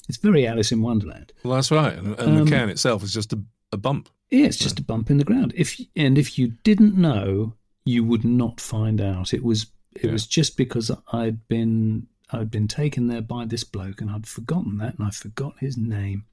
It's 0.09 0.19
very 0.19 0.47
Alice 0.47 0.73
in 0.73 0.83
Wonderland. 0.83 1.33
Well, 1.45 1.55
that's 1.55 1.71
right, 1.71 1.97
and, 1.97 2.19
and 2.19 2.39
um, 2.39 2.45
the 2.45 2.51
cairn 2.51 2.69
itself 2.69 3.03
is 3.03 3.13
just 3.13 3.33
a, 3.33 3.41
a 3.73 3.77
bump. 3.77 4.09
Yeah, 4.31 4.47
it's 4.47 4.57
just 4.57 4.79
a 4.79 4.83
bump 4.83 5.11
in 5.11 5.19
the 5.19 5.25
ground. 5.25 5.53
If 5.57 5.81
and 5.95 6.19
if 6.19 6.39
you 6.39 6.49
didn't 6.65 6.97
know, 6.97 7.55
you 7.91 8.05
would 8.05 8.25
not 8.25 8.61
find 8.61 9.01
out. 9.01 9.35
It 9.35 9.45
was 9.45 9.67
it 9.95 10.05
yeah. 10.05 10.13
was 10.13 10.27
just 10.27 10.57
because 10.57 10.91
I'd 11.13 11.47
been 11.49 12.07
I'd 12.33 12.51
been 12.51 12.69
taken 12.69 13.09
there 13.09 13.23
by 13.23 13.45
this 13.45 13.65
bloke 13.65 14.01
and 14.01 14.11
I'd 14.11 14.27
forgotten 14.27 14.79
that 14.79 14.99
and 14.99 15.07
I 15.07 15.11
forgot 15.11 15.55
his 15.59 15.77
name. 15.77 16.25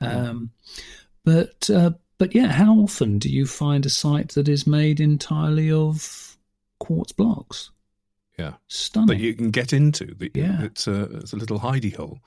Um, 0.00 0.50
but 1.24 1.70
uh, 1.70 1.92
but 2.18 2.34
yeah, 2.34 2.48
how 2.48 2.74
often 2.74 3.18
do 3.18 3.28
you 3.28 3.46
find 3.46 3.86
a 3.86 3.90
site 3.90 4.30
that 4.30 4.48
is 4.48 4.66
made 4.66 5.00
entirely 5.00 5.70
of 5.70 6.36
quartz 6.78 7.12
blocks? 7.12 7.70
Yeah, 8.38 8.54
stunning. 8.68 9.08
That 9.08 9.18
you 9.18 9.34
can 9.34 9.50
get 9.50 9.72
into. 9.72 10.14
The, 10.14 10.30
yeah, 10.34 10.62
it's 10.62 10.86
a 10.86 11.02
it's 11.18 11.32
a 11.32 11.36
little 11.36 11.60
hidey 11.60 11.94
hole. 11.94 12.18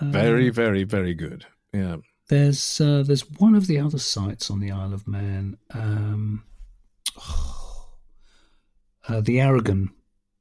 very, 0.00 0.48
uh, 0.48 0.52
very, 0.52 0.84
very 0.84 1.14
good. 1.14 1.46
Yeah. 1.72 1.96
There's 2.28 2.80
uh, 2.80 3.04
there's 3.06 3.30
one 3.38 3.54
of 3.54 3.66
the 3.66 3.78
other 3.78 3.98
sites 3.98 4.50
on 4.50 4.60
the 4.60 4.72
Isle 4.72 4.94
of 4.94 5.06
Man, 5.06 5.56
um, 5.72 6.42
uh, 9.08 9.20
the 9.20 9.40
Aragon 9.40 9.90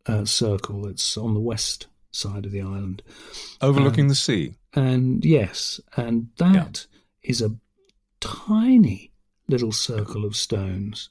uh, 0.06 0.26
Circle. 0.26 0.88
It's 0.88 1.18
on 1.18 1.34
the 1.34 1.40
west 1.40 1.88
side 2.12 2.46
of 2.46 2.52
the 2.52 2.62
island, 2.62 3.02
overlooking 3.62 4.06
um, 4.06 4.10
the 4.10 4.16
sea. 4.16 4.56
And 4.74 5.24
yes, 5.24 5.80
and 5.96 6.30
that 6.38 6.88
yeah. 7.24 7.30
is 7.30 7.42
a 7.42 7.56
tiny 8.20 9.12
little 9.48 9.72
circle 9.72 10.26
of 10.26 10.36
stones 10.36 11.10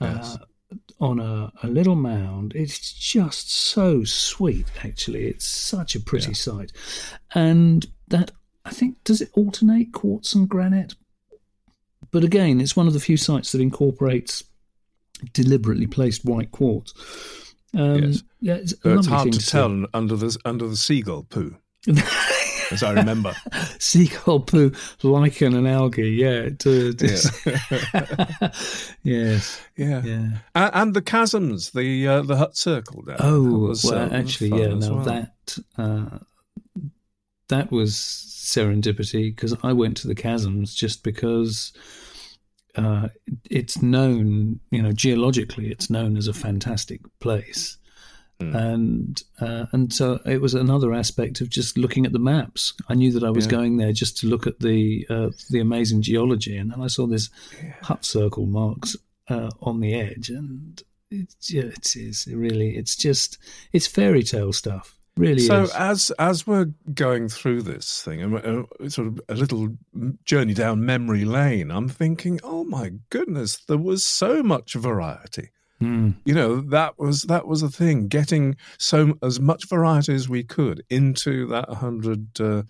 yes. 0.00 0.36
uh, 0.36 0.76
on 1.00 1.20
a, 1.20 1.52
a, 1.62 1.68
little 1.68 1.96
mound. 1.96 2.52
It's 2.54 2.92
just 2.92 3.52
so 3.52 4.04
sweet, 4.04 4.66
actually. 4.84 5.26
It's 5.26 5.46
such 5.46 5.94
a 5.94 6.00
pretty 6.00 6.28
yeah. 6.28 6.34
sight. 6.34 6.72
And 7.34 7.86
that, 8.08 8.30
I 8.64 8.70
think, 8.70 9.02
does 9.04 9.20
it 9.20 9.30
alternate 9.34 9.92
quartz 9.92 10.34
and 10.34 10.48
granite? 10.48 10.94
But 12.10 12.24
again, 12.24 12.60
it's 12.60 12.76
one 12.76 12.86
of 12.86 12.92
the 12.92 13.00
few 13.00 13.16
sites 13.16 13.52
that 13.52 13.60
incorporates 13.60 14.44
deliberately 15.32 15.86
placed 15.86 16.24
white 16.24 16.52
quartz. 16.52 16.92
Um, 17.74 18.04
yes. 18.04 18.22
Yeah, 18.40 18.54
it's, 18.54 18.74
it's 18.84 19.06
hard 19.06 19.32
to, 19.32 19.38
to 19.38 19.46
tell 19.46 19.86
under 19.92 20.16
the 20.16 20.36
under 20.44 20.66
the 20.68 20.76
seagull 20.76 21.24
poo. 21.24 21.56
as 22.70 22.82
I 22.82 22.92
remember. 22.92 23.34
Seagull 23.78 24.40
poo, 24.40 24.72
lichen, 25.02 25.54
and 25.54 25.68
algae. 25.68 26.10
Yeah. 26.10 26.50
To, 26.50 26.94
yeah. 26.98 28.50
yes. 29.02 29.60
Yeah. 29.76 30.02
Yeah. 30.02 30.28
And, 30.54 30.70
and, 30.74 30.94
the 30.94 31.00
chasms, 31.00 31.70
the 31.70 32.06
uh, 32.06 32.22
the 32.22 32.36
hut 32.36 32.56
circle. 32.56 33.02
There. 33.02 33.16
Oh, 33.18 33.68
was, 33.68 33.84
well, 33.84 34.12
uh, 34.12 34.16
actually, 34.16 34.50
yeah. 34.50 34.74
Now 34.74 34.96
well. 34.96 35.04
that 35.04 35.58
uh, 35.78 36.18
that 37.48 37.70
was 37.70 37.94
serendipity 37.94 39.34
because 39.34 39.56
I 39.62 39.72
went 39.72 39.96
to 39.98 40.08
the 40.08 40.14
chasms 40.14 40.74
just 40.74 41.02
because. 41.02 41.72
Uh, 42.76 43.08
it's 43.50 43.80
known, 43.82 44.60
you 44.70 44.82
know, 44.82 44.92
geologically, 44.92 45.70
it's 45.70 45.90
known 45.90 46.16
as 46.16 46.28
a 46.28 46.34
fantastic 46.34 47.00
place. 47.20 47.78
Mm. 48.40 48.54
And 48.54 49.22
uh, 49.40 49.66
and 49.72 49.92
so 49.92 50.20
it 50.26 50.42
was 50.42 50.52
another 50.52 50.92
aspect 50.92 51.40
of 51.40 51.48
just 51.48 51.78
looking 51.78 52.04
at 52.04 52.12
the 52.12 52.18
maps. 52.18 52.74
I 52.88 52.94
knew 52.94 53.10
that 53.12 53.24
I 53.24 53.30
was 53.30 53.46
yeah. 53.46 53.52
going 53.52 53.78
there 53.78 53.92
just 53.92 54.18
to 54.18 54.26
look 54.26 54.46
at 54.46 54.60
the 54.60 55.06
uh, 55.08 55.30
the 55.50 55.60
amazing 55.60 56.02
geology, 56.02 56.56
and 56.56 56.70
then 56.70 56.82
I 56.82 56.88
saw 56.88 57.06
this 57.06 57.30
yeah. 57.62 57.72
hut 57.80 58.04
circle 58.04 58.44
marks 58.44 58.94
uh, 59.28 59.48
on 59.62 59.80
the 59.80 59.94
edge, 59.94 60.28
and 60.28 60.82
it's 61.10 61.50
yeah, 61.50 61.62
it 61.62 61.96
is 61.96 62.28
really 62.30 62.76
it's 62.76 62.94
just 62.94 63.38
it's 63.72 63.86
fairy 63.86 64.22
tale 64.22 64.52
stuff. 64.52 64.95
Really 65.16 65.40
so 65.40 65.62
is. 65.62 65.70
as 65.74 66.10
as 66.18 66.46
we're 66.46 66.72
going 66.92 67.28
through 67.28 67.62
this 67.62 68.02
thing, 68.02 68.34
uh, 68.34 68.88
sort 68.88 69.08
of 69.08 69.20
a 69.30 69.34
little 69.34 69.68
journey 70.24 70.52
down 70.52 70.84
memory 70.84 71.24
lane, 71.24 71.70
I'm 71.70 71.88
thinking, 71.88 72.38
oh 72.44 72.64
my 72.64 72.92
goodness, 73.08 73.56
there 73.66 73.78
was 73.78 74.04
so 74.04 74.42
much 74.42 74.74
variety. 74.74 75.50
Mm. 75.80 76.16
You 76.24 76.34
know 76.34 76.60
that 76.60 76.98
was 76.98 77.22
that 77.22 77.46
was 77.46 77.62
a 77.62 77.70
thing. 77.70 78.08
Getting 78.08 78.56
so 78.78 79.18
as 79.22 79.40
much 79.40 79.68
variety 79.68 80.14
as 80.14 80.28
we 80.28 80.42
could 80.42 80.82
into 80.90 81.46
that 81.48 81.70
hundred 81.70 82.38
uh, 82.38 82.62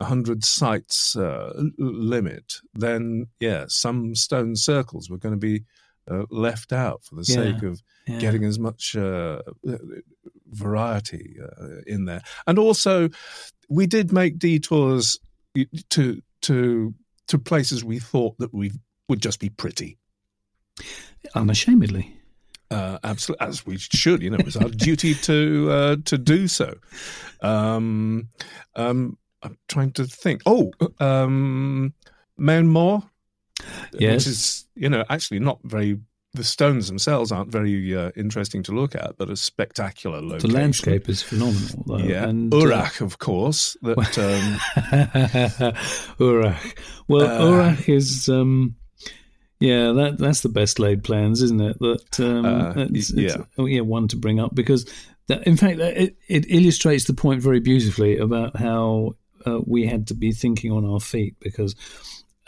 hundred 0.00 0.44
sites 0.44 1.16
uh, 1.16 1.52
limit. 1.78 2.54
Then 2.74 3.26
yeah, 3.40 3.64
some 3.68 4.14
stone 4.14 4.56
circles 4.56 5.10
were 5.10 5.18
going 5.18 5.34
to 5.34 5.38
be 5.38 5.64
uh, 6.10 6.24
left 6.30 6.72
out 6.72 7.04
for 7.04 7.14
the 7.14 7.24
yeah. 7.26 7.34
sake 7.34 7.62
of 7.62 7.82
yeah. 8.06 8.18
getting 8.18 8.44
as 8.44 8.58
much 8.58 8.96
uh, 8.96 9.42
variety 10.50 11.36
uh, 11.42 11.80
in 11.86 12.04
there. 12.04 12.22
And 12.46 12.58
also, 12.58 13.08
we 13.68 13.86
did 13.86 14.12
make 14.12 14.38
detours 14.38 15.18
to 15.90 16.22
to 16.42 16.94
to 17.28 17.38
places 17.38 17.84
we 17.84 17.98
thought 17.98 18.36
that 18.38 18.52
we 18.52 18.72
would 19.08 19.22
just 19.22 19.40
be 19.40 19.48
pretty. 19.48 19.98
Unashamedly. 21.34 22.16
Uh, 22.70 22.98
absolutely, 23.02 23.46
as 23.46 23.66
we 23.66 23.78
should. 23.78 24.22
You 24.22 24.30
know, 24.30 24.38
it's 24.40 24.56
our 24.56 24.68
duty 24.68 25.14
to 25.22 25.68
uh, 25.70 25.96
to 26.04 26.18
do 26.18 26.46
so. 26.46 26.76
Um, 27.40 28.28
um, 28.76 29.18
I'm 29.42 29.58
trying 29.68 29.92
to 29.92 30.04
think. 30.04 30.42
Oh, 30.46 30.70
um, 31.00 31.94
Moor, 32.38 33.02
yes. 33.92 34.12
which 34.12 34.26
is 34.26 34.66
you 34.74 34.88
know 34.88 35.04
actually 35.10 35.40
not 35.40 35.58
very. 35.64 35.98
The 36.32 36.44
stones 36.44 36.86
themselves 36.86 37.32
aren't 37.32 37.50
very 37.50 37.96
uh, 37.96 38.12
interesting 38.14 38.62
to 38.64 38.72
look 38.72 38.94
at, 38.94 39.18
but 39.18 39.30
a 39.30 39.36
spectacular 39.36 40.20
location. 40.20 40.50
The 40.50 40.54
landscape 40.54 41.08
is 41.08 41.22
phenomenal, 41.22 41.84
though. 41.86 41.98
Yeah, 41.98 42.28
and, 42.28 42.52
Urach, 42.52 43.02
uh, 43.02 43.04
of 43.04 43.18
course. 43.18 43.76
That 43.82 43.98
um, 45.58 45.72
Urach. 46.18 46.78
Well, 47.08 47.26
uh, 47.26 47.40
Urach 47.40 47.88
is. 47.88 48.28
Um, 48.28 48.76
yeah, 49.58 49.92
that 49.92 50.16
that's 50.18 50.40
the 50.40 50.48
best 50.48 50.78
laid 50.78 51.04
plans, 51.04 51.42
isn't 51.42 51.60
it? 51.60 51.78
That 51.80 52.20
um, 52.20 52.44
uh, 52.46 52.72
it's, 52.90 53.12
yeah, 53.12 53.34
it's, 53.34 53.36
oh, 53.58 53.66
yeah, 53.66 53.82
one 53.82 54.08
to 54.08 54.16
bring 54.16 54.40
up 54.40 54.54
because 54.54 54.90
that, 55.26 55.46
in 55.46 55.56
fact 55.56 55.78
it, 55.80 56.16
it 56.28 56.46
illustrates 56.48 57.04
the 57.04 57.12
point 57.12 57.42
very 57.42 57.60
beautifully 57.60 58.16
about 58.16 58.56
how 58.56 59.16
uh, 59.46 59.60
we 59.66 59.86
had 59.86 60.06
to 60.08 60.14
be 60.14 60.32
thinking 60.32 60.72
on 60.72 60.84
our 60.84 61.00
feet 61.00 61.36
because 61.40 61.74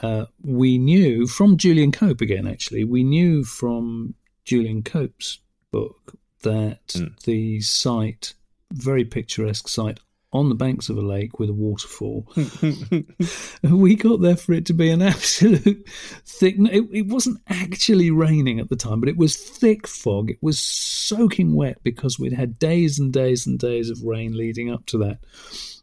uh, 0.03 0.26
we 0.42 0.78
knew 0.78 1.26
from 1.26 1.57
Julian 1.57 1.92
Cope 1.92 2.20
again. 2.20 2.46
Actually, 2.46 2.84
we 2.84 3.05
knew 3.05 3.44
from 3.44 4.14
Julian 4.44 4.82
Cope's 4.82 5.38
book 5.70 6.18
that 6.42 6.88
mm. 6.88 7.20
the 7.22 7.61
site, 7.61 8.34
very 8.72 9.05
picturesque 9.05 9.68
site 9.68 10.00
on 10.32 10.48
the 10.48 10.55
banks 10.55 10.88
of 10.88 10.96
a 10.96 11.03
lake 11.03 11.38
with 11.38 11.50
a 11.50 11.55
waterfall. 11.55 12.26
we 13.62 13.94
got 13.94 14.22
there 14.22 14.36
for 14.36 14.55
it 14.55 14.64
to 14.66 14.72
be 14.72 14.90
an 14.90 15.03
absolute 15.03 15.86
thick. 16.24 16.55
It, 16.59 16.88
it, 16.90 17.07
wasn't 17.07 17.40
actually 17.48 18.11
raining 18.11 18.59
at 18.59 18.70
the 18.70 18.76
time, 18.76 19.00
but 19.00 19.11
it 19.11 19.18
was 19.18 19.36
thick 19.36 19.86
fog. 19.86 20.30
It 20.30 20.38
was 20.40 20.59
soaking 20.59 21.55
wet 21.55 21.82
because 21.82 22.18
we'd 22.18 22.32
had 22.32 22.59
days 22.59 22.98
and 22.98 23.12
days 23.12 23.46
and 23.46 23.59
days 23.59 23.90
of 23.90 24.03
rain 24.03 24.36
leading 24.36 24.70
up 24.70 24.86
to 24.86 24.98
that. 24.98 25.18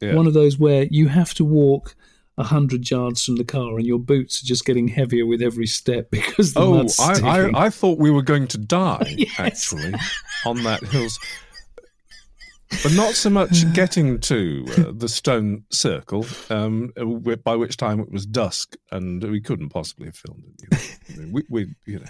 Yeah. 0.01 0.15
One 0.15 0.25
of 0.25 0.33
those 0.33 0.57
where 0.57 0.87
you 0.89 1.09
have 1.09 1.33
to 1.35 1.45
walk 1.45 1.95
a 2.39 2.43
hundred 2.43 2.89
yards 2.89 3.23
from 3.23 3.35
the 3.35 3.43
car, 3.43 3.77
and 3.77 3.85
your 3.85 3.99
boots 3.99 4.41
are 4.41 4.45
just 4.45 4.65
getting 4.65 4.87
heavier 4.87 5.25
with 5.25 5.41
every 5.41 5.67
step 5.67 6.09
because 6.11 6.53
the 6.53 6.61
oh, 6.61 6.87
I, 6.99 7.19
I, 7.19 7.65
I, 7.65 7.69
thought 7.69 7.99
we 7.99 8.09
were 8.09 8.23
going 8.23 8.47
to 8.47 8.57
die 8.79 9.15
yes. 9.17 9.39
actually 9.39 9.93
on 10.45 10.63
that 10.63 10.81
hills 10.83 11.19
but 12.83 12.93
not 12.93 13.15
so 13.15 13.29
much 13.29 13.63
getting 13.73 14.19
to 14.19 14.65
uh, 14.77 14.91
the 14.93 15.09
stone 15.09 15.65
circle, 15.71 16.25
um, 16.49 16.93
by 17.43 17.55
which 17.55 17.77
time 17.77 17.99
it 17.99 18.11
was 18.11 18.25
dusk 18.25 18.75
and 18.91 19.23
we 19.23 19.41
couldn't 19.41 19.69
possibly 19.69 20.05
have 20.05 20.15
filmed 20.15 20.43
it. 20.71 20.97
You 21.07 21.23
know. 21.23 21.29
we, 21.31 21.43
we, 21.49 21.75
you 21.85 21.99
know, 21.99 22.05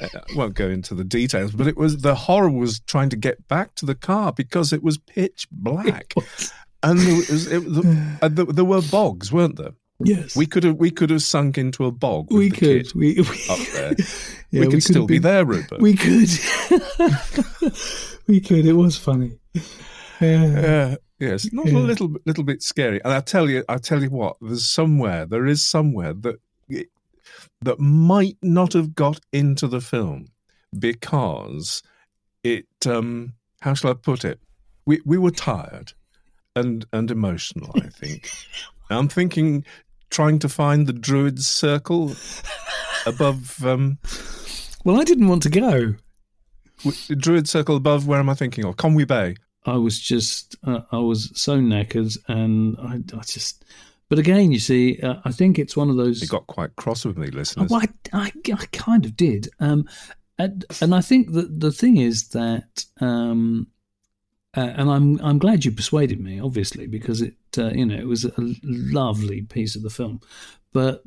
I 0.00 0.08
won't 0.36 0.54
go 0.54 0.68
into 0.68 0.94
the 0.94 1.04
details, 1.04 1.52
but 1.52 1.66
it 1.66 1.76
was 1.76 1.98
the 1.98 2.14
horror 2.14 2.50
was 2.50 2.80
trying 2.80 3.10
to 3.10 3.16
get 3.16 3.46
back 3.48 3.74
to 3.76 3.86
the 3.86 3.94
car 3.94 4.32
because 4.32 4.72
it 4.72 4.82
was 4.82 4.98
pitch 4.98 5.46
black, 5.50 6.14
and 6.84 6.98
there 7.00 7.14
was 7.16 7.46
it, 7.46 7.60
the, 7.60 8.18
uh, 8.22 8.28
there 8.28 8.64
were 8.64 8.82
bogs, 8.82 9.32
weren't 9.32 9.56
there? 9.56 9.72
Yes, 10.00 10.36
We 10.36 10.46
could 10.46 10.64
have 10.64 10.76
we 10.76 10.90
could 10.90 11.10
have 11.10 11.22
sunk 11.22 11.56
into 11.56 11.84
a 11.86 11.92
bog. 11.92 12.26
With 12.30 12.38
we 12.38 12.50
could. 12.50 12.92
We, 12.94 13.14
we, 13.14 13.44
up 13.48 13.58
there. 13.74 13.94
yeah, 14.50 14.60
we 14.60 14.66
could 14.66 14.72
have 14.74 14.82
still 14.82 15.06
be 15.06 15.18
there, 15.18 15.44
Rupert. 15.44 15.80
We 15.80 15.94
could. 15.94 16.28
we 18.26 18.40
could. 18.40 18.66
It 18.66 18.72
was 18.74 18.98
funny. 18.98 19.38
Yeah. 19.54 19.62
Yeah, 20.20 20.96
yes, 21.20 21.52
not 21.52 21.66
Yeah. 21.66 21.78
a 21.78 21.80
little 21.80 22.08
bit- 22.08 22.26
little 22.26 22.44
bit 22.44 22.62
scary. 22.62 23.00
And 23.04 23.12
I 23.12 23.20
tell 23.20 23.48
you, 23.48 23.64
I 23.68 23.78
tell 23.78 24.02
you 24.02 24.10
what, 24.10 24.36
there's 24.40 24.66
somewhere, 24.66 25.26
there 25.26 25.46
is 25.46 25.64
somewhere 25.64 26.12
that 26.12 26.36
that 27.62 27.78
might 27.78 28.36
not 28.42 28.72
have 28.74 28.94
got 28.94 29.20
into 29.32 29.66
the 29.68 29.80
film 29.80 30.26
because 30.78 31.82
it. 32.42 32.66
Um, 32.86 33.34
how 33.60 33.74
shall 33.74 33.90
I 33.92 33.94
put 33.94 34.24
it? 34.24 34.40
We 34.86 35.00
we 35.04 35.18
were 35.18 35.30
tired 35.30 35.92
and 36.56 36.84
and 36.92 37.10
emotional. 37.10 37.70
I 37.76 37.88
think. 37.88 38.30
I'm 38.90 39.08
thinking, 39.08 39.64
trying 40.10 40.38
to 40.40 40.48
find 40.48 40.86
the 40.86 40.92
druid's 40.92 41.46
circle 41.46 42.14
above. 43.06 43.64
Um, 43.64 43.98
Well, 44.84 45.00
I 45.00 45.04
didn't 45.04 45.28
want 45.28 45.42
to 45.44 45.50
go. 45.50 45.94
w- 46.84 47.16
druid 47.16 47.48
circle 47.48 47.76
above. 47.76 48.06
Where 48.06 48.18
am 48.20 48.28
I 48.28 48.34
thinking 48.34 48.64
of? 48.66 48.76
Conwy 48.76 49.06
Bay. 49.06 49.36
I 49.66 49.78
was 49.78 49.98
just, 49.98 50.56
uh, 50.66 50.80
I 50.92 50.98
was 50.98 51.30
so 51.34 51.58
knackered, 51.58 52.16
and 52.28 52.76
I, 52.78 52.96
I 53.16 53.22
just. 53.22 53.64
But 54.10 54.18
again, 54.18 54.52
you 54.52 54.58
see, 54.58 55.00
uh, 55.00 55.14
I 55.24 55.32
think 55.32 55.58
it's 55.58 55.74
one 55.76 55.88
of 55.88 55.96
those. 55.96 56.20
He 56.20 56.26
got 56.26 56.46
quite 56.46 56.76
cross 56.76 57.06
with 57.06 57.16
me, 57.16 57.28
listeners. 57.28 57.70
Oh, 57.72 57.76
I, 57.80 57.88
I, 58.12 58.30
I 58.52 58.66
kind 58.72 59.06
of 59.06 59.16
did. 59.16 59.48
Um, 59.60 59.88
and, 60.38 60.66
and 60.82 60.94
I 60.94 61.00
think 61.00 61.32
that 61.32 61.58
the 61.58 61.72
thing 61.72 61.96
is 61.96 62.28
that, 62.28 62.84
um, 63.00 63.66
uh, 64.56 64.60
and 64.76 64.90
I'm 64.90 65.20
I'm 65.20 65.38
glad 65.38 65.64
you 65.64 65.72
persuaded 65.72 66.20
me, 66.20 66.40
obviously, 66.40 66.86
because 66.86 67.20
it 67.22 67.34
uh, 67.58 67.70
you 67.70 67.84
know 67.86 67.96
it 67.96 68.06
was 68.06 68.24
a 68.24 68.32
lovely 68.62 69.42
piece 69.42 69.76
of 69.76 69.82
the 69.82 69.90
film, 69.90 70.20
but 70.72 71.02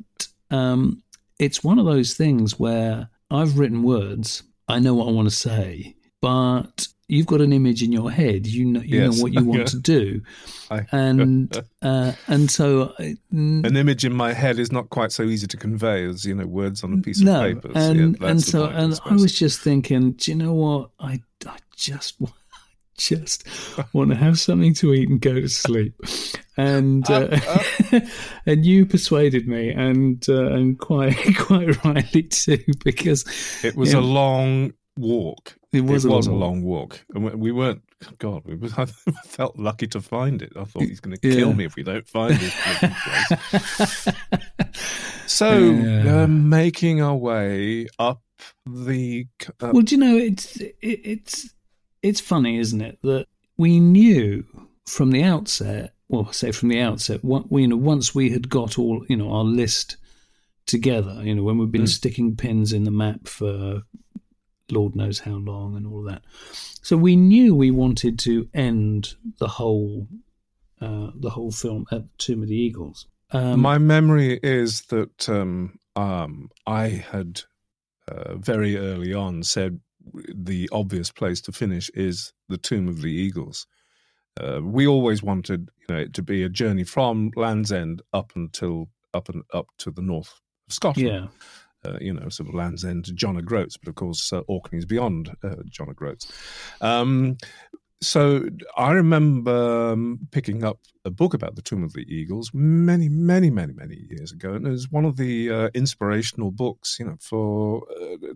um, 0.50 1.02
it's 1.38 1.62
one 1.64 1.78
of 1.78 1.84
those 1.86 2.14
things 2.14 2.58
where 2.58 3.08
I've 3.30 3.58
written 3.58 3.82
words, 3.82 4.42
I 4.68 4.78
know 4.78 4.94
what 4.94 5.08
I 5.08 5.12
want 5.12 5.28
to 5.28 5.34
say, 5.34 5.94
but 6.20 6.88
you've 7.10 7.26
got 7.26 7.40
an 7.40 7.52
image 7.54 7.82
in 7.82 7.90
your 7.92 8.10
head, 8.10 8.46
you 8.46 8.64
know 8.66 8.80
you 8.80 8.98
Yes. 9.00 9.16
know 9.16 9.22
what 9.22 9.32
you 9.32 9.44
want 9.44 9.60
Yeah. 9.60 9.64
to 9.66 9.78
do, 9.80 10.20
and 10.92 11.62
uh, 11.82 12.12
and 12.26 12.50
so. 12.50 12.94
I- 12.98 13.16
an 13.30 13.76
image 13.76 14.04
in 14.04 14.12
my 14.14 14.32
head 14.32 14.58
is 14.58 14.72
not 14.72 14.90
quite 14.90 15.12
so 15.12 15.22
easy 15.22 15.46
to 15.46 15.56
convey 15.56 16.04
as 16.06 16.24
you 16.24 16.34
know 16.34 16.46
words 16.46 16.82
on 16.84 16.92
a 16.92 16.98
piece 16.98 17.20
no, 17.20 17.44
of 17.44 17.62
paper. 17.62 17.72
And 17.74 18.18
yeah, 18.20 18.28
and 18.28 18.42
so 18.42 18.64
and 18.66 18.98
I 19.04 19.14
was 19.14 19.38
just 19.38 19.60
thinking, 19.60 20.12
do 20.12 20.30
you 20.30 20.36
know 20.36 20.52
what? 20.52 20.90
I 21.00 21.20
I 21.46 21.56
just 21.76 22.20
wa- 22.20 22.30
just 22.98 23.44
want 23.94 24.10
to 24.10 24.16
have 24.16 24.38
something 24.38 24.74
to 24.74 24.92
eat 24.92 25.08
and 25.08 25.20
go 25.20 25.34
to 25.34 25.48
sleep, 25.48 25.94
and 26.56 27.08
uh, 27.10 27.38
and 28.46 28.66
you 28.66 28.84
persuaded 28.84 29.48
me, 29.48 29.70
and 29.70 30.24
uh, 30.28 30.52
and 30.52 30.78
quite 30.78 31.16
quite 31.38 31.82
rightly 31.84 32.24
too, 32.24 32.58
because 32.84 33.24
it 33.64 33.74
was 33.76 33.92
yeah. 33.92 34.00
a 34.00 34.02
long 34.02 34.72
walk. 34.98 35.56
it 35.72 35.82
was, 35.82 36.04
it 36.04 36.10
a, 36.10 36.14
was 36.16 36.26
a 36.26 36.30
long, 36.32 36.40
long 36.40 36.62
walk, 36.64 37.00
and 37.14 37.24
we- 37.24 37.34
we 37.34 37.52
weren't. 37.52 37.82
God, 38.18 38.42
we 38.44 38.54
was, 38.54 38.72
I 38.78 38.84
felt 39.24 39.56
lucky 39.58 39.86
to 39.88 40.00
find 40.00 40.40
it. 40.42 40.52
I 40.56 40.64
thought 40.64 40.82
he's 40.82 41.00
going 41.00 41.16
to 41.16 41.28
Yeah. 41.28 41.34
kill 41.34 41.52
me 41.54 41.64
if 41.64 41.74
we 41.76 41.82
don't 41.82 42.06
find 42.06 42.38
it. 42.40 42.52
So, 45.26 45.58
Yeah. 45.58 46.22
um, 46.22 46.48
making 46.48 47.02
our 47.02 47.16
way 47.16 47.86
up 47.98 48.22
the. 48.66 49.26
Uh, 49.60 49.70
Well, 49.72 49.82
do 49.82 49.94
you 49.94 50.00
know 50.00 50.16
it's 50.16 50.56
it, 50.56 50.76
it's 50.80 51.54
it's 52.02 52.20
funny, 52.20 52.58
isn't 52.58 52.80
it, 52.80 52.98
that 53.02 53.26
we 53.56 53.80
knew 53.80 54.44
from 54.86 55.10
the 55.10 55.22
outset, 55.22 55.94
well, 56.08 56.26
I 56.28 56.32
say 56.32 56.52
from 56.52 56.68
the 56.70 56.80
outset, 56.80 57.22
what 57.24 57.50
we 57.50 57.62
you 57.62 57.68
know 57.68 57.76
once 57.76 58.14
we 58.14 58.30
had 58.30 58.48
got 58.48 58.78
all 58.78 59.04
you 59.08 59.16
know 59.16 59.30
our 59.32 59.44
list 59.44 59.96
together, 60.66 61.20
you 61.22 61.34
know, 61.34 61.42
when 61.42 61.58
we've 61.58 61.72
been 61.72 61.82
Mm. 61.82 61.88
sticking 61.88 62.36
pins 62.36 62.72
in 62.72 62.84
the 62.84 62.90
map 62.90 63.26
for 63.26 63.82
Lord 64.70 64.94
knows 64.94 65.18
how 65.20 65.36
long 65.36 65.76
and 65.76 65.86
all 65.86 66.02
that, 66.04 66.22
so 66.82 66.96
we 66.96 67.16
knew 67.16 67.54
we 67.54 67.70
wanted 67.70 68.18
to 68.20 68.48
end 68.54 69.14
the 69.38 69.48
whole 69.48 70.06
uh, 70.80 71.10
the 71.14 71.30
whole 71.30 71.50
film 71.50 71.86
at 71.90 72.02
Tomb 72.18 72.42
of 72.42 72.48
the 72.48 72.56
Eagles. 72.56 73.06
Um, 73.32 73.60
My 73.60 73.78
memory 73.78 74.38
is 74.42 74.82
that 74.82 75.28
um, 75.28 75.78
um, 75.96 76.50
I 76.66 76.88
had 76.88 77.42
uh, 78.06 78.36
very 78.36 78.76
early 78.76 79.12
on 79.12 79.42
said 79.42 79.80
the 80.34 80.68
obvious 80.72 81.10
place 81.10 81.40
to 81.42 81.52
finish 81.52 81.90
is 81.90 82.32
the 82.48 82.58
Tomb 82.58 82.88
of 82.88 83.02
the 83.02 83.12
Eagles. 83.12 83.66
Uh, 84.40 84.60
we 84.62 84.86
always 84.86 85.22
wanted, 85.22 85.68
you 85.80 85.94
know, 85.94 86.00
it 86.00 86.14
to 86.14 86.22
be 86.22 86.42
a 86.42 86.48
journey 86.48 86.84
from 86.84 87.30
Land's 87.36 87.72
End 87.72 88.02
up 88.12 88.32
until 88.36 88.88
up 89.14 89.28
and 89.28 89.42
up 89.52 89.66
to 89.78 89.90
the 89.90 90.02
north 90.02 90.40
of 90.68 90.74
Scotland. 90.74 91.08
yeah, 91.08 91.26
Uh, 91.84 91.98
you 92.00 92.12
know, 92.12 92.28
sort 92.28 92.48
of 92.48 92.54
Land's 92.54 92.84
End 92.84 93.04
to 93.06 93.12
John 93.12 93.36
O'Groats, 93.36 93.76
but 93.76 93.88
of 93.88 93.94
course 93.94 94.32
uh, 94.32 94.42
Orkney's 94.46 94.84
beyond 94.84 95.34
uh, 95.42 95.56
John 95.68 95.90
O'Groats. 95.90 96.30
Um, 96.80 97.36
so 98.00 98.48
I 98.76 98.92
remember 98.92 99.90
um, 99.92 100.28
picking 100.30 100.62
up 100.62 100.78
a 101.04 101.10
book 101.10 101.34
about 101.34 101.56
the 101.56 101.62
Tomb 101.62 101.82
of 101.82 101.92
the 101.94 102.06
Eagles 102.08 102.52
many, 102.54 103.08
many, 103.08 103.50
many, 103.50 103.72
many 103.72 104.06
years 104.08 104.30
ago, 104.30 104.52
and 104.52 104.66
it 104.66 104.70
was 104.70 104.90
one 104.90 105.04
of 105.04 105.16
the 105.16 105.50
uh, 105.50 105.68
inspirational 105.74 106.52
books. 106.52 106.98
You 107.00 107.06
know, 107.06 107.16
for 107.20 107.82
uh, 108.00 108.28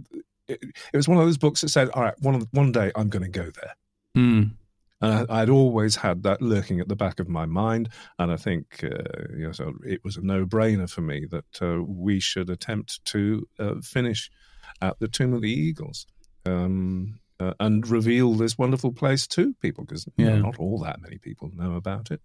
it, 0.52 0.58
it 0.92 0.96
was 0.96 1.08
one 1.08 1.18
of 1.18 1.24
those 1.24 1.38
books 1.38 1.60
that 1.60 1.68
said, 1.70 1.88
"All 1.90 2.02
right, 2.02 2.14
one 2.20 2.46
one 2.52 2.72
day 2.72 2.92
I'm 2.96 3.08
going 3.08 3.24
to 3.24 3.28
go 3.42 3.50
there." 3.50 3.74
Mm. 4.16 4.52
And 5.00 5.30
I, 5.30 5.40
I'd 5.42 5.48
always 5.50 5.96
had 5.96 6.22
that 6.22 6.40
lurking 6.40 6.78
at 6.80 6.88
the 6.88 6.96
back 6.96 7.18
of 7.20 7.28
my 7.28 7.44
mind, 7.46 7.88
and 8.18 8.30
I 8.30 8.36
think 8.36 8.84
uh, 8.84 9.34
you 9.36 9.46
know, 9.46 9.52
so 9.52 9.72
it 9.84 10.00
was 10.04 10.16
a 10.16 10.22
no-brainer 10.22 10.88
for 10.88 11.00
me 11.00 11.26
that 11.30 11.62
uh, 11.62 11.82
we 11.82 12.20
should 12.20 12.50
attempt 12.50 13.04
to 13.06 13.48
uh, 13.58 13.74
finish 13.82 14.30
at 14.80 14.98
the 15.00 15.08
Tomb 15.08 15.34
of 15.34 15.42
the 15.42 15.50
Eagles 15.50 16.06
um, 16.46 17.18
uh, 17.40 17.54
and 17.58 17.88
reveal 17.88 18.34
this 18.34 18.56
wonderful 18.56 18.92
place 18.92 19.26
to 19.28 19.54
people, 19.54 19.84
because 19.84 20.06
Yeah. 20.16 20.38
not 20.38 20.58
all 20.58 20.78
that 20.80 21.00
many 21.00 21.18
people 21.18 21.50
know 21.52 21.74
about 21.74 22.10
it. 22.12 22.20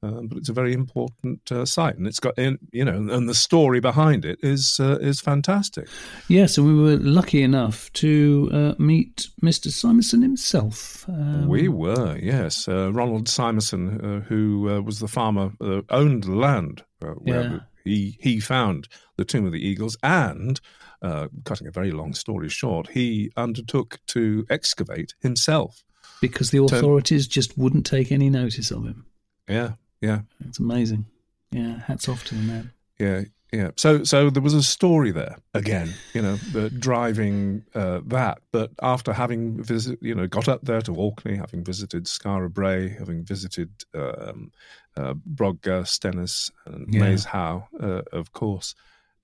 Um, 0.00 0.28
but 0.28 0.38
it's 0.38 0.48
a 0.48 0.52
very 0.52 0.72
important 0.74 1.50
uh, 1.50 1.64
site, 1.64 1.96
and 1.98 2.06
it's 2.06 2.20
got, 2.20 2.38
in, 2.38 2.58
you 2.70 2.84
know, 2.84 3.12
and 3.12 3.28
the 3.28 3.34
story 3.34 3.80
behind 3.80 4.24
it 4.24 4.38
is 4.42 4.78
uh, 4.78 4.96
is 5.00 5.20
fantastic. 5.20 5.88
Yes, 6.28 6.56
and 6.56 6.66
we 6.68 6.74
were 6.80 6.96
lucky 6.98 7.42
enough 7.42 7.92
to 7.94 8.48
uh, 8.52 8.74
meet 8.82 9.26
Mr. 9.42 9.72
Simonson 9.72 10.22
himself. 10.22 11.04
Um, 11.08 11.48
we 11.48 11.66
were, 11.68 12.16
yes. 12.22 12.68
Uh, 12.68 12.92
Ronald 12.92 13.28
Simonson, 13.28 14.00
uh, 14.00 14.20
who 14.28 14.68
uh, 14.70 14.80
was 14.82 15.00
the 15.00 15.08
farmer, 15.08 15.50
uh, 15.60 15.80
owned 15.90 16.24
the 16.24 16.32
land 16.36 16.84
uh, 17.02 17.08
where 17.14 17.42
Yeah. 17.42 17.58
he 17.84 18.16
he 18.20 18.38
found 18.38 18.86
the 19.16 19.24
Tomb 19.24 19.46
of 19.46 19.52
the 19.52 19.66
Eagles, 19.66 19.96
and 20.04 20.60
uh, 21.02 21.26
cutting 21.44 21.66
a 21.66 21.72
very 21.72 21.90
long 21.90 22.14
story 22.14 22.48
short, 22.48 22.90
he 22.90 23.32
undertook 23.36 23.98
to 24.08 24.46
excavate 24.48 25.14
himself. 25.20 25.82
because 26.20 26.50
the 26.52 26.62
authorities 26.62 27.26
just 27.26 27.58
wouldn't 27.58 27.84
take 27.86 28.12
any 28.12 28.30
notice 28.30 28.70
of 28.70 28.84
him. 28.84 29.06
Yeah, 29.48 29.72
yeah, 30.00 30.20
It's 30.46 30.58
amazing. 30.58 31.06
Yeah, 31.50 31.80
hats 31.80 32.08
off 32.08 32.24
to 32.24 32.34
the 32.34 32.42
man. 32.42 32.72
yeah, 32.98 33.22
yeah. 33.52 33.70
So, 33.76 34.04
so 34.04 34.28
there 34.28 34.42
was 34.42 34.52
a 34.54 34.62
story 34.62 35.10
there 35.12 35.38
again, 35.54 35.94
you 36.12 36.20
know, 36.20 36.36
the 36.52 36.68
driving 36.68 37.64
uh, 37.74 38.00
that. 38.06 38.40
But 38.52 38.72
after 38.82 39.12
having 39.14 39.62
visit, 39.62 39.98
you 40.02 40.14
know, 40.14 40.26
got 40.26 40.48
up 40.48 40.60
there 40.62 40.82
to 40.82 40.94
Orkney, 40.94 41.36
having 41.36 41.64
visited 41.64 42.04
Skara 42.04 42.52
Brae, 42.52 42.90
having 42.90 43.24
visited 43.24 43.70
um, 43.94 44.52
uh, 44.96 45.14
Brodgar, 45.34 45.84
Stenness, 45.86 46.50
and 46.66 46.92
Yeah. 46.92 47.00
Maeshowe, 47.00 47.66
uh, 47.80 48.02
of 48.12 48.32
course, 48.32 48.74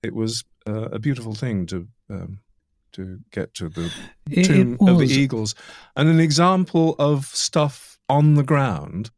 it 0.01 0.15
was 0.15 0.43
uh, 0.67 0.89
a 0.91 0.99
beautiful 0.99 1.35
thing 1.35 1.65
to. 1.67 1.87
Um, 2.09 2.39
to 2.93 3.19
get 3.31 3.53
to 3.55 3.67
the 3.67 3.91
It, 4.31 4.45
tomb 4.45 4.77
it 4.79 4.89
of 4.89 4.99
the. 4.99 5.07
Eagles, 5.07 5.53
and 5.97 6.07
an 6.07 6.21
example 6.21 6.95
of 6.97 7.25
stuff 7.25 7.99
on 8.07 8.35
the 8.35 8.43
ground, 8.43 9.11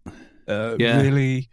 uh, 0.47 0.75
Yeah. 0.79 1.01
really 1.01 1.49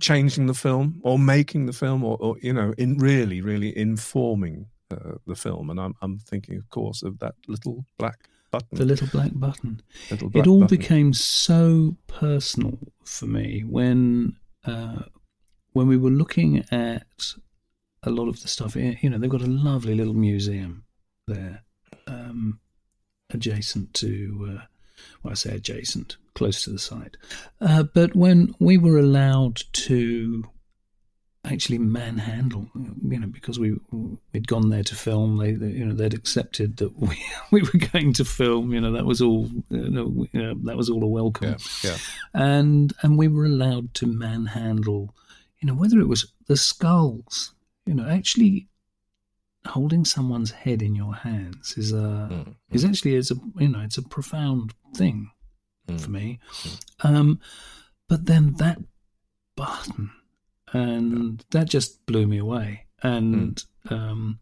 changing 0.00 0.46
the 0.46 0.54
film 0.54 1.00
or 1.02 1.18
making 1.18 1.66
the 1.66 1.72
film, 1.72 2.04
or, 2.04 2.16
or 2.20 2.36
you 2.40 2.52
know, 2.52 2.72
in 2.78 2.96
really, 2.98 3.40
really 3.40 3.76
informing 3.76 4.66
uh, 4.90 5.14
the 5.26 5.34
film. 5.34 5.70
And 5.70 5.80
I'm, 5.80 5.94
I'm 6.02 6.18
thinking, 6.18 6.56
of 6.56 6.68
course, 6.68 7.02
of 7.02 7.18
that 7.18 7.34
little 7.48 7.84
black 7.98 8.28
button. 8.50 8.78
The 8.78 8.84
little 8.84 9.08
black 9.08 9.30
button. 9.34 9.82
little 10.10 10.28
black 10.28 10.46
it 10.46 10.48
all 10.48 10.60
button. 10.60 10.76
became 10.78 11.12
so 11.12 11.96
personal 12.06 12.78
for 13.04 13.26
me 13.26 13.62
when 13.66 14.36
uh, 14.64 15.02
when 15.72 15.86
we 15.88 15.96
were 15.96 16.10
looking 16.10 16.64
at 16.70 17.34
a 18.02 18.10
lot 18.10 18.28
of 18.28 18.42
the 18.42 18.48
stuff. 18.48 18.76
You 18.76 19.10
know, 19.10 19.18
they've 19.18 19.30
got 19.30 19.42
a 19.42 19.46
lovely 19.46 19.94
little 19.94 20.14
museum 20.14 20.84
there, 21.26 21.62
um, 22.06 22.60
adjacent 23.30 23.94
to. 23.94 24.58
Uh, 24.60 24.64
well, 25.22 25.32
I 25.32 25.34
say 25.34 25.54
adjacent, 25.54 26.16
close 26.34 26.64
to 26.64 26.70
the 26.70 26.78
site. 26.78 27.16
Uh, 27.60 27.82
but 27.82 28.14
when 28.14 28.54
we 28.58 28.78
were 28.78 28.98
allowed 28.98 29.62
to 29.72 30.44
actually 31.44 31.78
manhandle, 31.78 32.68
you 32.74 33.18
know, 33.18 33.26
because 33.26 33.58
we 33.58 33.76
we'd 34.32 34.46
gone 34.46 34.68
there 34.68 34.82
to 34.84 34.94
film, 34.94 35.38
they, 35.38 35.52
they 35.52 35.68
you 35.68 35.84
know 35.84 35.94
they'd 35.94 36.14
accepted 36.14 36.76
that 36.78 36.98
we 36.98 37.22
we 37.50 37.62
were 37.62 37.80
going 37.92 38.12
to 38.14 38.24
film. 38.24 38.72
You 38.72 38.80
know, 38.80 38.92
that 38.92 39.06
was 39.06 39.20
all. 39.20 39.48
You 39.70 39.90
know, 39.90 40.26
you 40.32 40.42
know, 40.42 40.54
that 40.64 40.76
was 40.76 40.90
all 40.90 41.02
a 41.02 41.06
welcome 41.06 41.56
Yeah, 41.82 41.90
yeah. 41.90 41.96
and 42.34 42.92
and 43.02 43.18
we 43.18 43.28
were 43.28 43.46
allowed 43.46 43.94
to 43.94 44.06
manhandle 44.06 45.14
you 45.60 45.66
know, 45.66 45.74
whether 45.74 46.00
it 46.00 46.08
was 46.08 46.32
the 46.46 46.56
skulls, 46.56 47.52
you 47.86 47.94
know, 47.94 48.08
actually 48.08 48.68
holding 49.66 50.04
someone's 50.04 50.50
head 50.50 50.82
in 50.82 50.94
your 50.94 51.14
hands 51.14 51.74
is 51.76 51.92
a 51.92 52.28
Mm, 52.30 52.54
is 52.70 52.84
actually 52.84 53.16
it's 53.16 53.30
a 53.30 53.36
you 53.58 53.68
know 53.68 53.80
it's 53.80 53.98
a 53.98 54.02
profound 54.02 54.72
thing 54.94 55.30
mm. 55.88 56.00
for 56.00 56.10
me. 56.10 56.38
Um, 57.02 57.40
but 58.08 58.26
then 58.26 58.54
that 58.54 58.78
button, 59.56 60.10
and 60.72 61.44
that 61.50 61.68
just 61.68 62.04
blew 62.06 62.26
me 62.26 62.38
away. 62.38 62.86
And 63.02 63.62
um, 63.90 64.38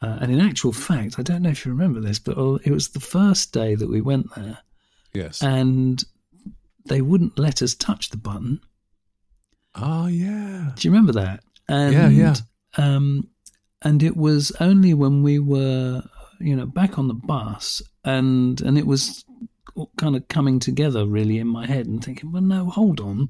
uh, 0.00 0.18
and 0.20 0.32
in 0.32 0.40
actual 0.40 0.72
fact, 0.72 1.18
I 1.18 1.22
don't 1.22 1.42
know 1.42 1.50
if 1.50 1.64
you 1.66 1.72
remember 1.72 2.00
this, 2.00 2.18
but 2.18 2.38
uh, 2.38 2.58
it 2.64 2.70
was 2.70 2.88
the 2.90 3.00
first 3.00 3.52
day 3.52 3.74
that 3.74 3.88
we 3.90 4.00
went 4.00 4.34
there, 4.36 4.58
Yes. 5.12 5.42
and 5.42 6.02
they 6.86 7.00
wouldn't 7.00 7.38
let 7.38 7.62
us 7.62 7.74
touch 7.74 8.10
the 8.10 8.16
button. 8.16 8.60
oh, 9.74 10.06
yeah. 10.06 10.70
Do 10.76 10.88
you 10.88 10.92
remember 10.92 11.12
that? 11.12 11.40
And, 11.68 11.92
Yeah, 11.92 12.08
yeah. 12.08 12.34
Um, 12.76 13.28
and 13.82 14.02
it 14.02 14.16
was 14.16 14.52
only 14.60 14.94
when 14.94 15.22
we 15.22 15.38
were, 15.38 16.02
you 16.40 16.56
know, 16.56 16.66
back 16.66 16.98
on 16.98 17.08
the 17.08 17.14
bus, 17.14 17.82
and 18.04 18.60
and 18.60 18.76
it 18.78 18.86
was 18.86 19.24
kind 19.96 20.16
of 20.16 20.26
coming 20.28 20.58
together 20.58 21.06
really 21.06 21.38
in 21.38 21.46
my 21.46 21.66
head, 21.66 21.86
and 21.86 22.04
thinking, 22.04 22.32
well, 22.32 22.42
no, 22.42 22.66
hold 22.70 23.00
on. 23.00 23.28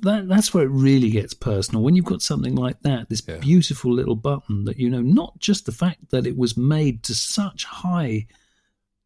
That 0.00 0.26
that's 0.26 0.54
where 0.54 0.64
it 0.64 0.70
really 0.70 1.10
gets 1.10 1.34
personal. 1.34 1.82
When 1.82 1.94
you've 1.94 2.06
got 2.06 2.22
something 2.22 2.54
like 2.54 2.80
that, 2.82 3.10
this 3.10 3.22
Yeah. 3.28 3.36
beautiful 3.38 3.92
little 3.92 4.16
button 4.16 4.64
that 4.64 4.78
you 4.78 4.88
know, 4.88 5.02
not 5.02 5.38
just 5.38 5.66
the 5.66 5.72
fact 5.72 6.10
that 6.10 6.26
it 6.26 6.36
was 6.38 6.56
made 6.56 7.02
to 7.04 7.14
such 7.14 7.64
high 7.64 8.26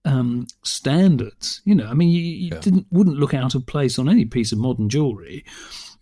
um, 0.05 0.47
standards. 0.63 1.61
You 1.65 1.75
know, 1.75 1.87
I 1.89 1.95
mean, 1.95 2.11
you, 2.11 2.23
you 2.23 2.51
Yeah. 2.53 2.61
didn't 2.61 2.87
wouldn't 2.93 3.19
look 3.19 3.35
out 3.35 3.57
of 3.57 3.67
place 3.67 3.99
on 3.99 4.09
any 4.09 4.25
piece 4.25 4.53
of 4.53 4.59
modern 4.59 4.89
jewelry, 4.89 5.45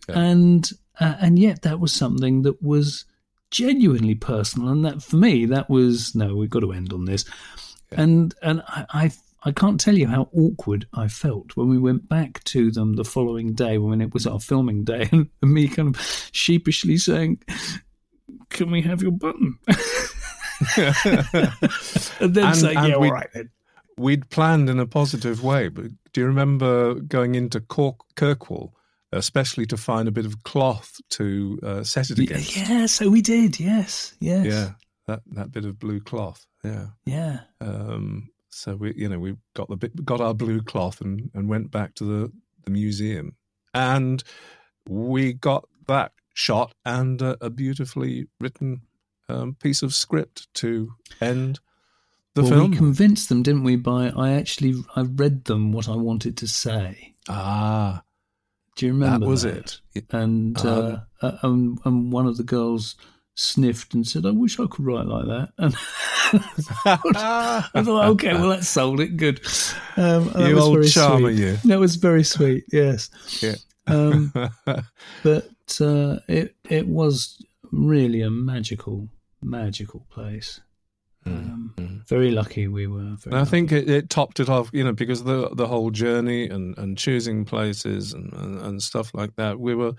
Yeah. 0.07 0.19
and 0.19 0.71
uh, 0.99 1.15
and 1.19 1.39
yet 1.39 1.63
that 1.63 1.79
was 1.79 1.91
something 1.91 2.43
that 2.43 2.61
was 2.61 3.05
genuinely 3.55 4.15
personal, 4.15 4.69
and 4.69 4.83
that 4.85 5.01
for 5.01 5.15
me 5.15 5.45
that 5.45 5.69
was 5.69 6.13
no, 6.15 6.35
we've 6.35 6.49
got 6.49 6.59
to 6.61 6.73
end 6.73 6.91
on 6.93 7.05
this, 7.05 7.23
Yeah. 7.91 8.01
and 8.01 8.35
and 8.41 8.61
I. 8.67 8.85
I 8.89 9.11
I 9.47 9.51
can't 9.51 9.79
tell 9.79 9.95
you 9.95 10.07
how 10.07 10.27
awkward 10.33 10.87
I 10.95 11.07
felt 11.07 11.55
when 11.55 11.69
we 11.69 11.77
went 11.77 12.09
back 12.09 12.43
to 12.45 12.71
them 12.71 12.95
the 12.95 13.03
following 13.05 13.53
day 13.53 13.77
when 13.77 14.01
it 14.01 14.11
was 14.11 14.25
our 14.25 14.39
filming 14.39 14.83
day, 14.83 15.07
and 15.11 15.29
me 15.43 15.67
kind 15.67 15.95
of 15.95 16.01
sheepishly 16.31 16.97
saying, 16.97 17.43
"Can 18.49 18.71
we 18.71 18.81
have 18.81 19.03
your 19.03 19.11
button?" 19.11 19.59
and 20.77 22.33
then 22.33 22.45
And- 22.47 22.55
saying, 22.57 22.77
and 22.77 22.87
"Yeah, 22.87 22.95
all 22.95 23.11
right 23.11 23.29
then." 23.33 23.49
We'd 23.97 24.29
planned 24.31 24.67
in 24.69 24.79
a 24.79 24.87
positive 24.87 25.43
way, 25.43 25.69
but 25.69 25.85
do 26.11 26.21
you 26.21 26.25
remember 26.27 26.95
going 26.95 27.35
into 27.35 27.61
Cork, 27.61 27.97
Kirkwall, 28.15 28.71
especially 29.15 29.65
to 29.67 29.77
find 29.77 30.07
a 30.07 30.11
bit 30.11 30.25
of 30.25 30.43
cloth 30.43 30.95
to 31.11 31.59
uh, 31.63 31.83
set 31.83 32.09
it 32.09 32.19
against? 32.19 32.55
yeah, 32.55 32.85
so 32.85 33.09
we 33.09 33.21
did. 33.21 33.59
Yes, 33.59 34.15
yes, 34.19 34.45
Yeah, 34.45 34.71
that, 35.07 35.21
that 35.31 35.51
bit 35.51 35.65
of 35.65 35.79
blue 35.79 35.99
cloth. 35.99 36.45
Yeah. 36.63 36.87
yeah. 37.05 37.39
Um, 37.61 38.29
so 38.49 38.75
we, 38.75 38.93
you 38.95 39.09
know, 39.09 39.19
we 39.19 39.35
got 39.53 39.69
the 39.69 39.75
bit, 39.75 40.05
got 40.05 40.21
our 40.21 40.33
blue 40.33 40.61
cloth 40.61 41.01
and, 41.01 41.29
and 41.33 41.49
went 41.49 41.71
back 41.71 41.95
to 41.95 42.03
the, 42.03 42.31
the 42.63 42.71
museum, 42.71 43.35
and 43.73 44.23
we 44.87 45.33
got 45.33 45.67
that 45.87 46.11
shot 46.33 46.73
and 46.85 47.21
a, 47.21 47.37
a 47.41 47.49
beautifully 47.49 48.27
written 48.39 48.81
um, 49.29 49.55
piece 49.55 49.81
of 49.81 49.93
script 49.93 50.53
to 50.55 50.93
end 51.21 51.59
the 52.35 52.43
well, 52.43 52.51
film. 52.51 52.71
we 52.71 52.77
convinced 52.77 53.29
them, 53.29 53.43
didn't 53.43 53.63
we? 53.63 53.75
By 53.75 54.09
I 54.09 54.33
actually 54.33 54.75
I 54.95 55.01
read 55.01 55.45
them 55.45 55.71
what 55.71 55.89
I 55.89 55.95
wanted 55.95 56.37
to 56.37 56.47
say. 56.47 57.15
ah, 57.29 58.03
Do 58.75 58.85
you 58.85 58.93
remember 58.93 59.25
that 59.25 59.29
was 59.29 59.43
that? 59.43 59.79
it. 59.93 60.05
And 60.11 60.57
uh, 60.65 60.99
uh, 61.21 61.37
and, 61.43 61.79
and 61.85 62.11
one 62.11 62.27
of 62.27 62.37
the 62.37 62.43
girls 62.43 62.95
sniffed 63.35 63.93
and 63.93 64.07
said, 64.07 64.25
"I 64.25 64.31
wish 64.31 64.59
I 64.59 64.65
could 64.67 64.85
write 64.85 65.07
like 65.07 65.25
that." 65.25 65.49
And 65.57 65.75
I 66.85 67.83
thought, 67.83 68.05
okay, 68.09 68.33
well, 68.33 68.49
that 68.49 68.63
sold 68.63 68.99
it. 68.99 69.15
Good. 69.17 69.41
Um, 69.95 70.29
that 70.29 70.49
you 70.49 70.55
was 70.55 70.63
old 70.63 70.87
charmer, 70.87 71.31
sweet. 71.31 71.39
you. 71.39 71.57
That 71.65 71.79
was 71.79 71.95
very 71.95 72.23
sweet. 72.23 72.65
Yes. 72.71 73.09
Yeah. 73.41 73.55
Um, 73.87 74.33
but 75.23 75.81
uh, 75.81 76.17
it 76.27 76.55
it 76.69 76.87
was 76.87 77.41
really 77.71 78.21
a 78.21 78.29
magical, 78.29 79.07
magical 79.41 80.05
place. 80.09 80.59
Um, 81.25 81.73
mm. 81.77 82.07
Very 82.07 82.31
lucky 82.31 82.67
we 82.67 82.87
were. 82.87 83.15
I 83.31 83.45
think 83.45 83.71
it, 83.71 83.89
it 83.89 84.09
topped 84.09 84.39
it 84.39 84.49
off, 84.49 84.69
you 84.73 84.83
know, 84.83 84.93
because 84.93 85.23
the 85.23 85.49
the 85.49 85.67
whole 85.67 85.89
journey 85.89 86.47
and, 86.47 86.77
and 86.77 86.97
choosing 86.97 87.45
places 87.45 88.13
and, 88.13 88.31
and, 88.33 88.61
and 88.61 88.83
stuff 88.83 89.11
like 89.13 89.35
that. 89.37 89.59
We 89.59 89.73
were 89.73 89.93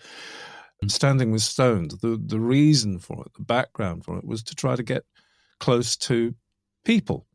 standing 0.87 1.33
with 1.33 1.43
stones. 1.43 1.97
The 1.99 2.21
the 2.25 2.41
reason 2.41 2.99
for 2.99 3.25
it, 3.27 3.33
the 3.35 3.45
background 3.45 4.05
for 4.05 4.19
it, 4.19 4.25
was 4.25 4.43
to 4.45 4.55
try 4.55 4.77
to 4.77 4.83
get 4.83 5.05
close 5.59 5.97
to 5.97 6.35
people, 6.85 7.27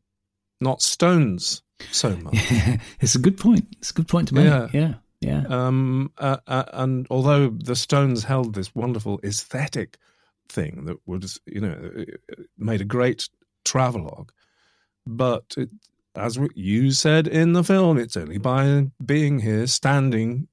not 0.60 0.80
stones 0.80 1.62
so 1.90 2.16
much. 2.22 2.34
it's 3.00 3.14
a 3.14 3.18
good 3.18 3.36
point. 3.36 3.66
It's 3.78 3.90
a 3.90 3.94
good 3.94 4.08
point 4.08 4.28
to 4.28 4.34
make. 4.34 4.44
Yeah. 4.44 4.68
Yeah, 4.72 4.94
yeah. 5.20 5.44
Um, 5.48 6.12
uh, 6.18 6.38
uh, 6.46 6.64
and 6.72 7.06
although 7.10 7.50
the 7.50 7.76
Stones 7.76 8.24
held 8.24 8.54
this 8.54 8.74
wonderful 8.74 9.20
aesthetic 9.24 9.98
thing 10.48 10.84
that 10.86 10.96
was, 11.06 11.40
you 11.46 11.60
know, 11.60 12.04
made 12.58 12.80
a 12.80 12.84
great 12.84 13.28
travelogue, 13.64 14.30
but 15.06 15.54
it, 15.56 15.70
as 16.14 16.38
you 16.54 16.90
said 16.90 17.26
in 17.26 17.52
the 17.54 17.64
film, 17.64 17.98
it's 17.98 18.16
only 18.16 18.38
by 18.38 18.86
being 19.04 19.40
here, 19.40 19.66
standing 19.66 20.48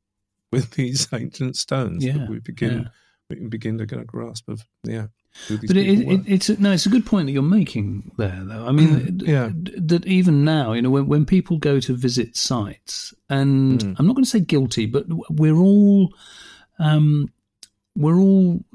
with 0.51 0.71
these 0.75 1.07
ancient 1.13 1.55
stones, 1.57 2.03
Yeah, 2.03 2.19
that 2.19 2.29
we 2.29 2.39
begin 2.39 2.81
yeah. 2.83 2.87
we 3.29 3.35
can 3.35 3.49
begin 3.49 3.77
to 3.77 3.85
get 3.85 3.99
a 3.99 4.05
grasp 4.05 4.47
of 4.49 4.63
yeah. 4.83 5.07
But 5.47 5.77
it, 5.77 5.99
it, 5.99 6.21
it's 6.25 6.49
a, 6.49 6.59
no, 6.59 6.71
it's 6.71 6.87
a 6.87 6.89
good 6.89 7.05
point 7.05 7.27
that 7.27 7.31
you're 7.33 7.43
making 7.43 8.11
there, 8.17 8.41
though. 8.43 8.65
I 8.65 8.71
mean, 8.71 9.19
yeah. 9.23 9.51
d- 9.61 9.73
that 9.77 10.05
even 10.07 10.43
now, 10.43 10.73
you 10.73 10.81
know, 10.81 10.89
when, 10.89 11.05
when 11.07 11.25
people 11.25 11.59
go 11.59 11.79
to 11.81 11.95
visit 11.95 12.35
sites, 12.35 13.13
and 13.29 13.79
Mm. 13.79 13.95
I'm 13.99 14.07
not 14.07 14.15
going 14.15 14.23
to 14.25 14.29
say 14.29 14.39
guilty, 14.39 14.87
but 14.87 15.05
we're 15.29 15.55
all, 15.55 16.11
um, 16.79 17.31
we're 17.95 18.17
all, 18.17 18.65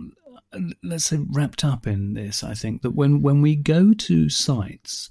let's 0.83 1.07
say, 1.07 1.19
wrapped 1.31 1.65
up 1.65 1.87
in 1.87 2.15
this. 2.15 2.43
I 2.45 2.55
think 2.55 2.83
that 2.83 2.91
when 2.93 3.23
when 3.23 3.43
we 3.43 3.55
go 3.57 3.93
to 3.95 4.29
sites, 4.29 5.11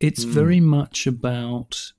it's 0.00 0.24
Mm. 0.24 0.30
very 0.30 0.60
much 0.60 1.06
about. 1.06 1.92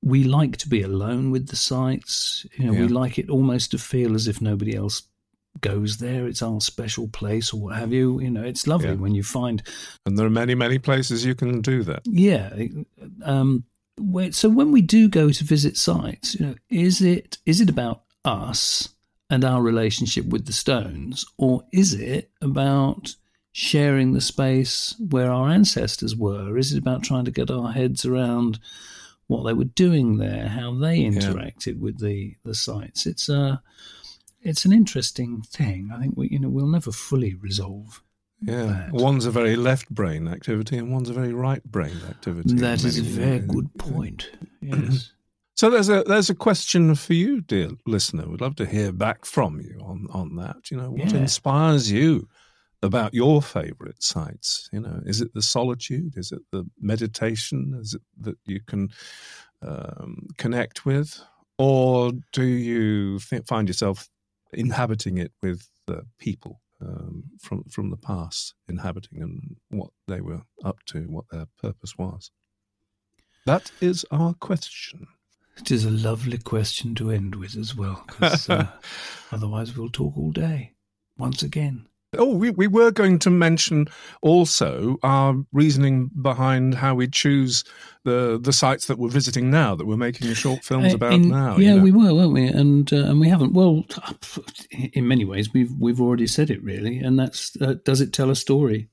We 0.00 0.22
like 0.22 0.56
to 0.58 0.68
be 0.68 0.82
alone 0.82 1.32
with 1.32 1.48
the 1.48 1.56
sites. 1.56 2.46
You 2.56 2.66
know, 2.66 2.72
we 2.72 2.86
like 2.86 3.18
it 3.18 3.28
almost 3.28 3.72
to 3.72 3.78
feel 3.78 4.14
as 4.14 4.28
if 4.28 4.40
nobody 4.40 4.76
else 4.76 5.02
goes 5.60 5.96
there. 5.96 6.28
It's 6.28 6.40
our 6.40 6.60
special 6.60 7.08
place 7.08 7.52
or 7.52 7.60
what 7.60 7.76
have 7.76 7.92
you. 7.92 8.20
You 8.20 8.30
know, 8.30 8.44
it's 8.44 8.68
lovely 8.68 8.90
Yeah. 8.90 8.94
when 8.94 9.16
you 9.16 9.24
find, 9.24 9.60
and 10.06 10.16
there 10.16 10.24
are 10.24 10.30
many 10.30 10.54
many 10.54 10.78
places 10.78 11.24
you 11.24 11.34
can 11.34 11.60
do 11.62 11.82
that. 11.82 12.02
yeah. 12.06 12.54
Um, 13.24 13.64
where, 14.00 14.30
so 14.30 14.48
when 14.48 14.70
we 14.70 14.82
do 14.82 15.08
go 15.08 15.30
to 15.30 15.44
visit 15.44 15.76
sites, 15.76 16.36
you 16.38 16.46
know, 16.46 16.54
is 16.70 17.00
it 17.02 17.38
is 17.44 17.60
it 17.60 17.68
about 17.68 18.02
us 18.24 18.90
and 19.30 19.44
our 19.44 19.62
relationship 19.62 20.26
with 20.26 20.46
the 20.46 20.52
stones, 20.52 21.26
or 21.36 21.64
is 21.72 21.94
it 21.94 22.30
about 22.40 23.14
sharing 23.52 24.12
the 24.12 24.20
space 24.20 24.94
where 24.98 25.30
our 25.30 25.48
ancestors 25.48 26.16
were? 26.16 26.56
Is 26.56 26.72
it 26.72 26.78
about 26.78 27.02
trying 27.02 27.24
to 27.24 27.30
get 27.30 27.50
our 27.50 27.72
heads 27.72 28.04
around 28.04 28.58
what 29.26 29.44
they 29.44 29.52
were 29.52 29.64
doing 29.64 30.18
there, 30.18 30.48
how 30.48 30.74
they 30.74 31.00
interacted 31.00 31.78
with 31.78 32.00
the 32.00 32.36
the 32.44 32.54
sites? 32.54 33.06
It's 33.06 33.28
a 33.28 33.62
it's 34.40 34.64
an 34.64 34.72
interesting 34.72 35.42
thing. 35.42 35.90
I 35.92 35.98
think 35.98 36.16
we 36.16 36.28
you 36.28 36.38
know 36.38 36.48
we'll 36.48 36.66
never 36.66 36.92
fully 36.92 37.34
resolve. 37.34 38.02
Yeah, 38.40 38.66
that. 38.66 38.92
one's 38.92 39.26
a 39.26 39.32
very 39.32 39.56
left 39.56 39.90
brain 39.90 40.28
activity, 40.28 40.78
and 40.78 40.92
one's 40.92 41.10
a 41.10 41.12
very 41.12 41.32
right 41.32 41.62
brain 41.64 41.96
activity. 42.08 42.54
That 42.54 42.84
is 42.84 42.98
a 42.98 43.02
very 43.02 43.40
good 43.40 43.74
point. 43.78 44.30
Yes. 44.60 45.12
So 45.58 45.70
there's 45.70 45.88
a 45.88 46.04
there's 46.04 46.30
a 46.30 46.36
question 46.36 46.94
for 46.94 47.14
you, 47.14 47.40
dear 47.40 47.70
listener. 47.84 48.28
We'd 48.28 48.40
love 48.40 48.54
to 48.56 48.64
hear 48.64 48.92
back 48.92 49.24
from 49.24 49.60
you 49.60 49.80
on 49.82 50.06
on 50.12 50.36
that. 50.36 50.70
You 50.70 50.76
know, 50.76 50.92
what 50.92 51.12
Yeah. 51.12 51.18
inspires 51.18 51.90
you 51.90 52.28
about 52.80 53.12
your 53.12 53.42
favourite 53.42 54.00
sites? 54.00 54.68
You 54.72 54.78
know, 54.78 55.00
is 55.04 55.20
it 55.20 55.34
the 55.34 55.42
solitude? 55.42 56.16
Is 56.16 56.30
it 56.30 56.42
the 56.52 56.64
meditation? 56.80 57.76
Is 57.80 57.94
it 57.94 58.02
that 58.20 58.38
you 58.44 58.60
can 58.60 58.90
um, 59.60 60.28
connect 60.36 60.86
with, 60.86 61.20
or 61.58 62.12
do 62.30 62.44
you 62.44 63.18
th- 63.18 63.42
find 63.48 63.66
yourself 63.66 64.08
inhabiting 64.52 65.18
it 65.18 65.32
with 65.42 65.68
people 66.20 66.60
um, 66.80 67.24
from 67.40 67.64
from 67.64 67.90
the 67.90 67.96
past, 67.96 68.54
inhabiting 68.68 69.22
and 69.22 69.56
what 69.70 69.90
they 70.06 70.20
were 70.20 70.42
up 70.64 70.78
to, 70.86 71.00
what 71.08 71.24
their 71.32 71.46
purpose 71.60 71.98
was? 71.98 72.30
That 73.44 73.72
is 73.80 74.06
our 74.12 74.34
question. 74.34 75.08
It 75.58 75.70
is 75.70 75.84
a 75.84 75.90
lovely 75.90 76.38
question 76.38 76.94
to 76.96 77.10
end 77.10 77.34
with 77.34 77.56
as 77.56 77.74
well, 77.76 78.04
'cause, 78.06 78.48
uh, 78.48 78.66
otherwise 79.32 79.76
we'll 79.76 79.90
talk 79.90 80.16
all 80.16 80.30
day. 80.32 80.72
Once 81.18 81.42
again, 81.42 81.84
Oh, 82.16 82.32
we, 82.34 82.48
we 82.48 82.66
were 82.68 82.90
going 82.90 83.18
to 83.18 83.28
mention 83.28 83.86
also 84.22 84.96
our 85.02 85.34
reasoning 85.52 86.10
behind 86.22 86.74
how 86.76 86.94
we 86.94 87.06
choose 87.06 87.64
the 88.04 88.38
the 88.42 88.52
sites 88.52 88.86
that 88.86 88.98
we're 88.98 89.10
visiting 89.10 89.50
now, 89.50 89.74
that 89.74 89.86
we're 89.86 89.98
making 89.98 90.32
short 90.32 90.64
films 90.64 90.94
Uh, 90.94 90.96
about 90.96 91.12
in- 91.12 91.28
now. 91.28 91.58
Yeah, 91.58 91.72
you 91.72 91.76
know. 91.76 91.82
we 91.82 91.92
were, 91.92 92.14
weren't 92.14 92.32
we? 92.32 92.46
And 92.46 92.90
uh, 92.94 93.04
and 93.10 93.20
we 93.20 93.28
haven't. 93.28 93.52
Well, 93.52 93.84
in 94.94 95.06
many 95.06 95.26
ways, 95.26 95.52
we've 95.52 95.72
we've 95.78 96.00
already 96.00 96.26
said 96.26 96.48
it 96.48 96.62
really, 96.62 96.96
and 96.98 97.18
that's 97.18 97.54
uh, 97.60 97.74
does 97.84 98.00
it 98.00 98.14
tell 98.14 98.30
a 98.30 98.36
story? 98.36 98.88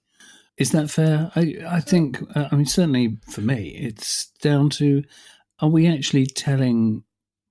Is 0.57 0.71
that 0.71 0.89
fair? 0.91 1.31
I 1.37 1.55
I 1.65 1.79
think. 1.79 2.21
Uh, 2.35 2.49
I 2.51 2.55
mean, 2.57 2.65
certainly 2.65 3.17
for 3.29 3.39
me, 3.41 3.69
it's 3.79 4.27
down 4.41 4.69
to 4.71 5.03
are 5.59 5.69
we 5.69 5.87
actually 5.87 6.25
telling 6.25 7.03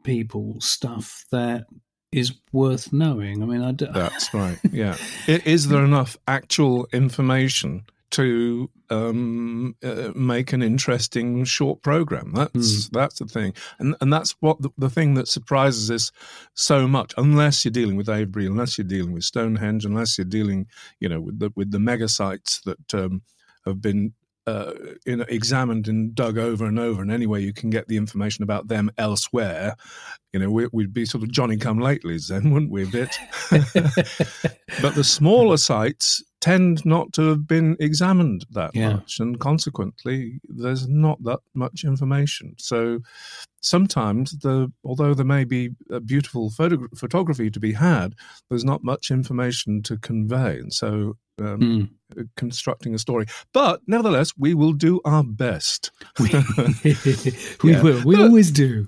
people 0.02 0.57
stuff 0.61 1.24
that 1.30 1.66
is 2.12 2.32
worth 2.52 2.92
knowing? 2.92 3.42
I 3.42 3.46
mean, 3.46 3.62
I 3.62 3.72
d- 3.72 3.88
That's 3.92 4.32
right. 4.34 4.59
Yeah. 4.70 4.96
Is 5.26 5.68
there 5.68 5.84
enough 5.84 6.16
actual 6.28 6.86
information 6.92 7.84
to 8.14 8.70
um, 8.90 9.74
uh, 9.82 10.12
make 10.14 10.52
an 10.52 10.62
interesting 10.62 11.44
short 11.44 11.82
program? 11.82 12.32
That's 12.32 12.88
that's 12.90 13.18
the 13.18 13.26
thing, 13.26 13.55
and 13.80 13.96
and 14.00 14.12
that's 14.12 14.36
what 14.40 14.62
the, 14.62 14.70
the 14.78 14.88
thing 14.90 15.14
that 15.14 15.26
surprises 15.26 15.90
us 15.90 16.12
so 16.55 16.86
much. 16.86 17.12
Unless 17.16 17.64
you're 17.64 17.72
dealing 17.72 17.96
with 17.96 18.09
Avebury, 18.09 18.46
unless 18.46 18.78
you're 18.78 18.86
dealing 18.86 19.12
with 19.12 19.24
Stonehenge, 19.24 19.84
unless 19.84 20.16
you're 20.16 20.24
dealing, 20.24 20.66
you 21.00 21.09
know, 21.09 21.20
with 21.20 21.40
the 21.40 21.50
with 21.57 21.72
the 21.72 21.80
mega 21.80 22.09
sites 22.09 22.61
that 22.64 22.94
um, 22.94 23.22
have 23.66 23.80
been. 23.80 24.14
Uh, 24.47 24.72
you 25.07 25.16
know, 25.16 25.24
examined 25.30 25.88
and 25.88 26.14
dug 26.14 26.36
over 26.36 26.66
and 26.66 26.78
over, 26.78 27.01
and 27.01 27.11
anyway, 27.11 27.42
you 27.42 27.53
can 27.53 27.70
get 27.70 27.88
the 27.88 27.97
information 27.97 28.42
about 28.42 28.68
them 28.68 28.90
elsewhere. 28.99 29.74
You 30.34 30.40
know, 30.40 30.51
we, 30.51 30.66
we'd 30.70 30.92
be 30.92 31.07
sort 31.07 31.24
of 31.24 31.30
Johnny 31.30 31.57
come 31.57 31.78
latelys 31.78 32.28
then, 32.28 32.51
wouldn't 32.53 32.70
we? 32.70 32.82
A 32.82 32.86
bit. 32.86 33.16
but 34.82 34.95
the 34.95 35.05
smaller 35.05 35.57
sites 35.57 36.22
tend 36.40 36.84
not 36.84 37.12
to 37.14 37.22
have 37.30 37.47
been 37.47 37.74
examined 37.80 38.45
that 38.51 38.72
Yeah. 38.74 38.95
much, 38.95 39.18
and 39.18 39.40
consequently, 39.40 40.40
there's 40.47 40.86
not 40.88 41.22
that 41.24 41.40
much 41.55 41.84
information. 41.84 42.55
So 42.59 43.01
sometimes, 43.65 44.33
the 44.39 44.71
although 44.85 45.15
there 45.15 45.25
may 45.25 45.45
be 45.45 45.71
a 45.91 46.01
beautiful 46.01 46.51
photo- 46.51 46.89
photography 46.97 47.51
to 47.51 47.61
be 47.61 47.73
had, 47.73 48.15
there's 48.49 48.65
not 48.65 48.85
much 48.85 49.11
information 49.11 49.83
to 49.83 49.97
convey, 49.99 50.59
and 50.59 50.73
so. 50.73 51.17
Um, 51.41 51.91
Mm. 52.15 52.29
Constructing 52.37 52.95
a 52.95 52.99
story, 52.99 53.27
but 53.53 53.81
nevertheless, 53.89 54.33
we 54.39 54.55
will 54.55 54.73
do 54.73 55.01
our 55.05 55.25
best. 55.25 55.91
we, 56.21 56.31
we 56.85 57.73
Yeah. 57.73 57.83
will. 57.83 58.05
We 58.05 58.15
But- 58.15 58.27
always 58.27 58.53
do. 58.53 58.87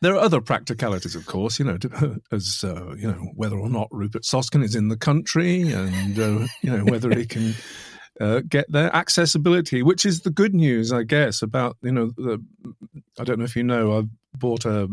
There 0.00 0.12
are 0.14 0.18
other 0.18 0.40
practicalities, 0.40 1.14
of 1.14 1.24
course, 1.26 1.58
you 1.60 1.64
know, 1.64 1.78
to, 1.78 2.20
as 2.32 2.64
uh, 2.64 2.94
you 2.96 3.06
know, 3.06 3.30
whether 3.36 3.56
or 3.56 3.70
not 3.70 3.86
Rupert 3.92 4.24
Soskin 4.24 4.62
is 4.64 4.74
in 4.74 4.88
the 4.88 4.96
country, 4.96 5.70
and 5.72 6.18
uh, 6.18 6.46
you 6.62 6.70
know 6.76 6.84
whether 6.84 7.14
he 7.14 7.26
can 7.26 7.54
uh, 8.20 8.40
get 8.48 8.70
their 8.70 8.94
Accessibility, 8.94 9.82
which 9.82 10.06
is 10.06 10.20
the 10.20 10.30
good 10.30 10.54
news, 10.54 10.92
I 10.92 11.02
guess, 11.02 11.42
about 11.42 11.76
you 11.82 11.92
know, 11.92 12.12
the, 12.16 12.42
I 13.18 13.24
don't 13.24 13.38
know 13.38 13.44
if 13.44 13.56
you 13.56 13.64
know, 13.64 13.98
I 13.98 14.02
bought 14.36 14.64
a. 14.64 14.88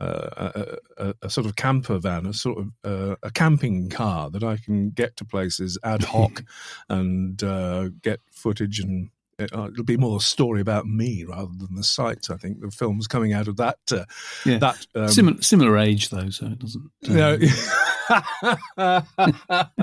Uh, 0.00 0.28
a, 0.36 0.76
a, 0.98 1.14
a 1.22 1.30
sort 1.30 1.46
of 1.46 1.54
camper 1.54 2.00
van, 2.00 2.26
a 2.26 2.32
sort 2.32 2.58
of 2.58 2.72
uh, 2.82 3.14
a 3.22 3.30
camping 3.30 3.88
car 3.88 4.28
that 4.28 4.42
I 4.42 4.56
can 4.56 4.90
get 4.90 5.16
to 5.18 5.24
places 5.24 5.78
ad 5.84 6.02
hoc 6.02 6.42
and 6.88 7.40
uh, 7.44 7.90
get 8.02 8.18
footage 8.32 8.80
and 8.80 9.10
uh, 9.40 9.68
it'll 9.72 9.84
be 9.84 9.96
more 9.96 10.18
a 10.18 10.20
story 10.20 10.60
about 10.60 10.86
me 10.86 11.24
rather 11.24 11.52
than 11.56 11.74
the 11.74 11.84
sites. 11.84 12.30
I 12.30 12.36
think 12.36 12.60
the 12.60 12.70
film's 12.70 13.06
coming 13.06 13.32
out 13.32 13.48
of 13.48 13.56
that. 13.58 13.78
Uh, 13.90 14.04
Yeah. 14.44 14.58
that 14.58 14.86
um, 14.94 15.08
similar 15.08 15.42
similar 15.42 15.78
age 15.78 16.10
though, 16.10 16.30
so 16.30 16.46
it 16.46 16.58
doesn't. 16.58 16.90
uh, 17.08 17.38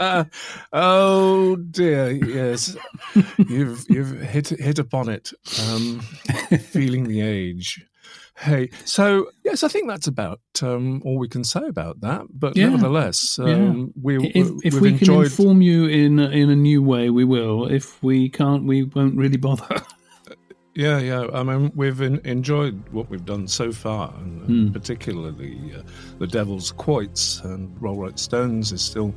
no. 0.05 0.25
oh 0.73 1.55
dear, 1.71 2.11
yes, 2.11 2.75
you've 3.37 3.85
you've 3.89 4.21
hit 4.21 4.49
hit 4.49 4.79
upon 4.79 5.09
it. 5.09 5.31
Um, 5.69 5.99
feeling 6.59 7.05
the 7.07 7.21
age. 7.21 7.85
Hey, 8.37 8.69
so 8.85 9.27
yes, 9.43 9.61
I 9.63 9.67
think 9.67 9.87
that's 9.87 10.07
about 10.07 10.39
um, 10.63 11.01
all 11.05 11.17
we 11.19 11.27
can 11.27 11.43
say 11.43 11.61
about 11.67 12.01
that. 12.01 12.23
But 12.31 12.55
Yeah. 12.57 12.69
nevertheless, 12.69 13.37
Yeah. 13.39 13.53
um, 13.53 13.93
we 14.01 14.17
if 14.33 14.47
if 14.63 14.73
we've 14.73 14.81
we 14.81 14.89
can 14.89 14.99
enjoyed. 14.99 15.25
inform 15.27 15.61
you 15.61 15.85
in 15.85 16.17
a- 16.19 16.29
in 16.29 16.49
a 16.49 16.55
new 16.55 16.81
way, 16.81 17.09
we 17.09 17.23
will. 17.23 17.65
If 17.67 18.01
we 18.01 18.29
can't, 18.29 18.63
we 18.65 18.83
won't 18.83 19.15
really 19.17 19.37
bother. 19.37 19.67
Yeah, 20.73 20.99
yeah. 20.99 21.27
I 21.33 21.43
mean, 21.43 21.73
we've 21.75 22.01
en- 22.01 22.21
enjoyed 22.23 22.81
what 22.93 23.09
we've 23.09 23.25
done 23.25 23.45
so 23.49 23.73
far, 23.73 24.13
and, 24.21 24.41
and 24.47 24.67
Hmm. 24.69 24.71
particularly 24.73 25.59
uh, 25.77 25.81
the 26.17 26.27
Devil's 26.27 26.71
Quoits 26.71 27.41
and 27.43 27.69
Rollright 27.81 28.17
Stones 28.17 28.71
is 28.71 28.81
still 28.81 29.13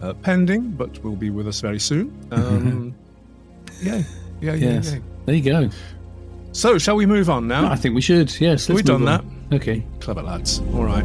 uh, 0.00 0.12
pending, 0.22 0.70
but 0.70 1.02
will 1.02 1.16
be 1.16 1.30
with 1.30 1.48
us 1.48 1.60
very 1.60 1.80
soon. 1.80 2.12
Um, 2.30 2.94
yeah, 3.82 4.04
yeah, 4.40 4.54
yeah, 4.54 4.74
Yes. 4.74 4.92
yeah. 4.92 4.98
There 5.26 5.34
you 5.34 5.42
go. 5.42 5.68
So, 6.52 6.78
shall 6.78 6.96
we 6.96 7.06
move 7.06 7.30
on 7.30 7.46
now? 7.46 7.70
I 7.70 7.76
think 7.76 7.94
we 7.94 8.00
should. 8.00 8.38
Yes, 8.40 8.66
Have 8.66 8.74
we 8.74 8.82
let's 8.82 8.88
done 8.88 9.00
move 9.02 9.50
that? 9.50 9.56
Okay. 9.56 9.84
Clever 10.00 10.22
lads. 10.22 10.60
All 10.74 10.84
right. 10.84 11.04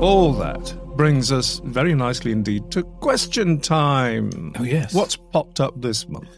All 0.00 0.32
that 0.34 0.76
brings 0.96 1.32
us 1.32 1.60
very 1.64 1.94
nicely 1.94 2.30
indeed 2.30 2.70
to 2.70 2.82
question 2.82 3.60
time. 3.60 4.52
Oh 4.58 4.62
yes. 4.62 4.94
What's 4.94 5.16
popped 5.16 5.60
up 5.60 5.80
this 5.80 6.08
month? 6.08 6.28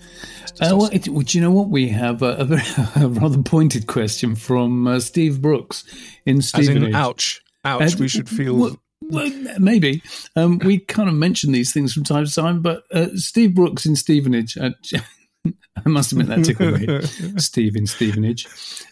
Uh, 0.61 0.77
well, 0.77 0.91
it, 0.93 1.09
well, 1.09 1.23
do 1.23 1.39
you 1.39 1.43
know 1.45 1.51
what? 1.51 1.69
We 1.69 1.89
have 1.89 2.23
a, 2.23 2.37
a, 2.37 2.45
very, 2.45 2.63
a 3.05 3.09
rather 3.09 3.43
pointed 3.43 3.87
question 3.87 4.35
from 4.35 4.87
uh, 4.87 5.01
Steve 5.01 5.43
Brooks 5.43 5.85
in 6.25 6.39
As 6.39 6.69
in, 6.69 6.95
ouch, 6.95 7.43
ouch. 7.65 7.95
Uh, 7.95 7.97
we 7.99 8.09
should 8.09 8.29
feel. 8.29 8.57
Well, 8.57 8.77
well, 9.03 9.31
maybe. 9.59 10.03
Um, 10.37 10.59
we 10.59 10.79
kind 10.79 11.09
of 11.09 11.15
mention 11.15 11.53
these 11.53 11.73
things 11.73 11.93
from 11.93 12.05
time 12.05 12.25
to 12.25 12.35
time, 12.35 12.63
but 12.63 12.85
uh, 12.93 13.09
Steve 13.15 13.55
Brooks 13.55 13.87
in 13.87 13.97
Stevenage, 13.97 14.57
uh, 14.59 14.71
I 15.45 15.89
must 15.89 16.13
admit 16.13 16.27
that 16.29 16.45
tickled 16.45 16.81
me. 16.81 17.37
Steve 17.41 17.77
in 17.77 17.87
Stevenage. 17.87 18.47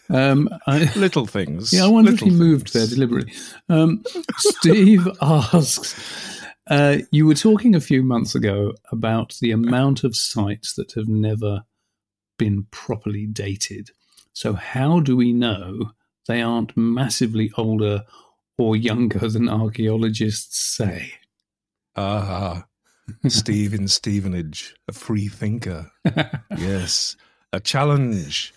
Um, 0.09 0.49
I, 0.65 0.91
little 0.95 1.27
things. 1.27 1.71
yeah, 1.71 1.85
I 1.85 1.87
wonder 1.87 2.11
if 2.11 2.21
little 2.21 2.29
he 2.29 2.35
moved 2.35 2.73
there 2.73 2.87
deliberately. 2.87 3.33
Um, 3.67 4.03
Steve 4.37 5.07
asks 5.21 6.41
uh, 6.69 6.97
You 7.11 7.27
were 7.27 7.35
talking 7.35 7.75
a 7.75 7.81
few 7.81 8.01
months 8.01 8.33
ago 8.33 8.73
about 8.91 9.35
the 9.41 9.51
amount 9.51 10.03
of 10.03 10.15
sites 10.15 10.73
that 10.73 10.93
have 10.93 11.07
never 11.07 11.63
been 12.37 12.65
properly 12.71 13.27
dated. 13.27 13.91
So, 14.33 14.53
how 14.53 15.01
do 15.01 15.15
we 15.15 15.33
know 15.33 15.91
they 16.27 16.41
aren't 16.41 16.75
massively 16.75 17.51
older 17.57 18.03
or 18.59 18.75
younger 18.75 19.27
than 19.27 19.49
archaeologists 19.49 20.59
say? 20.75 21.13
Ah, 21.95 22.65
Steve 23.27 23.73
in 23.73 23.87
Stevenage, 23.87 24.75
a 24.87 24.93
free 24.93 25.27
thinker. 25.27 25.91
yes, 26.57 27.15
a 27.51 27.59
challenge. 27.59 28.53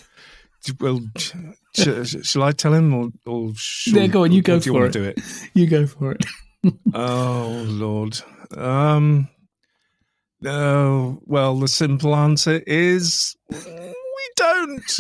Well, 0.79 1.01
sh- 1.19 1.33
sh- 1.75 2.17
shall 2.23 2.43
I 2.45 2.53
tell 2.53 2.73
him, 2.75 2.93
or, 2.95 3.09
or 3.27 3.51
shall, 3.57 3.99
Yeah, 4.01 4.07
go 4.09 4.25
on, 4.25 4.33
you 4.33 4.43
go 4.43 4.57
you 4.57 4.61
for 4.61 4.73
want 4.75 4.85
it. 4.87 4.93
to 4.93 4.99
do 5.01 5.05
it? 5.09 5.21
you 5.55 5.67
go 5.67 5.87
for 5.87 6.13
it. 6.13 6.25
Oh 6.95 7.65
Lord. 7.67 8.21
Um. 8.57 9.29
No. 10.41 11.21
well, 11.27 11.59
the 11.59 11.67
simple 11.67 12.15
answer 12.15 12.63
is 12.69 13.35
we 13.51 14.31
don't. 14.37 14.99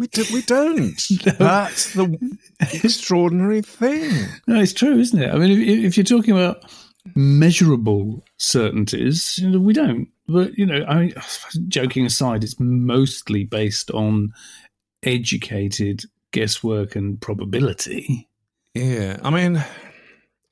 We 0.00 0.06
do, 0.06 0.24
We 0.32 0.40
don't. 0.42 1.08
That's 1.38 1.92
the 1.92 2.38
extraordinary 2.72 3.60
thing. 3.60 4.10
No, 4.46 4.58
it's 4.58 4.72
true, 4.72 4.98
isn't 4.98 5.22
it? 5.22 5.30
I 5.30 5.36
mean, 5.36 5.60
if, 5.60 5.84
if 5.84 5.96
you're 5.98 6.04
talking 6.04 6.32
about 6.32 6.64
measurable 7.14 8.24
certainties, 8.38 9.36
you 9.36 9.50
know, 9.50 9.58
we 9.58 9.74
don't. 9.74 10.08
But 10.26 10.56
you 10.56 10.64
know, 10.64 10.86
I 10.88 11.00
mean, 11.00 11.14
joking 11.68 12.06
aside, 12.06 12.42
it's 12.42 12.58
mostly 12.58 13.44
based 13.44 13.90
on 13.90 14.32
educated 15.02 16.04
guesswork 16.32 16.96
and 16.96 17.20
probability. 17.20 18.26
Yeah, 18.74 19.18
I 19.22 19.28
mean, 19.28 19.62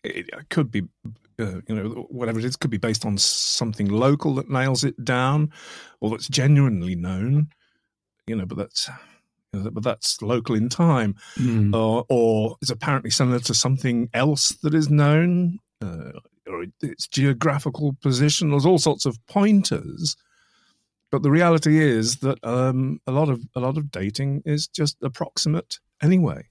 it 0.05 0.28
could 0.51 0.70
be, 0.70 0.82
uh, 1.38 1.62
you 1.66 1.74
know, 1.74 2.07
whatever 2.11 2.38
it 2.38 2.44
is, 2.44 2.57
could 2.57 2.70
be 2.70 2.76
based 2.76 3.07
on 3.07 3.16
something 3.16 3.88
local 3.88 4.34
that 4.34 4.51
nails 4.51 4.84
it 4.84 5.03
down, 5.03 5.53
or 6.01 6.11
that's 6.11 6.28
genuinely 6.28 6.94
known. 6.96 7.49
You 8.26 8.36
know, 8.36 8.44
but 8.44 8.59
that's, 8.59 8.90
but 9.53 9.82
that's 9.82 10.20
local 10.22 10.55
in 10.55 10.68
time, 10.68 11.14
Mm. 11.36 11.74
or 11.74 12.05
or 12.09 12.57
is 12.62 12.70
apparently 12.70 13.11
similar 13.11 13.40
to 13.40 13.55
something 13.55 14.09
else 14.12 14.51
that 14.62 14.74
is 14.74 14.88
known, 14.90 15.59
uh, 15.82 16.12
or 16.46 16.66
its 16.82 17.07
geographical 17.09 17.96
position. 18.01 18.51
There's 18.51 18.66
all 18.66 18.78
sorts 18.78 19.07
of 19.07 19.18
pointers. 19.26 20.16
But 21.11 21.22
the 21.22 21.30
reality 21.30 21.78
is 21.80 22.16
that 22.16 22.38
um, 22.44 23.01
a 23.07 23.12
lot 23.12 23.30
of 23.30 23.40
a 23.55 23.61
lot 23.61 23.78
of 23.78 23.90
dating 23.90 24.42
is 24.44 24.68
just 24.68 24.96
approximate 25.03 25.78
anyway. 26.03 26.49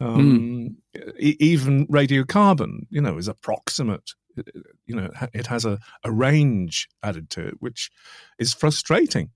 Um, 0.00 0.76
e- 1.18 1.36
even 1.40 1.86
radiocarbon, 1.86 2.86
you 2.90 3.00
know, 3.00 3.16
is 3.16 3.28
approximate. 3.28 4.10
It- 4.36 4.50
You 4.86 4.96
know, 4.96 5.10
it 5.32 5.46
has 5.46 5.64
a, 5.64 5.78
a 6.02 6.10
range 6.12 6.88
added 7.02 7.30
to 7.30 7.46
it, 7.46 7.54
which 7.60 7.90
is 8.38 8.52
frustrating. 8.52 9.30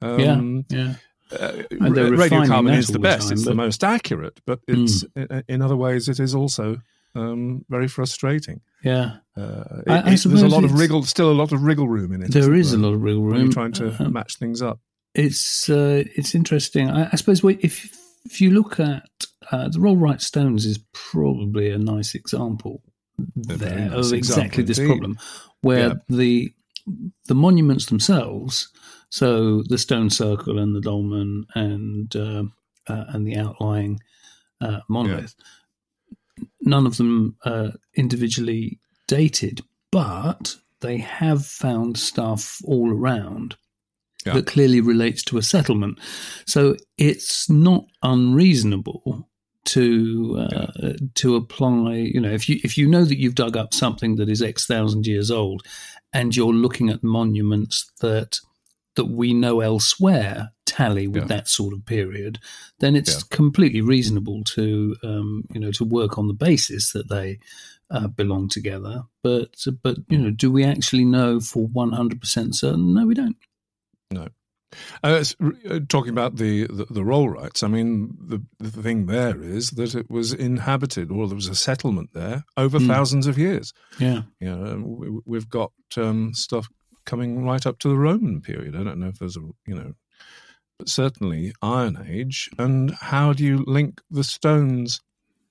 Um, 0.00 0.64
yeah. 0.70 0.94
Uh, 1.40 1.62
And 1.80 1.94
they're 1.96 2.10
refining 2.10 2.50
radiocarbon 2.50 2.76
is 2.78 2.88
the 2.88 2.98
best. 2.98 3.28
time, 3.28 3.32
it's 3.32 3.44
the 3.44 3.54
most 3.54 3.82
accurate, 3.84 4.40
but 4.46 4.60
it's 4.68 5.04
i- 5.16 5.42
in 5.48 5.62
other 5.62 5.76
ways 5.76 6.08
it 6.08 6.18
is 6.20 6.34
also 6.34 6.78
um, 7.16 7.64
very 7.68 7.86
frustrating. 7.88 8.60
Yeah, 8.82 9.18
Uh, 9.36 9.82
it- 9.86 9.90
I 9.90 9.98
it- 10.14 10.22
there's 10.24 10.42
a 10.42 10.48
lot 10.48 10.64
of 10.64 10.72
wriggle, 10.78 11.04
still 11.04 11.30
a 11.30 11.38
lot 11.42 11.52
of 11.52 11.62
wriggle 11.62 11.88
room 11.88 12.12
in 12.12 12.22
it. 12.22 12.32
there 12.32 12.54
is 12.54 12.72
a 12.72 12.78
lot 12.78 12.92
of 12.94 13.00
when 13.02 13.20
room. 13.20 13.34
you're 13.44 13.52
trying 13.52 13.72
to 13.74 14.04
Um, 14.04 14.12
match 14.12 14.36
things 14.38 14.60
up. 14.60 14.80
it's 15.14 15.68
uh, 15.70 16.02
it's 16.16 16.34
interesting. 16.34 16.90
I, 16.90 17.08
I 17.12 17.16
suppose 17.16 17.42
if 17.44 17.96
if 18.24 18.40
you 18.40 18.50
look 18.50 18.80
at 18.80 19.08
uh, 19.52 19.68
the 19.68 19.78
Rollright 19.78 20.22
Stones 20.22 20.64
is 20.66 20.78
probably 20.92 21.70
a 21.70 21.78
nice 21.78 22.14
example 22.16 22.82
there 23.36 23.90
nice 23.90 24.06
of 24.08 24.12
exactly 24.14 24.18
example 24.18 24.64
this 24.64 24.78
indeed. 24.78 24.88
problem, 24.90 25.18
where 25.60 25.88
Yeah. 25.88 25.94
the 26.08 26.52
the 27.28 27.34
monuments 27.34 27.86
themselves, 27.86 28.68
so 29.14 29.62
the 29.68 29.78
stone 29.78 30.10
circle 30.10 30.58
and 30.58 30.74
the 30.74 30.80
dolmen 30.80 31.44
and 31.54 32.16
uh, 32.16 32.42
uh, 32.88 33.04
and 33.10 33.24
the 33.24 33.36
outlying 33.36 34.00
uh, 34.60 34.80
monolith, 34.88 35.36
none 36.62 36.84
of 36.84 36.96
them 36.96 37.36
uh, 37.44 37.70
individually 37.94 38.80
dated, 39.06 39.60
but 39.92 40.56
they 40.80 40.96
have 40.98 41.46
found 41.46 41.96
stuff 41.96 42.58
all 42.64 42.90
around 42.90 43.54
Yeah. 44.26 44.34
that 44.34 44.46
clearly 44.46 44.80
relates 44.80 45.22
to 45.24 45.38
a 45.38 45.42
settlement. 45.42 46.00
So 46.46 46.74
it's 46.98 47.48
not 47.48 47.84
unreasonable 48.02 49.28
to 49.66 49.84
uh, 50.40 50.92
to 51.14 51.36
apply. 51.36 51.94
You 52.14 52.20
know, 52.20 52.32
if 52.32 52.48
you 52.48 52.56
if 52.64 52.76
you 52.76 52.88
know 52.88 53.04
that 53.04 53.18
you've 53.20 53.36
dug 53.44 53.56
up 53.56 53.72
something 53.74 54.16
that 54.16 54.28
is 54.28 54.42
X 54.42 54.66
thousand 54.66 55.06
years 55.06 55.30
old, 55.30 55.62
and 56.12 56.34
you're 56.34 56.52
looking 56.64 56.90
at 56.90 57.04
monuments 57.04 57.90
that 58.00 58.40
that 58.96 59.06
we 59.06 59.32
know 59.34 59.60
elsewhere 59.60 60.52
tally 60.66 61.06
with 61.06 61.22
Yeah. 61.24 61.28
that 61.36 61.48
sort 61.48 61.72
of 61.74 61.84
period, 61.84 62.38
then 62.80 62.96
it's 62.96 63.14
Yeah. 63.14 63.20
completely 63.36 63.80
reasonable 63.80 64.42
to 64.44 64.96
um, 65.02 65.44
you 65.52 65.60
know 65.60 65.72
to 65.72 65.84
work 65.84 66.18
on 66.18 66.28
the 66.28 66.34
basis 66.34 66.92
that 66.92 67.08
they 67.08 67.38
uh, 67.90 68.08
belong 68.08 68.48
together. 68.48 69.04
But 69.22 69.56
but 69.82 69.98
you 70.08 70.18
know, 70.18 70.30
do 70.30 70.50
we 70.50 70.64
actually 70.64 71.04
know 71.04 71.40
for 71.40 71.66
one 71.66 71.92
hundred 71.92 72.20
percent 72.20 72.54
certain? 72.56 72.94
No, 72.94 73.06
we 73.06 73.14
don't. 73.14 73.36
Uh, 75.04 75.18
it's, 75.20 75.36
uh, 75.70 75.78
talking 75.88 76.10
about 76.10 76.34
the, 76.36 76.66
the, 76.66 76.84
the 76.90 77.02
Rollrights, 77.02 77.62
I 77.62 77.68
mean, 77.68 78.16
the, 78.20 78.42
the 78.58 78.82
thing 78.82 79.06
there 79.06 79.40
is 79.40 79.70
that 79.72 79.94
it 79.94 80.10
was 80.10 80.32
inhabited, 80.32 81.12
or 81.12 81.28
there 81.28 81.36
was 81.36 81.46
a 81.48 81.54
settlement 81.54 82.10
there 82.12 82.44
over 82.56 82.80
Mm. 82.80 82.88
thousands 82.88 83.28
of 83.28 83.38
years. 83.38 83.72
Yeah, 84.00 84.22
You 84.40 84.56
know, 84.56 84.82
we, 84.84 85.20
we've 85.24 85.48
got 85.48 85.70
um, 85.96 86.34
stuff 86.34 86.68
coming 87.06 87.44
right 87.44 87.64
up 87.66 87.78
to 87.80 87.88
the 87.88 87.96
Roman 87.96 88.40
period. 88.40 88.74
I 88.76 88.82
don't 88.84 88.98
know 88.98 89.08
if 89.08 89.18
there's 89.18 89.36
a, 89.36 89.40
you 89.66 89.74
know, 89.74 89.92
but 90.78 90.88
certainly 90.88 91.52
Iron 91.62 92.04
Age. 92.08 92.50
And 92.58 92.90
how 92.92 93.32
do 93.32 93.44
you 93.44 93.64
link 93.66 94.00
the 94.10 94.24
stones 94.24 95.00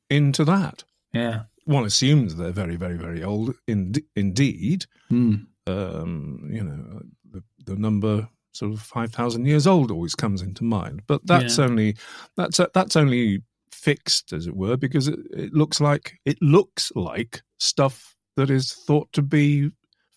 into 0.09 0.43
that? 0.45 0.83
yeah. 1.13 1.43
One 1.65 1.85
assumes 1.85 2.35
they're 2.35 2.51
very, 2.51 2.75
very, 2.75 2.97
very 2.97 3.23
old. 3.23 3.55
In, 3.67 3.93
indeed, 4.17 4.85
Mm. 5.09 5.45
um, 5.65 6.49
you 6.51 6.61
know, 6.61 7.01
the, 7.31 7.41
the 7.65 7.75
number 7.77 8.27
sort 8.51 8.73
of 8.73 8.81
five 8.81 9.13
thousand 9.13 9.45
years 9.45 9.65
old 9.65 9.89
always 9.89 10.13
comes 10.13 10.41
into 10.41 10.65
mind. 10.65 11.03
But 11.07 11.25
that's 11.25 11.57
Yeah. 11.57 11.63
only 11.63 11.95
that's 12.35 12.59
that's 12.73 12.97
only 12.97 13.43
fixed, 13.71 14.33
as 14.33 14.45
it 14.45 14.57
were, 14.57 14.75
because 14.75 15.07
it, 15.07 15.19
it 15.31 15.53
looks 15.53 15.79
like 15.79 16.19
it 16.25 16.37
looks 16.41 16.91
like 16.95 17.41
stuff 17.59 18.13
that 18.35 18.49
is 18.49 18.73
thought 18.73 19.11
to 19.13 19.21
be 19.21 19.71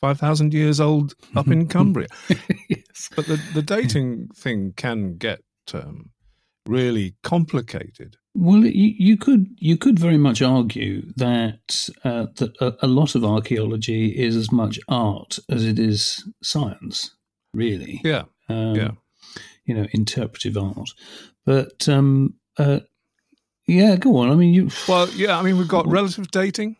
five 0.06 0.20
thousand 0.20 0.54
years 0.54 0.80
old 0.80 1.14
up 1.34 1.48
in 1.48 1.66
Cumbria. 1.74 2.06
yes. 2.68 3.08
But 3.16 3.26
the 3.26 3.40
the 3.54 3.62
dating 3.62 4.28
thing 4.36 4.72
can 4.76 5.16
get 5.16 5.40
um, 5.74 6.10
really 6.66 7.16
complicated. 7.24 8.16
Well, 8.34 8.64
you, 8.64 8.94
you 8.98 9.16
could 9.16 9.46
you 9.58 9.76
could 9.76 9.98
very 9.98 10.18
much 10.18 10.42
argue 10.42 11.10
that 11.16 11.88
uh, 12.04 12.26
that 12.36 12.54
a, 12.60 12.76
a 12.82 12.86
lot 12.86 13.14
of 13.16 13.24
archaeology 13.24 14.08
is 14.10 14.36
as 14.36 14.52
much 14.52 14.78
art 14.88 15.38
as 15.50 15.64
it 15.64 15.78
is 15.78 16.22
science, 16.42 17.16
really. 17.52 18.00
Yeah, 18.04 18.24
Um, 18.48 18.74
yeah. 18.76 18.90
You 19.64 19.74
know, 19.74 19.86
interpretive 19.92 20.56
art. 20.56 20.90
But 21.44 21.88
um, 21.88 22.34
uh, 22.58 22.80
yeah, 23.66 23.96
go 23.96 24.18
on. 24.18 24.30
I 24.30 24.34
mean, 24.36 24.54
you. 24.54 24.70
well, 24.86 25.08
yeah. 25.16 25.36
I 25.38 25.42
mean, 25.42 25.56
we've 25.58 25.66
got 25.66 25.88
relative 25.88 26.30
dating. 26.30 26.76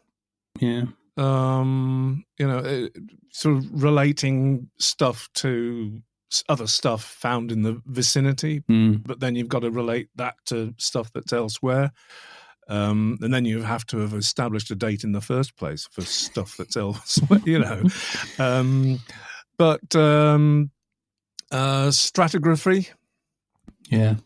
Yeah. 0.61 0.85
Um, 1.17 2.25
you 2.39 2.47
know, 2.47 2.59
uh, 2.59 2.89
sort 3.33 3.57
of 3.57 3.83
relating 3.83 4.69
stuff 4.79 5.29
to 5.35 6.01
other 6.49 6.67
stuff 6.67 7.03
found 7.05 7.53
in 7.53 7.63
the 7.63 7.81
vicinity, 7.87 8.63
Mm. 8.69 9.03
but 9.07 9.21
then 9.21 9.37
you've 9.37 9.49
got 9.49 9.61
to 9.61 9.71
relate 9.71 10.09
that 10.17 10.35
to 10.47 10.75
stuff 10.79 11.13
that's 11.13 11.33
elsewhere. 11.33 11.93
Um, 12.69 13.17
and 13.23 13.33
then 13.33 13.45
you 13.45 13.63
have 13.63 13.87
to 13.87 13.99
have 13.99 14.13
established 14.13 14.71
a 14.73 14.75
date 14.75 15.05
in 15.05 15.13
the 15.13 15.21
first 15.21 15.57
place 15.57 15.89
for 15.93 16.03
stuff 16.03 16.57
that's 16.57 16.77
elsewhere, 16.85 17.41
you 17.45 17.61
know. 17.61 17.83
Um, 18.41 18.99
but 19.57 19.95
um, 19.95 20.71
uh, 21.53 21.89
stratigraphy 21.89 22.89
Yeah. 23.89 24.17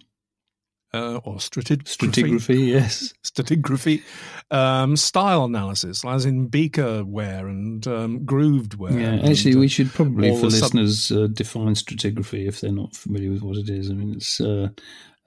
Uh, 0.93 1.17
or 1.25 1.37
stratigraphy, 1.37 1.85
Stratigraphy. 2.11 2.67
Yes. 2.67 3.15
stratigraphy, 3.25 4.03
um, 4.51 4.97
style 4.97 5.45
analysis, 5.45 6.05
as 6.05 6.25
in 6.27 6.49
beaker 6.49 7.05
ware 7.05 7.47
and 7.47 7.87
um, 7.87 8.25
grooved 8.25 8.75
ware. 8.75 8.93
Yeah. 8.99 9.11
and, 9.13 9.29
Actually, 9.29 9.55
uh, 9.55 9.59
we 9.61 9.69
should 9.69 9.93
probably, 9.93 10.31
for 10.35 10.47
the 10.47 10.51
sub- 10.51 10.75
listeners, 10.75 11.13
uh, 11.13 11.29
define 11.33 11.75
stratigraphy 11.75 12.49
if 12.49 12.61
they're 12.61 12.73
not 12.73 12.97
familiar 12.97 13.31
with 13.31 13.43
what 13.43 13.57
it 13.57 13.69
is. 13.71 13.89
I 13.89 13.95
mean, 13.95 14.15
it's 14.15 14.41
uh, 14.41 14.71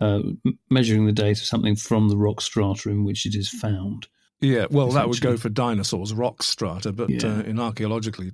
uh, 0.02 0.20
measuring 0.70 1.06
the 1.06 1.14
date 1.14 1.40
of 1.40 1.46
something 1.46 1.78
from 1.78 2.10
the 2.10 2.18
rock 2.18 2.42
strata 2.42 2.90
in 2.90 3.06
which 3.06 3.26
it 3.26 3.34
is 3.36 3.48
found. 3.48 4.08
Yeah, 4.42 4.66
well, 4.70 4.90
that 4.90 5.08
would 5.08 5.22
go 5.22 5.38
for 5.38 5.48
dinosaurs, 5.48 6.14
rock 6.14 6.44
strata, 6.44 6.92
but 6.92 7.10
Yeah. 7.10 7.38
uh, 7.38 7.42
in 7.44 7.58
archaeological 7.58 8.26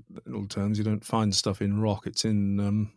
terms, 0.50 0.80
you 0.80 0.84
don't 0.84 1.06
find 1.06 1.36
stuff 1.36 1.62
in 1.62 1.80
rock; 1.80 2.08
it's 2.08 2.26
in 2.26 2.60
um, 2.60 2.92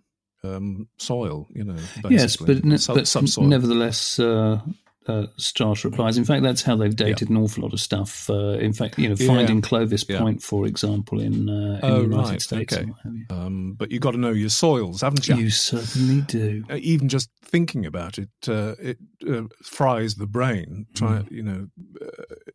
um, 0.44 0.88
soil. 0.98 1.46
You 1.54 1.64
know, 1.64 1.76
Yes, 2.08 2.36
basically. 2.36 2.54
but, 2.56 2.64
ne- 2.64 2.76
Sub- 2.78 2.96
but 2.96 3.08
subsoil. 3.08 3.44
nevertheless, 3.46 4.18
uh, 4.18 4.60
uh, 5.08 5.26
strata 5.36 5.88
applies. 5.88 6.16
In 6.16 6.24
fact, 6.24 6.44
that's 6.44 6.62
how 6.62 6.76
they've 6.76 6.94
dated 6.94 7.28
an 7.28 7.36
awful 7.36 7.64
lot 7.64 7.72
of 7.72 7.80
stuff. 7.80 8.30
Uh, 8.30 8.50
in 8.60 8.72
fact, 8.72 8.98
you 9.00 9.08
know, 9.08 9.16
Yeah. 9.18 9.26
finding 9.26 9.60
Clovis 9.60 10.04
Yeah. 10.08 10.20
Point, 10.20 10.42
for 10.44 10.64
example, 10.64 11.20
in, 11.20 11.48
uh, 11.48 11.52
in 11.52 11.80
Oh, 11.82 11.96
the 11.96 12.02
United 12.04 12.30
right, 12.30 12.42
States. 12.42 12.72
okay. 12.72 12.82
and 12.82 12.90
what 12.92 13.00
have 13.02 13.14
you. 13.16 13.24
Um, 13.30 13.72
but 13.76 13.90
you 13.90 13.98
got 13.98 14.12
to 14.12 14.18
know 14.18 14.30
your 14.30 14.48
soils, 14.48 15.00
haven't 15.00 15.26
you? 15.26 15.34
You 15.36 15.50
certainly 15.50 16.20
do. 16.22 16.64
Uh, 16.70 16.78
Even 16.80 17.08
just 17.08 17.30
thinking 17.44 17.84
about 17.84 18.16
it, 18.18 18.28
uh, 18.46 18.76
it 18.78 18.98
uh, 19.28 19.42
fries 19.64 20.14
the 20.14 20.26
brain. 20.28 20.86
Try, 20.94 21.24
you 21.32 21.42
know, 21.42 21.66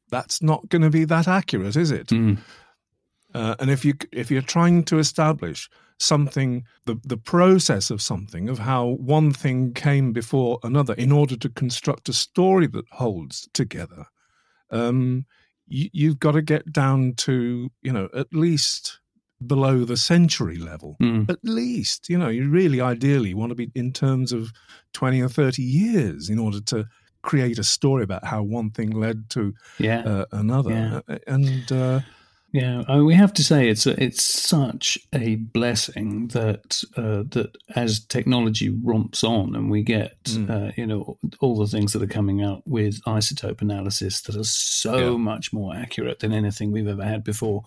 that's 0.09 0.41
not 0.41 0.69
going 0.69 0.83
to 0.83 0.89
be 0.89 1.03
that 1.03 1.27
accurate, 1.27 1.75
is 1.75 1.91
it? 1.91 2.07
Mm. 2.07 2.37
Uh, 3.33 3.55
and 3.59 3.69
if 3.69 3.83
you 3.85 3.93
if 4.11 4.31
you're 4.31 4.41
trying 4.41 4.83
to 4.83 4.99
establish 4.99 5.69
something, 5.99 6.63
the 6.85 6.99
the 7.03 7.17
process 7.17 7.89
of 7.89 8.01
something, 8.01 8.49
of 8.49 8.59
how 8.59 8.85
one 8.99 9.31
thing 9.31 9.73
came 9.73 10.13
before 10.13 10.59
another, 10.63 10.93
in 10.93 11.11
order 11.11 11.35
to 11.37 11.49
construct 11.49 12.09
a 12.09 12.13
story 12.13 12.67
that 12.67 12.85
holds 12.91 13.49
together, 13.53 14.05
um, 14.71 15.25
you, 15.67 15.89
you've 15.93 16.19
got 16.19 16.31
to 16.33 16.41
get 16.41 16.71
down 16.71 17.13
to 17.17 17.69
you 17.81 17.91
know 17.91 18.09
at 18.13 18.27
least 18.33 18.99
below 19.45 19.83
the 19.85 19.97
century 19.97 20.57
level. 20.57 20.95
Mm. 21.01 21.29
At 21.29 21.37
least, 21.43 22.09
you 22.09 22.17
know, 22.17 22.29
you 22.29 22.49
really 22.49 22.81
ideally 22.81 23.33
want 23.35 23.51
to 23.51 23.55
be 23.55 23.69
in 23.75 23.91
terms 23.93 24.31
of 24.31 24.51
twenty 24.93 25.21
or 25.21 25.29
thirty 25.29 25.61
years 25.63 26.29
in 26.29 26.39
order 26.39 26.59
to 26.61 26.85
create 27.21 27.59
a 27.59 27.63
story 27.63 28.03
about 28.03 28.23
how 28.25 28.41
one 28.41 28.69
thing 28.71 28.89
led 28.91 29.29
to 29.31 29.53
Yeah. 29.79 29.99
uh, 30.01 30.25
another. 30.31 31.03
Yeah. 31.07 31.17
And 31.27 31.71
uh, 31.71 31.99
Yeah, 32.57 32.83
I 32.87 32.95
mean, 32.95 33.05
we 33.05 33.13
have 33.13 33.33
to 33.33 33.43
say 33.43 33.69
it's 33.69 33.85
a, 33.85 33.93
it's 34.03 34.23
such 34.23 34.97
a 35.13 35.35
blessing 35.35 36.29
that 36.29 36.81
uh, 36.95 37.21
that 37.35 37.51
as 37.75 37.99
technology 37.99 38.69
romps 38.69 39.23
on 39.23 39.55
and 39.55 39.69
we 39.69 39.83
get 39.83 40.13
Mm. 40.23 40.49
uh, 40.49 40.71
you 40.75 40.85
know 40.85 41.17
all 41.39 41.55
the 41.57 41.67
things 41.67 41.93
that 41.93 42.01
are 42.01 42.07
coming 42.19 42.41
out 42.43 42.61
with 42.65 43.01
isotope 43.05 43.61
analysis 43.61 44.21
that 44.23 44.35
are 44.35 44.43
so 44.43 45.11
Yeah. 45.11 45.17
much 45.17 45.53
more 45.53 45.75
accurate 45.75 46.19
than 46.19 46.33
anything 46.33 46.71
we've 46.71 46.87
ever 46.95 47.05
had 47.13 47.23
before. 47.23 47.63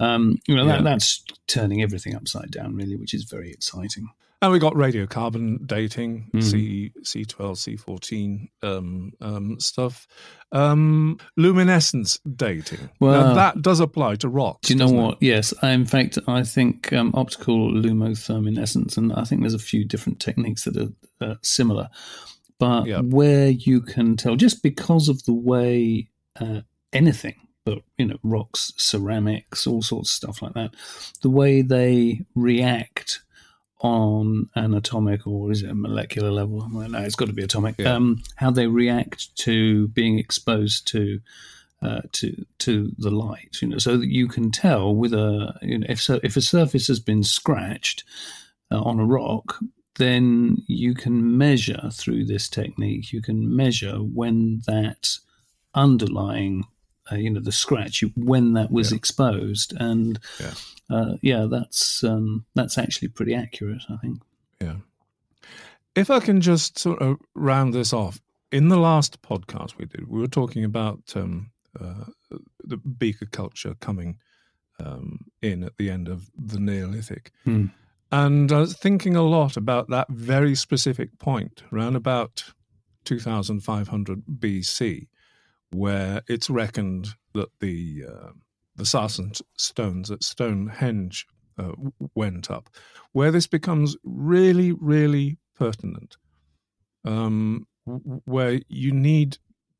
Um, 0.00 0.38
you 0.48 0.56
know 0.56 0.66
that, 0.66 0.82
that's 0.84 1.22
turning 1.46 1.80
everything 1.82 2.14
upside 2.16 2.50
down, 2.50 2.74
really, 2.74 2.96
which 2.96 3.14
is 3.14 3.24
very 3.24 3.50
exciting. 3.50 4.08
And 4.42 4.52
we 4.52 4.58
got 4.58 4.74
radiocarbon 4.74 5.66
dating, 5.66 6.30
Mm. 6.34 6.42
C 6.42 6.92
C12, 7.02 7.78
C14 7.80 8.48
um, 8.62 9.12
um, 9.22 9.58
stuff. 9.58 10.06
Um, 10.52 11.18
luminescence 11.38 12.18
dating. 12.36 12.90
Well- 13.00 13.28
now, 13.28 13.34
that 13.34 13.62
does 13.62 13.80
apply 13.80 14.16
to 14.16 14.28
rocks. 14.28 14.68
Do 14.68 14.74
you 14.74 14.78
know 14.78 14.84
doesn't 14.84 14.98
it? 14.98 15.02
what? 15.02 15.18
Yes, 15.22 15.54
I, 15.62 15.70
in 15.70 15.86
fact, 15.86 16.18
I 16.28 16.42
think 16.42 16.92
um, 16.92 17.12
optical 17.14 17.70
lumotherminescence, 17.72 18.96
and 18.98 19.12
I 19.14 19.24
think 19.24 19.40
there's 19.40 19.54
a 19.54 19.58
few 19.58 19.84
different 19.84 20.20
techniques 20.20 20.64
that 20.64 20.76
are 20.76 20.92
uh, 21.26 21.34
similar, 21.42 21.88
but 22.58 22.86
Yeah. 22.86 23.00
where 23.00 23.48
you 23.48 23.80
can 23.80 24.16
tell 24.16 24.36
just 24.36 24.62
because 24.62 25.08
of 25.08 25.24
the 25.24 25.34
way 25.34 26.08
uh, 26.38 26.60
anything, 26.92 27.36
but 27.64 27.78
you 27.96 28.06
know, 28.06 28.18
rocks, 28.22 28.72
ceramics, 28.76 29.66
all 29.66 29.80
sorts 29.80 30.10
of 30.10 30.14
stuff 30.14 30.42
like 30.42 30.52
that, 30.54 30.74
the 31.22 31.30
way 31.30 31.62
they 31.62 32.20
react 32.34 33.20
on 33.86 34.48
an 34.54 34.74
atomic 34.74 35.26
or 35.26 35.50
is 35.50 35.62
it 35.62 35.70
a 35.70 35.74
molecular 35.74 36.30
level? 36.30 36.68
Well, 36.72 36.88
no, 36.88 36.98
it's 37.00 37.14
got 37.14 37.28
to 37.28 37.32
be 37.32 37.44
atomic. 37.44 37.76
Yeah. 37.78 37.94
Um, 37.94 38.22
how 38.36 38.50
they 38.50 38.66
react 38.66 39.34
to 39.38 39.88
being 39.88 40.18
exposed 40.18 40.86
to 40.88 41.20
uh, 41.82 42.02
to 42.12 42.44
to 42.58 42.92
the 42.98 43.10
light, 43.10 43.58
you 43.60 43.68
know, 43.68 43.78
so 43.78 43.96
that 43.96 44.08
you 44.08 44.28
can 44.28 44.50
tell 44.50 44.94
with 44.94 45.12
a 45.12 45.54
you 45.62 45.78
know 45.78 45.86
if 45.88 46.00
so 46.00 46.20
if 46.22 46.36
a 46.36 46.40
surface 46.40 46.88
has 46.88 47.00
been 47.00 47.22
scratched 47.22 48.04
uh, 48.72 48.80
on 48.80 48.98
a 48.98 49.04
rock, 49.04 49.58
then 49.96 50.56
you 50.66 50.94
can 50.94 51.36
measure 51.36 51.90
through 51.92 52.24
this 52.24 52.48
technique. 52.48 53.12
You 53.12 53.22
can 53.22 53.54
measure 53.54 53.98
when 53.98 54.62
that 54.66 55.18
underlying, 55.74 56.64
uh, 57.10 57.16
you 57.16 57.30
know, 57.30 57.40
the 57.40 57.52
scratch 57.52 58.02
when 58.16 58.52
that 58.54 58.70
was 58.70 58.90
Yeah. 58.90 58.96
exposed, 58.96 59.72
and 59.78 60.18
Yeah. 60.40 60.54
uh, 60.90 61.16
yeah, 61.22 61.46
that's 61.50 62.02
um, 62.04 62.44
that's 62.54 62.78
actually 62.78 63.08
pretty 63.08 63.34
accurate, 63.34 63.82
I 63.88 63.96
think. 63.96 64.20
Yeah. 64.60 64.76
If 65.94 66.10
I 66.10 66.20
can 66.20 66.40
just 66.40 66.78
sort 66.78 67.00
of 67.00 67.18
round 67.34 67.72
this 67.74 67.92
off, 67.92 68.20
in 68.52 68.68
the 68.68 68.76
last 68.78 69.22
podcast 69.22 69.76
we 69.78 69.86
did, 69.86 70.08
we 70.08 70.20
were 70.20 70.26
talking 70.28 70.64
about 70.64 71.12
um, 71.16 71.50
uh, 71.80 72.04
the 72.62 72.76
beaker 72.76 73.26
culture 73.26 73.74
coming 73.80 74.18
um, 74.78 75.20
in 75.42 75.64
at 75.64 75.76
the 75.78 75.90
end 75.90 76.08
of 76.08 76.30
the 76.36 76.58
Neolithic. 76.60 77.32
Hmm. 77.44 77.66
And 78.12 78.52
I 78.52 78.60
was 78.60 78.76
thinking 78.76 79.16
a 79.16 79.22
lot 79.22 79.56
about 79.56 79.88
that 79.88 80.08
very 80.10 80.54
specific 80.54 81.18
point, 81.18 81.62
around 81.72 81.96
about 81.96 82.44
2500 83.04 84.22
BC, 84.38 85.08
where 85.72 86.22
it's 86.28 86.50
reckoned 86.50 87.08
that 87.34 87.48
the 87.60 88.04
uh, 88.08 88.30
the 88.76 88.84
sarsen 88.84 89.40
stones 89.56 90.10
at 90.10 90.22
Stonehenge 90.22 91.26
uh, 91.58 91.72
went 92.14 92.50
up, 92.50 92.68
where 93.12 93.30
this 93.30 93.46
becomes 93.46 93.96
really, 94.04 94.72
really 94.72 95.38
pertinent, 95.58 96.16
um, 97.04 97.66
where 97.84 98.60
you 98.68 98.92
need 98.92 99.38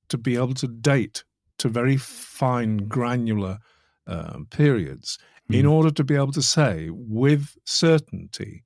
to 0.09 0.17
be 0.17 0.37
able 0.37 0.55
to 0.55 0.69
date 0.69 1.25
to 1.59 1.69
very 1.69 1.97
fine, 1.97 2.79
granular 2.89 3.59
um, 4.07 4.47
periods 4.51 5.19
in 5.51 5.65
Mm. 5.65 5.71
order 5.71 5.91
to 5.93 6.03
be 6.05 6.17
able 6.17 6.33
to 6.33 6.43
say 6.43 6.89
with 6.91 7.57
certainty 7.65 8.65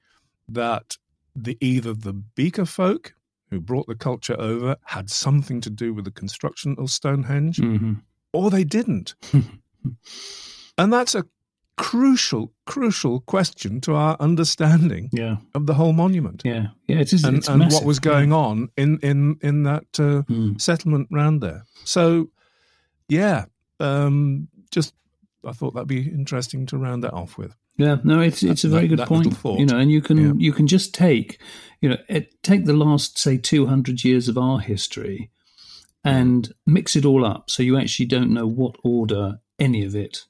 that 0.48 0.96
the 1.36 1.58
either 1.60 1.92
the 1.92 2.12
Beaker 2.12 2.64
folk 2.64 3.14
who 3.50 3.60
brought 3.60 3.86
the 3.86 3.94
culture 3.94 4.36
over 4.38 4.76
had 4.84 5.10
something 5.10 5.60
to 5.60 5.70
do 5.70 5.92
with 5.92 6.04
the 6.04 6.10
construction 6.10 6.76
of 6.78 6.90
Stonehenge, 6.90 7.58
hmm 7.58 7.94
or 8.32 8.48
they 8.48 8.62
didn't. 8.62 9.16
and 10.78 10.92
that's 10.92 11.16
a 11.16 11.24
crucial, 11.76 12.52
crucial 12.66 13.20
question 13.20 13.80
to 13.80 13.94
our 13.94 14.16
understanding 14.20 15.08
Yeah, 15.12 15.38
of 15.54 15.66
the 15.66 15.74
whole 15.74 15.92
monument 15.92 16.42
yeah, 16.44 16.68
yeah. 16.86 16.98
It 16.98 17.12
is. 17.12 17.24
and, 17.24 17.46
and 17.48 17.72
what 17.72 17.84
was 17.84 17.98
going 17.98 18.32
on 18.32 18.68
in 18.76 18.98
in 19.02 19.36
in 19.42 19.64
that 19.64 19.86
uh. 19.98 20.22
Mm. 20.30 20.60
settlement 20.60 21.08
round 21.10 21.40
there. 21.40 21.64
So, 21.84 22.30
yeah, 23.08 23.46
um, 23.80 24.48
just 24.70 24.94
I 25.44 25.52
thought 25.52 25.74
that'd 25.74 25.88
be 25.88 26.08
interesting 26.08 26.66
to 26.66 26.78
round 26.78 27.02
that 27.02 27.14
off 27.14 27.38
with. 27.38 27.56
Yeah, 27.80 27.96
no, 28.04 28.20
it's 28.20 28.42
it's 28.42 28.64
a 28.64 28.68
very 28.68 28.82
that- 28.82 28.88
good 28.88 28.98
that 28.98 29.08
point. 29.08 29.60
You 29.60 29.66
know, 29.66 29.78
and 29.78 29.90
you 29.90 30.00
can 30.02 30.18
Yeah. 30.18 30.32
you 30.36 30.52
can 30.52 30.66
just 30.66 30.92
take, 30.94 31.40
you 31.80 31.88
know, 31.88 31.96
it, 32.08 32.42
take 32.42 32.64
the 32.66 32.72
last 32.74 33.18
say 33.18 33.36
two 33.38 33.66
hundred 33.66 34.04
years 34.04 34.28
of 34.28 34.36
our 34.38 34.60
history, 34.60 35.30
and 36.04 36.52
mix 36.66 36.94
it 36.96 37.04
all 37.04 37.24
up, 37.24 37.50
so 37.50 37.62
you 37.62 37.76
actually 37.78 38.06
don't 38.06 38.32
know 38.32 38.46
what 38.46 38.76
order 38.84 39.40
any 39.58 39.84
of 39.84 39.94
it 39.94 40.26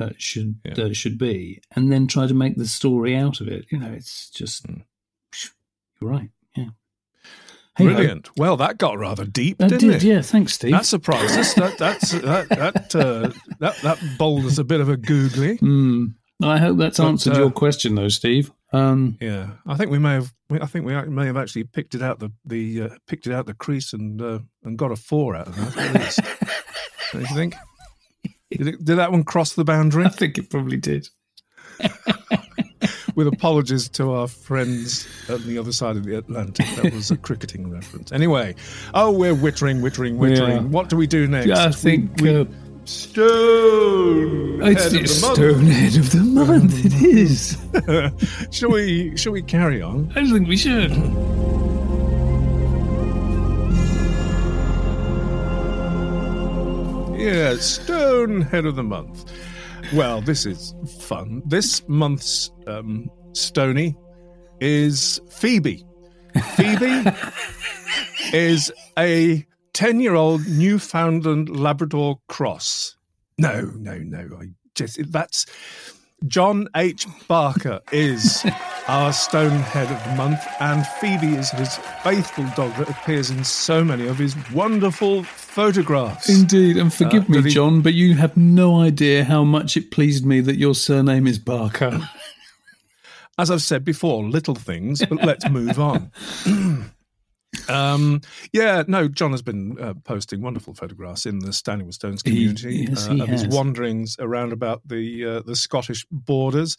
uh, 0.00 0.10
should 0.16 0.56
Yeah. 0.64 0.84
uh, 0.84 0.92
should 0.92 1.18
be, 1.18 1.60
and 1.74 1.90
then 1.92 2.06
try 2.06 2.26
to 2.26 2.34
make 2.34 2.56
the 2.56 2.66
story 2.68 3.16
out 3.16 3.40
of 3.40 3.48
it. 3.48 3.66
You 3.70 3.78
know, 3.78 3.92
it's 3.92 4.30
just 4.30 4.66
Mm. 4.66 4.82
you're 6.00 6.10
right. 6.10 6.30
Yeah, 6.56 6.70
Hey-ho. 7.76 7.94
Brilliant. 7.94 8.30
Well, 8.36 8.56
that 8.58 8.78
got 8.78 8.98
rather 8.98 9.24
deep, 9.24 9.58
That 9.58 9.70
didn't 9.70 9.88
did, 9.90 9.96
it? 9.96 10.02
yeah. 10.04 10.22
Thanks, 10.22 10.54
Steve. 10.54 10.72
That 10.72 10.86
surprised 10.86 11.36
us. 11.38 11.54
That 11.54 11.78
that's 11.78 12.12
that 12.12 12.48
that 12.48 12.94
uh, 12.94 13.30
that 13.60 13.76
that 13.82 13.98
bowled 14.18 14.46
us 14.46 14.58
a 14.58 14.64
bit 14.64 14.80
of 14.80 14.88
a 14.88 14.96
googly. 14.96 15.58
Mm. 15.62 16.14
I 16.42 16.58
hope 16.58 16.78
that's 16.78 16.98
But, 16.98 17.06
answered 17.06 17.36
uh, 17.36 17.40
your 17.40 17.50
question, 17.50 17.94
though, 17.96 18.08
Steve. 18.08 18.52
Um, 18.72 19.16
Yeah, 19.20 19.50
I 19.66 19.76
think 19.76 19.90
we 19.90 19.98
may 19.98 20.14
have. 20.14 20.32
I 20.50 20.66
think 20.66 20.84
we 20.84 20.94
may 20.94 21.26
have 21.26 21.36
actually 21.36 21.64
picked 21.64 21.94
it 21.94 22.02
out 22.02 22.18
the 22.18 22.30
the 22.44 22.82
uh, 22.82 22.88
picked 23.06 23.26
it 23.26 23.32
out 23.32 23.46
the 23.46 23.54
crease 23.54 23.92
and 23.92 24.20
uh, 24.20 24.38
and 24.62 24.78
got 24.78 24.92
a 24.92 24.96
four 24.96 25.34
out 25.36 25.48
of 25.48 25.56
that. 25.56 26.54
Don't 27.12 27.22
you 27.22 27.34
think? 27.34 27.54
Did, 28.50 28.68
it, 28.68 28.84
did 28.84 28.96
that 28.96 29.12
one 29.12 29.24
cross 29.24 29.54
the 29.54 29.64
boundary? 29.64 30.04
I 30.04 30.10
think 30.10 30.38
it 30.38 30.50
probably 30.50 30.76
did. 30.76 31.08
With 33.14 33.26
apologies 33.26 33.88
to 33.90 34.12
our 34.12 34.28
friends 34.28 35.08
on 35.28 35.44
the 35.44 35.58
other 35.58 35.72
side 35.72 35.96
of 35.96 36.04
the 36.04 36.16
Atlantic, 36.16 36.66
that 36.76 36.94
was 36.94 37.10
a 37.10 37.16
cricketing 37.26 37.68
reference. 37.68 38.12
Anyway, 38.12 38.54
oh, 38.94 39.10
we're 39.10 39.34
wittering, 39.34 39.80
wittering, 39.80 40.18
wittering. 40.18 40.48
Yeah. 40.48 40.60
What 40.60 40.88
do 40.88 40.96
we 40.96 41.08
do 41.08 41.26
next? 41.26 41.50
I 41.50 41.72
think 41.72 42.20
we, 42.20 42.36
uh, 42.36 42.44
stone. 42.88 44.62
it's 44.62 44.82
head 44.84 44.92
the 44.92 45.00
of 45.00 45.08
the 45.08 45.20
month. 45.20 45.38
Stonehead 45.38 45.96
of 45.98 46.10
the 46.10 46.24
month. 46.24 46.84
It 46.84 46.94
is. 47.02 47.58
shall 48.50 48.70
we? 48.70 49.16
Shall 49.16 49.32
we 49.32 49.42
carry 49.42 49.82
on? 49.82 50.10
I 50.16 50.28
think 50.28 50.48
we 50.48 50.56
should. 50.56 50.92
Yeah, 57.18 57.56
Stone 57.56 58.42
Head 58.42 58.64
of 58.64 58.76
the 58.76 58.82
Month. 58.84 59.32
Well, 59.92 60.20
this 60.20 60.46
is 60.46 60.72
fun. 61.00 61.42
This 61.46 61.82
month's 61.88 62.50
um, 62.66 63.10
Stony 63.32 63.96
is 64.60 65.20
Phoebe. 65.28 65.84
Phoebe 66.56 67.10
is 68.32 68.72
a 68.96 69.44
10 69.78 70.00
year 70.00 70.16
old 70.16 70.44
Newfoundland 70.48 71.48
Labrador 71.56 72.18
cross. 72.26 72.96
No, 73.38 73.60
no, 73.76 73.96
no. 73.98 74.28
I 74.40 74.46
just, 74.74 74.98
that's 75.12 75.46
John 76.26 76.66
H. 76.74 77.06
Barker 77.28 77.78
is 77.92 78.44
our 78.88 79.12
Stonehead 79.12 79.88
of 79.88 80.04
the 80.04 80.16
Month, 80.16 80.40
and 80.58 80.84
Phoebe 80.84 81.36
is 81.36 81.50
his 81.50 81.76
faithful 82.02 82.44
dog 82.56 82.74
that 82.74 82.90
appears 82.90 83.30
in 83.30 83.44
so 83.44 83.84
many 83.84 84.08
of 84.08 84.18
his 84.18 84.34
wonderful 84.50 85.22
photographs. 85.22 86.28
Indeed, 86.28 86.76
and 86.76 86.92
forgive 86.92 87.30
Uh, 87.30 87.34
me, 87.34 87.42
he- 87.42 87.50
John, 87.50 87.80
but 87.80 87.94
you 87.94 88.14
have 88.14 88.36
no 88.36 88.80
idea 88.80 89.22
how 89.22 89.44
much 89.44 89.76
it 89.76 89.92
pleased 89.92 90.26
me 90.26 90.40
that 90.40 90.56
your 90.56 90.74
surname 90.74 91.28
is 91.28 91.38
Barker. 91.38 92.00
As 93.38 93.48
I've 93.52 93.62
said 93.62 93.84
before, 93.84 94.24
little 94.24 94.56
things, 94.56 95.04
but 95.08 95.24
let's 95.24 95.48
move 95.48 95.78
on. 95.78 96.10
um, 97.68 98.20
yeah, 98.52 98.84
no, 98.86 99.08
John 99.08 99.32
has 99.32 99.42
been 99.42 99.78
uh, 99.80 99.94
posting 100.04 100.40
wonderful 100.40 100.74
photographs 100.74 101.26
in 101.26 101.38
the 101.40 101.52
Standing 101.52 101.86
with 101.86 101.94
Stones 101.94 102.22
He- 102.24 102.30
community 102.30 102.86
yes, 102.88 103.08
uh, 103.08 103.12
he 103.12 103.20
of 103.20 103.28
his 103.28 103.46
wanderings 103.48 104.16
around 104.18 104.52
about 104.52 104.82
the 104.86 105.24
uh, 105.24 105.40
the 105.40 105.56
Scottish 105.56 106.06
borders. 106.10 106.76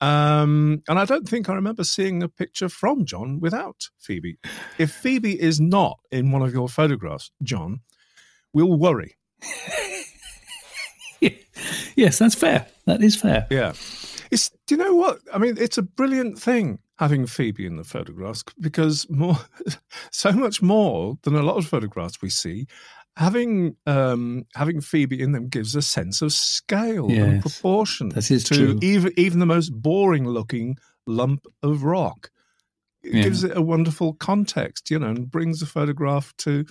Um, 0.00 0.82
and 0.88 0.98
I 0.98 1.04
don't 1.04 1.28
think 1.28 1.48
I 1.48 1.54
remember 1.54 1.84
seeing 1.84 2.22
a 2.22 2.28
picture 2.28 2.68
from 2.68 3.04
John 3.04 3.40
without 3.40 3.88
Phoebe. 3.98 4.38
If 4.78 4.90
Phoebe 4.92 5.40
is 5.40 5.60
not 5.60 5.98
in 6.10 6.32
one 6.32 6.42
of 6.42 6.52
your 6.52 6.68
photographs, 6.68 7.30
John, 7.42 7.80
we'll 8.52 8.76
worry. 8.76 9.16
yes, 11.94 12.18
that's 12.18 12.34
fair. 12.34 12.66
That 12.86 13.02
is 13.02 13.16
fair. 13.16 13.46
Yeah. 13.50 13.72
It's 14.30 14.50
do 14.66 14.74
you 14.74 14.76
know 14.76 14.94
what? 14.94 15.18
I 15.32 15.38
mean, 15.38 15.56
it's 15.58 15.78
a 15.78 15.82
brilliant 15.82 16.38
thing 16.38 16.78
having 17.02 17.26
Phoebe 17.26 17.66
in 17.66 17.76
the 17.76 17.84
photographs 17.84 18.44
because 18.60 19.08
more 19.10 19.36
so 20.12 20.32
much 20.32 20.62
more 20.62 21.18
than 21.22 21.34
a 21.34 21.42
lot 21.42 21.56
of 21.56 21.66
photographs 21.66 22.22
we 22.22 22.30
see, 22.30 22.66
having 23.16 23.76
um 23.86 24.44
having 24.54 24.80
Phoebe 24.80 25.20
in 25.20 25.32
them 25.32 25.48
gives 25.48 25.74
a 25.74 25.82
sense 25.82 26.22
of 26.22 26.32
scale 26.32 27.08
and 27.10 27.40
proportion 27.42 28.10
that 28.10 28.30
is 28.30 28.44
to 28.44 28.54
true. 28.54 28.78
even 28.82 29.12
even 29.16 29.38
the 29.40 29.46
most 29.46 29.70
boring 29.70 30.26
looking 30.26 30.76
lump 31.06 31.44
of 31.62 31.82
rock. 31.82 32.30
It 33.02 33.14
Yeah. 33.16 33.24
gives 33.24 33.42
it 33.42 33.56
a 33.56 33.62
wonderful 33.62 34.14
context, 34.14 34.90
you 34.90 34.98
know, 35.00 35.08
and 35.08 35.28
brings 35.30 35.58
the 35.58 35.66
photograph 35.66 36.32
to 36.38 36.64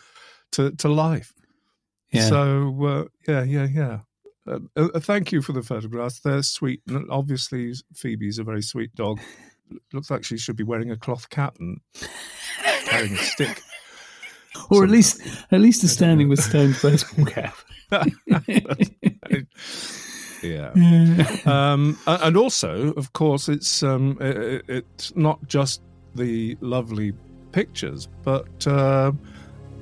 to 0.53 0.71
to 0.71 0.87
life. 0.87 1.33
Yeah. 2.13 2.29
So 2.29 2.85
uh, 2.85 3.03
yeah, 3.27 3.43
yeah, 3.43 3.67
yeah. 3.67 3.99
Uh, 4.47 4.59
uh, 4.75 4.99
thank 4.99 5.31
you 5.31 5.41
for 5.41 5.53
the 5.53 5.61
photographs. 5.61 6.21
They're 6.21 6.41
sweet, 6.43 6.81
and 6.87 7.05
obviously 7.11 7.73
Phoebe's 7.93 8.39
a 8.39 8.43
very 8.43 8.61
sweet 8.63 8.95
dog. 8.95 9.19
Looks 9.93 10.09
like 10.11 10.23
she 10.23 10.37
should 10.37 10.55
be 10.55 10.63
wearing 10.63 10.91
a 10.91 10.97
cloth 10.97 11.29
cap 11.29 11.55
and 11.59 11.79
carrying 12.85 13.13
a 13.13 13.17
stick. 13.17 13.61
or 14.69 14.83
at 14.83 14.89
least, 14.89 15.21
at 15.51 15.61
least 15.61 15.83
a 15.83 15.87
standing 15.87 16.27
with 16.29 16.41
Stone's 16.41 16.81
baseball 16.81 17.25
cap. 17.37 17.55
yeah. 18.47 18.73
Yeah. 20.43 20.71
Um, 21.45 21.99
and 22.07 22.35
also, 22.35 22.93
of 22.93 23.13
course, 23.13 23.47
it's 23.47 23.83
um, 23.83 24.17
i- 24.19 24.25
i- 24.55 24.61
it's 24.67 25.15
not 25.15 25.37
just 25.47 25.83
the 26.15 26.57
lovely 26.61 27.13
pictures, 27.51 28.07
but 28.23 28.65
uh, 28.65 29.11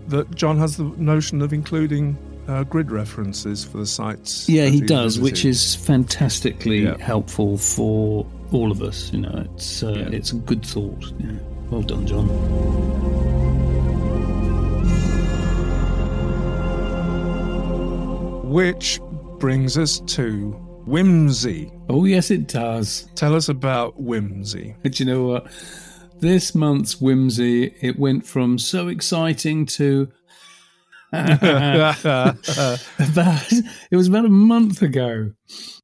that 0.09 0.35
John 0.35 0.57
has 0.57 0.75
the 0.75 0.83
notion 0.97 1.41
of 1.41 1.53
including 1.53 2.17
uh, 2.49 2.65
grid 2.65 2.91
references 2.91 3.63
for 3.63 3.77
the 3.77 3.85
sites. 3.87 4.49
Yeah, 4.49 4.65
he 4.65 4.79
he's 4.79 4.89
does, 4.89 5.17
which 5.17 5.45
is 5.45 5.75
fantastically 5.75 6.83
Yeah. 6.83 6.97
helpful 6.97 7.57
for 7.57 8.25
all 8.51 8.71
of 8.71 8.81
us. 8.81 9.11
You 9.13 9.21
know, 9.21 9.45
it's 9.55 9.83
uh, 9.83 9.91
Yeah. 9.91 10.09
it's 10.11 10.31
a 10.31 10.35
good 10.35 10.65
thought. 10.65 11.11
Yeah. 11.19 11.31
Well 11.69 11.81
done, 11.83 12.05
John. 12.07 12.27
Which 18.49 18.99
brings 19.37 19.77
us 19.77 19.99
to 20.15 20.51
whimsy. 20.87 21.71
Oh 21.87 22.05
yes, 22.05 22.31
it 22.31 22.47
does. 22.47 23.07
Tell 23.15 23.35
us 23.35 23.47
about 23.49 24.01
whimsy. 24.01 24.75
But 24.83 24.99
you 24.99 25.05
know 25.05 25.23
what? 25.23 25.47
This 26.19 26.55
month's 26.55 26.99
whimsy, 26.99 27.75
it 27.81 27.97
went 27.99 28.25
from 28.25 28.57
so 28.57 28.87
exciting 28.87 29.65
to 29.67 30.09
about 31.13 31.95
it 33.53 33.95
was 33.95 34.07
about 34.07 34.25
a 34.25 34.29
month 34.29 34.81
ago. 34.81 35.31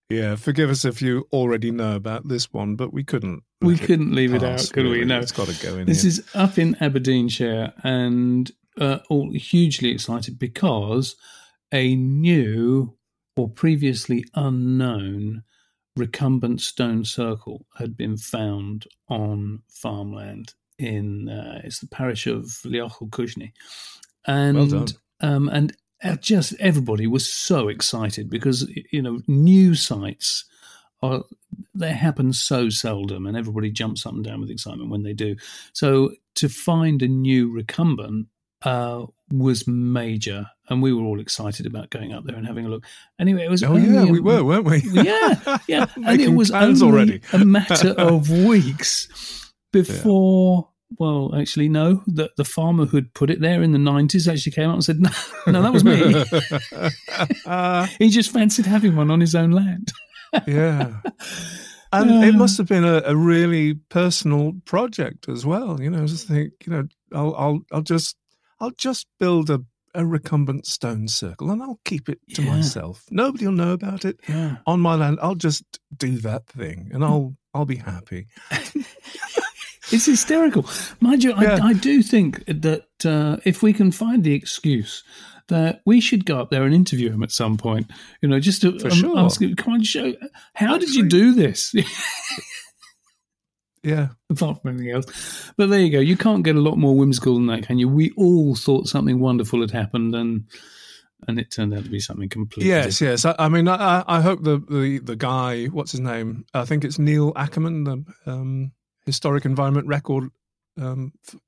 Yeah, 0.09 0.35
forgive 0.35 0.69
us 0.69 0.85
if 0.85 1.01
you 1.01 1.27
already 1.33 1.71
know 1.71 1.95
about 1.95 2.27
this 2.27 2.53
one, 2.53 2.75
but 2.75 2.93
we 2.93 3.03
couldn't. 3.03 3.43
We 3.61 3.77
couldn't 3.77 4.13
leave 4.13 4.33
it 4.33 4.43
out, 4.43 4.69
could 4.71 4.85
we? 4.85 5.03
No. 5.03 5.19
it's 5.19 5.31
got 5.31 5.47
to 5.47 5.65
go 5.65 5.77
in 5.77 5.87
This 5.87 6.03
here. 6.03 6.09
is 6.09 6.23
up 6.35 6.59
in 6.59 6.75
Aberdeenshire 6.79 7.73
and 7.83 8.51
uh, 8.79 8.99
all 9.09 9.31
hugely 9.33 9.89
excited 9.89 10.37
because 10.37 11.15
a 11.71 11.95
new 11.95 12.95
or 13.35 13.49
previously 13.49 14.23
unknown 14.35 15.43
recumbent 15.97 16.61
stone 16.61 17.03
circle 17.05 17.65
had 17.77 17.97
been 17.97 18.17
found 18.17 18.85
on 19.09 19.61
farmland 19.71 20.53
in 20.77 21.29
uh, 21.29 21.61
it's 21.63 21.79
the 21.79 21.87
parish 21.87 22.27
of 22.27 22.43
Leochel-Cushnie. 22.65 23.53
And 24.27 24.71
Well 24.71 24.85
um, 25.21 25.49
and 25.49 25.75
just 26.21 26.53
everybody 26.59 27.07
was 27.07 27.27
so 27.27 27.67
excited 27.67 28.29
because 28.29 28.69
you 28.91 29.01
know 29.01 29.21
new 29.27 29.73
sites 29.75 30.45
are 31.01 31.23
they 31.73 31.91
happen 31.91 32.31
so 32.33 32.69
seldom 32.69 33.25
and 33.25 33.35
everybody 33.37 33.69
jumps 33.71 34.05
up 34.05 34.13
and 34.13 34.23
down 34.23 34.39
with 34.41 34.49
excitement 34.49 34.89
when 34.89 35.03
they 35.03 35.13
do 35.13 35.35
so 35.73 36.11
to 36.35 36.47
find 36.49 37.01
a 37.01 37.07
new 37.07 37.51
recumbent 37.51 38.27
uh, 38.63 39.05
was 39.31 39.67
major 39.67 40.47
and 40.69 40.81
we 40.81 40.91
were 40.93 41.03
all 41.03 41.19
excited 41.19 41.65
about 41.65 41.89
going 41.91 42.11
up 42.13 42.23
there 42.25 42.35
and 42.35 42.47
having 42.47 42.65
a 42.65 42.69
look 42.69 42.83
anyway 43.19 43.43
it 43.43 43.49
was 43.49 43.63
Oh 43.63 43.75
yeah, 43.75 44.03
a- 44.03 44.07
we 44.07 44.19
were, 44.19 44.43
weren't 44.43 44.65
we? 44.65 44.81
yeah 44.93 45.57
yeah 45.67 45.85
and 46.05 46.19
it 46.21 46.29
was 46.29 46.49
only 46.51 46.81
already. 46.81 47.21
a 47.33 47.39
matter 47.45 47.89
of 47.91 48.29
weeks 48.29 49.51
before 49.71 50.69
well 50.99 51.33
actually 51.35 51.67
no 51.67 52.03
the, 52.07 52.29
the 52.37 52.45
farmer 52.45 52.85
who'd 52.85 53.13
put 53.13 53.29
it 53.29 53.41
there 53.41 53.61
in 53.63 53.71
the 53.71 53.77
90s 53.79 54.31
actually 54.31 54.51
came 54.51 54.69
out 54.69 54.75
and 54.75 54.83
said 54.83 54.99
no 54.99 55.09
no 55.47 55.61
that 55.61 55.73
was 55.73 55.83
me 55.83 56.23
Uh, 57.45 57.85
he 57.99 58.09
just 58.09 58.31
fancied 58.31 58.65
having 58.65 58.95
one 58.95 59.09
on 59.11 59.19
his 59.19 59.35
own 59.35 59.51
land 59.51 59.91
yeah. 60.47 61.01
And 61.93 62.09
Uh. 62.11 62.25
it 62.27 62.35
must 62.35 62.57
have 62.57 62.67
been 62.67 62.83
a, 62.83 63.01
a 63.05 63.15
really 63.15 63.75
personal 63.75 64.51
project 64.65 65.29
as 65.29 65.45
well. 65.45 65.79
You 65.81 65.89
know, 65.89 66.05
just 66.05 66.27
think, 66.27 66.51
you 66.65 66.73
know, 66.73 66.87
I'll, 67.13 67.33
I'll, 67.35 67.59
I'll 67.71 67.81
just, 67.83 68.17
I'll 68.59 68.71
just 68.71 69.07
build 69.17 69.49
a, 69.49 69.61
a 69.93 70.05
recumbent 70.05 70.65
stone 70.65 71.07
circle 71.07 71.51
and 71.51 71.61
I'll 71.63 71.79
keep 71.85 72.09
it 72.09 72.19
to 72.33 72.41
Yeah. 72.41 72.49
myself. 72.55 73.05
Nobody 73.11 73.45
will 73.45 73.53
know 73.53 73.71
about 73.71 74.03
it 74.03 74.19
yeah 74.27 74.57
on 74.67 74.81
my 74.81 74.95
land. 74.95 75.19
I'll 75.21 75.35
just 75.35 75.63
do 75.95 76.17
that 76.17 76.47
thing 76.47 76.89
and 76.93 77.05
I'll, 77.05 77.33
I'll 77.53 77.65
be 77.65 77.77
happy. 77.77 78.27
It's 79.91 80.05
hysterical. 80.05 80.65
Mind 80.99 81.23
you, 81.23 81.33
Yeah. 81.39 81.59
I, 81.61 81.67
I 81.69 81.73
do 81.73 82.01
think 82.01 82.43
that 82.47 82.85
uh, 83.05 83.37
if 83.45 83.61
we 83.61 83.71
can 83.73 83.91
find 83.91 84.23
the 84.23 84.33
excuse 84.33 85.03
that 85.47 85.81
we 85.85 86.01
should 86.01 86.25
go 86.25 86.39
up 86.39 86.49
there 86.49 86.63
and 86.63 86.73
interview 86.73 87.11
him 87.11 87.21
at 87.21 87.31
some 87.31 87.55
point, 87.55 87.91
you 88.21 88.27
know, 88.29 88.39
just 88.39 88.61
to 88.63 88.79
For 88.79 88.87
um, 88.87 88.93
sure. 88.93 89.19
ask 89.19 89.39
him, 89.41 89.55
come 89.55 89.73
on, 89.75 89.83
show, 89.83 90.13
how 90.55 90.77
did 90.79 90.95
you 90.95 91.07
do 91.07 91.33
this? 91.33 91.73
Yeah. 93.83 94.09
Apart 94.31 94.61
from 94.63 94.71
anything 94.71 94.89
else. 94.91 95.51
But 95.57 95.69
there 95.69 95.79
you 95.79 95.91
go. 95.91 95.99
You 95.99 96.17
can't 96.17 96.41
get 96.43 96.55
a 96.55 96.59
lot 96.59 96.77
more 96.79 96.95
whimsical 96.95 97.35
than 97.35 97.45
that, 97.47 97.67
can 97.67 97.77
you? 97.77 97.87
We 97.87 98.11
all 98.17 98.55
thought 98.55 98.87
something 98.87 99.19
wonderful 99.19 99.61
had 99.61 99.69
happened 99.69 100.15
and 100.15 100.45
and 101.27 101.39
it 101.39 101.51
turned 101.51 101.71
out 101.73 101.83
to 101.83 101.89
be 101.91 101.99
something 101.99 102.27
completely 102.27 102.69
Yes, 102.71 102.97
different. 102.99 103.11
yes. 103.23 103.25
I, 103.25 103.35
I 103.45 103.47
mean, 103.49 103.67
I, 103.67 104.03
I 104.07 104.21
hope 104.21 104.41
the, 104.43 104.57
the 104.69 104.97
the 105.03 105.15
guy, 105.15 105.65
what's 105.65 105.91
his 105.91 106.01
name? 106.01 106.45
I 106.55 106.65
think 106.65 106.83
it's 106.83 106.97
Neil 106.97 107.31
Ackerman, 107.35 107.83
the 107.83 108.03
um, 108.25 108.71
historic 109.05 109.45
environment 109.45 109.87
record 109.87 110.29
um, 110.81 111.13
f- 111.27 111.39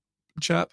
chap, 0.41 0.69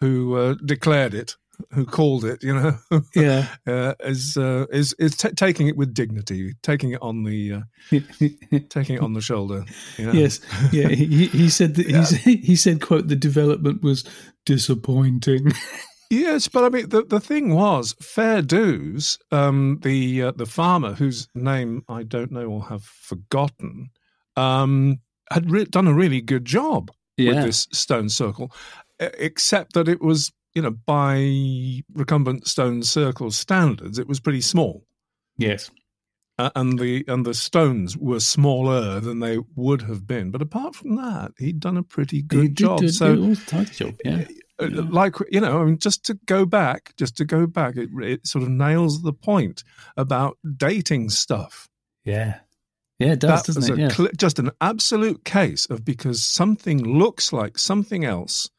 who 0.00 0.36
uh, 0.36 0.54
declared 0.64 1.14
it, 1.14 1.36
who 1.72 1.84
called 1.84 2.24
it. 2.24 2.42
You 2.42 2.54
know, 2.54 2.78
Yeah. 3.14 3.46
uh, 3.66 3.94
is 4.00 4.36
uh, 4.36 4.66
is 4.70 4.94
is 4.98 5.16
t- 5.16 5.30
taking 5.30 5.66
it 5.68 5.76
with 5.76 5.92
dignity, 5.94 6.54
taking 6.62 6.92
it 6.92 7.02
on 7.02 7.24
the 7.24 7.52
uh, 7.54 7.60
taking 8.68 8.96
it 8.96 9.02
on 9.02 9.12
the 9.14 9.20
shoulder. 9.20 9.64
you 9.96 10.06
know. 10.06 10.12
Yes, 10.12 10.40
yeah. 10.72 10.88
He, 10.88 11.26
he 11.26 11.48
said 11.50 11.74
that 11.74 11.86
he, 11.86 12.04
said, 12.04 12.18
he 12.20 12.56
said, 12.56 12.80
"quote 12.80 13.08
The 13.08 13.16
development 13.16 13.82
was 13.82 14.04
disappointing." 14.46 15.52
Yes, 16.10 16.48
but 16.48 16.64
I 16.64 16.70
mean 16.70 16.88
the, 16.88 17.02
the 17.04 17.20
thing 17.20 17.54
was 17.54 17.94
fair 18.00 18.40
dues. 18.40 19.18
Um, 19.30 19.78
the 19.82 20.22
uh, 20.22 20.30
the 20.34 20.46
farmer 20.46 20.94
whose 20.94 21.28
name 21.34 21.82
I 21.86 22.02
don't 22.02 22.32
know 22.32 22.46
or 22.46 22.64
have 22.64 22.82
forgotten 22.82 23.90
um, 24.34 25.00
had 25.30 25.50
re- 25.50 25.64
done 25.64 25.86
a 25.86 25.94
really 25.94 26.20
good 26.20 26.44
job 26.44 26.90
with 27.18 27.42
this 27.42 27.66
stone 27.72 28.08
circle, 28.08 28.52
except 29.00 29.72
that 29.74 29.88
it 29.88 30.00
was 30.00 30.32
you 30.54 30.62
know 30.62 30.70
by 30.70 31.82
recumbent 31.94 32.46
stone 32.46 32.82
circle 32.82 33.30
standards 33.30 33.98
it 33.98 34.08
was 34.08 34.20
pretty 34.20 34.40
small, 34.40 34.84
yes, 35.36 35.70
uh, 36.38 36.50
and 36.56 36.78
the 36.78 37.04
and 37.08 37.26
the 37.26 37.34
stones 37.34 37.96
were 37.96 38.20
smaller 38.20 39.00
than 39.00 39.20
they 39.20 39.38
would 39.56 39.82
have 39.82 40.06
been. 40.06 40.30
But 40.30 40.42
apart 40.42 40.74
from 40.76 40.96
that, 40.96 41.32
he'd 41.38 41.60
done 41.60 41.76
a 41.76 41.82
pretty 41.82 42.22
good 42.22 42.42
he 42.42 42.48
did 42.48 42.56
job. 42.56 42.78
do- 42.80 42.88
so 42.88 43.16
all 43.20 43.36
tidy 43.36 43.70
job. 43.70 43.94
Yeah, 44.04 44.24
Yeah. 44.60 44.68
like 44.88 45.16
you 45.30 45.40
know, 45.40 45.60
I 45.60 45.64
mean, 45.64 45.78
just 45.78 46.04
to 46.06 46.14
go 46.26 46.46
back, 46.46 46.94
just 46.96 47.16
to 47.18 47.24
go 47.24 47.46
back, 47.46 47.76
it, 47.76 47.90
it 48.00 48.26
sort 48.26 48.42
of 48.44 48.50
nails 48.50 49.02
the 49.02 49.12
point 49.12 49.62
about 49.96 50.38
dating 50.56 51.10
stuff. 51.10 51.68
yeah, 52.04 52.40
yeah. 52.98 53.12
It 53.12 53.20
does, 53.20 53.42
that 53.42 53.54
doesn't 53.54 53.78
it? 53.78 53.80
Yeah. 53.80 53.88
cl- 53.88 54.10
just 54.16 54.38
an 54.38 54.50
absolute 54.60 55.24
case 55.24 55.66
of 55.66 55.84
because 55.84 56.24
something 56.24 56.82
looks 56.84 57.32
like 57.32 57.58
something 57.58 58.04
else, 58.04 58.50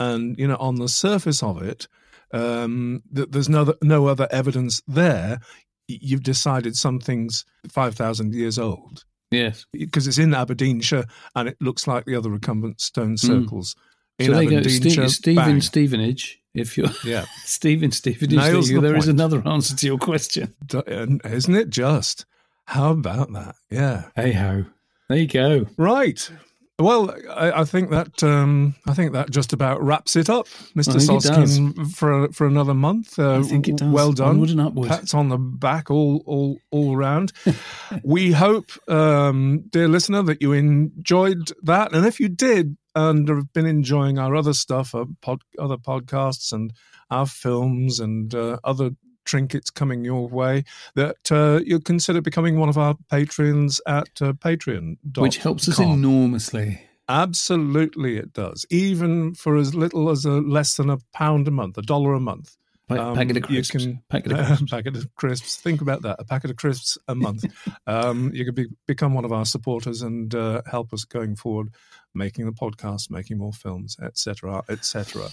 and 0.00 0.38
you 0.38 0.46
know, 0.48 0.56
on 0.56 0.76
the 0.76 0.88
surface 0.88 1.42
of 1.42 1.62
it, 1.62 1.88
um, 2.32 3.02
th- 3.14 3.28
there's 3.30 3.48
no 3.48 3.74
no 3.82 4.06
other 4.06 4.28
evidence 4.30 4.82
there. 4.86 5.40
You've 5.86 6.22
decided 6.22 6.76
something's 6.76 7.44
five 7.70 7.94
thousand 7.94 8.34
years 8.34 8.58
old 8.58 9.04
yes. 9.30 9.64
because 9.72 10.06
it's 10.06 10.18
in 10.18 10.34
Aberdeenshire 10.34 11.04
and 11.34 11.48
it 11.48 11.56
looks 11.60 11.86
like 11.86 12.04
the 12.04 12.14
other 12.14 12.30
recumbent 12.30 12.80
stone 12.80 13.16
circles. 13.16 13.74
In 14.18 14.26
Hmm. 14.26 14.32
So 14.32 14.34
there 14.34 14.42
you 14.42 14.50
go. 14.50 14.56
Aberdeenshire, 14.58 15.08
Ste- 15.08 15.14
Stephen. 15.14 15.60
Stevenage. 15.60 16.40
If 16.54 16.76
you're 16.76 16.90
Yeah. 17.04 17.24
Stephen 17.44 17.90
Stevenage, 17.92 18.36
Nails 18.36 18.68
there, 18.68 18.80
the 18.80 18.88
there 18.88 18.96
is 18.96 19.08
another 19.08 19.42
answer 19.46 19.76
to 19.76 19.86
your 19.86 19.98
question. 19.98 20.54
D- 20.66 20.82
Isn't 20.86 21.54
it 21.54 21.70
just? 21.70 22.26
How 22.68 22.90
about 22.90 23.32
that? 23.32 23.56
Yeah. 23.70 24.10
Hey 24.14 24.32
ho, 24.32 24.66
there 25.08 25.18
you 25.18 25.26
go. 25.26 25.64
Right. 25.78 26.30
Well, 26.78 27.10
I, 27.30 27.62
I 27.62 27.64
think 27.64 27.88
that 27.90 28.22
um, 28.22 28.74
I 28.86 28.92
think 28.92 29.14
that 29.14 29.30
just 29.30 29.54
about 29.54 29.82
wraps 29.82 30.16
it 30.16 30.28
up, 30.28 30.48
Mr. 30.76 30.96
I 30.96 30.98
Soskin, 30.98 31.90
for 31.96 32.30
for 32.32 32.46
another 32.46 32.74
month. 32.74 33.18
Uh, 33.18 33.38
I 33.38 33.42
think 33.42 33.68
it 33.68 33.78
does. 33.78 33.88
Well 33.90 34.12
done. 34.12 34.28
Onward 34.28 34.50
and 34.50 34.60
upward. 34.60 34.90
Pats 34.90 35.14
on 35.14 35.30
the 35.30 35.38
back 35.38 35.90
all 35.90 36.22
all 36.26 36.58
all 36.70 36.94
round. 36.94 37.32
we 38.04 38.32
hope, 38.32 38.70
um, 38.86 39.64
dear 39.70 39.88
listener, 39.88 40.22
that 40.24 40.42
you 40.42 40.52
enjoyed 40.52 41.50
that, 41.62 41.94
and 41.94 42.04
if 42.04 42.20
you 42.20 42.28
did 42.28 42.76
and 42.94 43.26
have 43.28 43.50
been 43.54 43.66
enjoying 43.66 44.18
our 44.18 44.36
other 44.36 44.52
stuff, 44.52 44.94
our 44.94 45.06
pod, 45.22 45.40
other 45.58 45.78
podcasts 45.78 46.52
and 46.52 46.74
our 47.10 47.24
films 47.24 47.98
and 47.98 48.34
uh, 48.34 48.58
other 48.62 48.90
trinkets 49.28 49.70
coming 49.70 50.04
your 50.04 50.26
way, 50.26 50.64
that 50.94 51.30
uh, 51.30 51.60
you'll 51.64 51.80
consider 51.80 52.20
becoming 52.20 52.58
one 52.58 52.68
of 52.68 52.78
our 52.78 52.96
patrons 53.10 53.80
at 53.86 54.08
uh, 54.20 54.32
Patreon. 54.32 54.96
Which 55.16 55.36
helps 55.36 55.68
us 55.68 55.78
enormously. 55.78 56.82
Absolutely, 57.08 58.16
it 58.16 58.32
does. 58.32 58.66
Even 58.70 59.34
for 59.34 59.56
as 59.56 59.74
little 59.74 60.10
as 60.10 60.24
a 60.24 60.32
less 60.32 60.76
than 60.76 60.90
a 60.90 60.98
pound 61.12 61.46
a 61.48 61.50
month, 61.50 61.78
a 61.78 61.82
dollar 61.82 62.14
a 62.14 62.20
month. 62.20 62.56
Um, 62.90 63.14
packet 63.14 63.36
of 63.36 63.42
crisps. 63.42 63.74
you 63.74 63.80
can- 63.80 64.02
packet 64.08 64.32
of 64.32 64.38
a 64.38 64.44
crisps. 64.46 64.70
packet 64.70 64.96
of 64.96 65.14
crisps. 65.14 65.56
Think 65.56 65.82
about 65.82 66.02
that. 66.02 66.16
A 66.18 66.24
packet 66.24 66.50
of 66.50 66.56
crisps 66.56 66.96
a 67.06 67.14
month. 67.14 67.44
um, 67.86 68.30
you 68.32 68.46
could 68.46 68.54
be, 68.54 68.66
become 68.86 69.12
one 69.12 69.26
of 69.26 69.32
our 69.32 69.44
supporters 69.44 70.00
and 70.00 70.34
uh, 70.34 70.62
help 70.70 70.94
us 70.94 71.04
going 71.04 71.36
forward, 71.36 71.68
making 72.14 72.46
the 72.46 72.52
podcast, 72.52 73.10
making 73.10 73.38
more 73.38 73.52
films, 73.52 73.96
etc., 74.02 74.62
etc. 74.68 75.28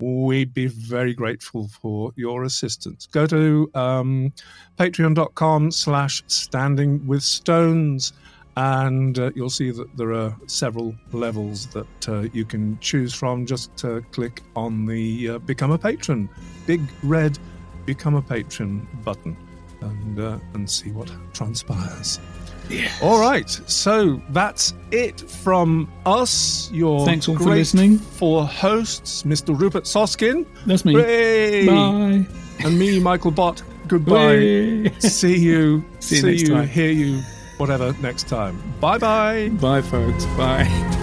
We'd 0.00 0.52
be 0.52 0.66
very 0.66 1.14
grateful 1.14 1.68
for 1.68 2.12
your 2.16 2.44
assistance. 2.44 3.06
Go 3.06 3.26
to 3.26 3.70
um, 3.74 4.32
patreon.com 4.78 5.70
slash 5.70 6.22
standing 6.26 7.06
with 7.06 7.22
stones 7.22 8.12
and 8.56 9.18
uh, 9.18 9.30
you'll 9.34 9.50
see 9.50 9.70
that 9.70 9.96
there 9.96 10.12
are 10.12 10.36
several 10.46 10.94
levels 11.12 11.66
that 11.68 12.08
uh, 12.08 12.20
you 12.32 12.44
can 12.44 12.78
choose 12.80 13.14
from. 13.14 13.46
Just 13.46 13.84
uh, 13.84 14.00
click 14.10 14.42
on 14.56 14.84
the 14.84 15.30
uh, 15.30 15.38
Become 15.38 15.70
a 15.70 15.78
Patron, 15.78 16.28
big 16.66 16.82
red 17.02 17.38
Become 17.86 18.14
a 18.14 18.22
Patron 18.22 18.86
button, 19.04 19.36
and 19.80 20.20
uh, 20.20 20.38
and 20.54 20.68
see 20.68 20.90
what 20.90 21.10
transpires. 21.32 22.20
Yes. 22.68 23.02
All 23.02 23.20
right, 23.20 23.48
so 23.66 24.20
that's 24.30 24.74
it 24.90 25.20
from 25.20 25.90
us. 26.06 26.70
Your 26.72 27.04
Thanks 27.04 27.28
all 27.28 27.36
for 27.36 27.44
listening. 27.50 27.98
For 27.98 28.46
hosts, 28.46 29.24
Mr. 29.24 29.58
Rupert 29.58 29.84
Soskin, 29.84 30.46
That's 30.66 30.84
me. 30.84 30.94
Hooray! 30.94 31.66
Bye. 31.66 32.26
and 32.64 32.78
me, 32.78 32.98
Michael 33.00 33.30
Bott. 33.30 33.62
Goodbye. 33.88 34.90
See 35.00 35.36
you. 35.38 35.84
See 36.00 36.16
you 36.16 36.22
next 36.22 36.42
you. 36.42 36.48
time. 36.54 36.68
Hear 36.68 36.90
you. 36.90 37.20
Whatever 37.58 37.94
next 38.00 38.28
time. 38.28 38.60
Bye 38.80 38.98
bye. 38.98 39.48
Bye, 39.60 39.82
folks. 39.82 40.24
Bye. 40.36 40.98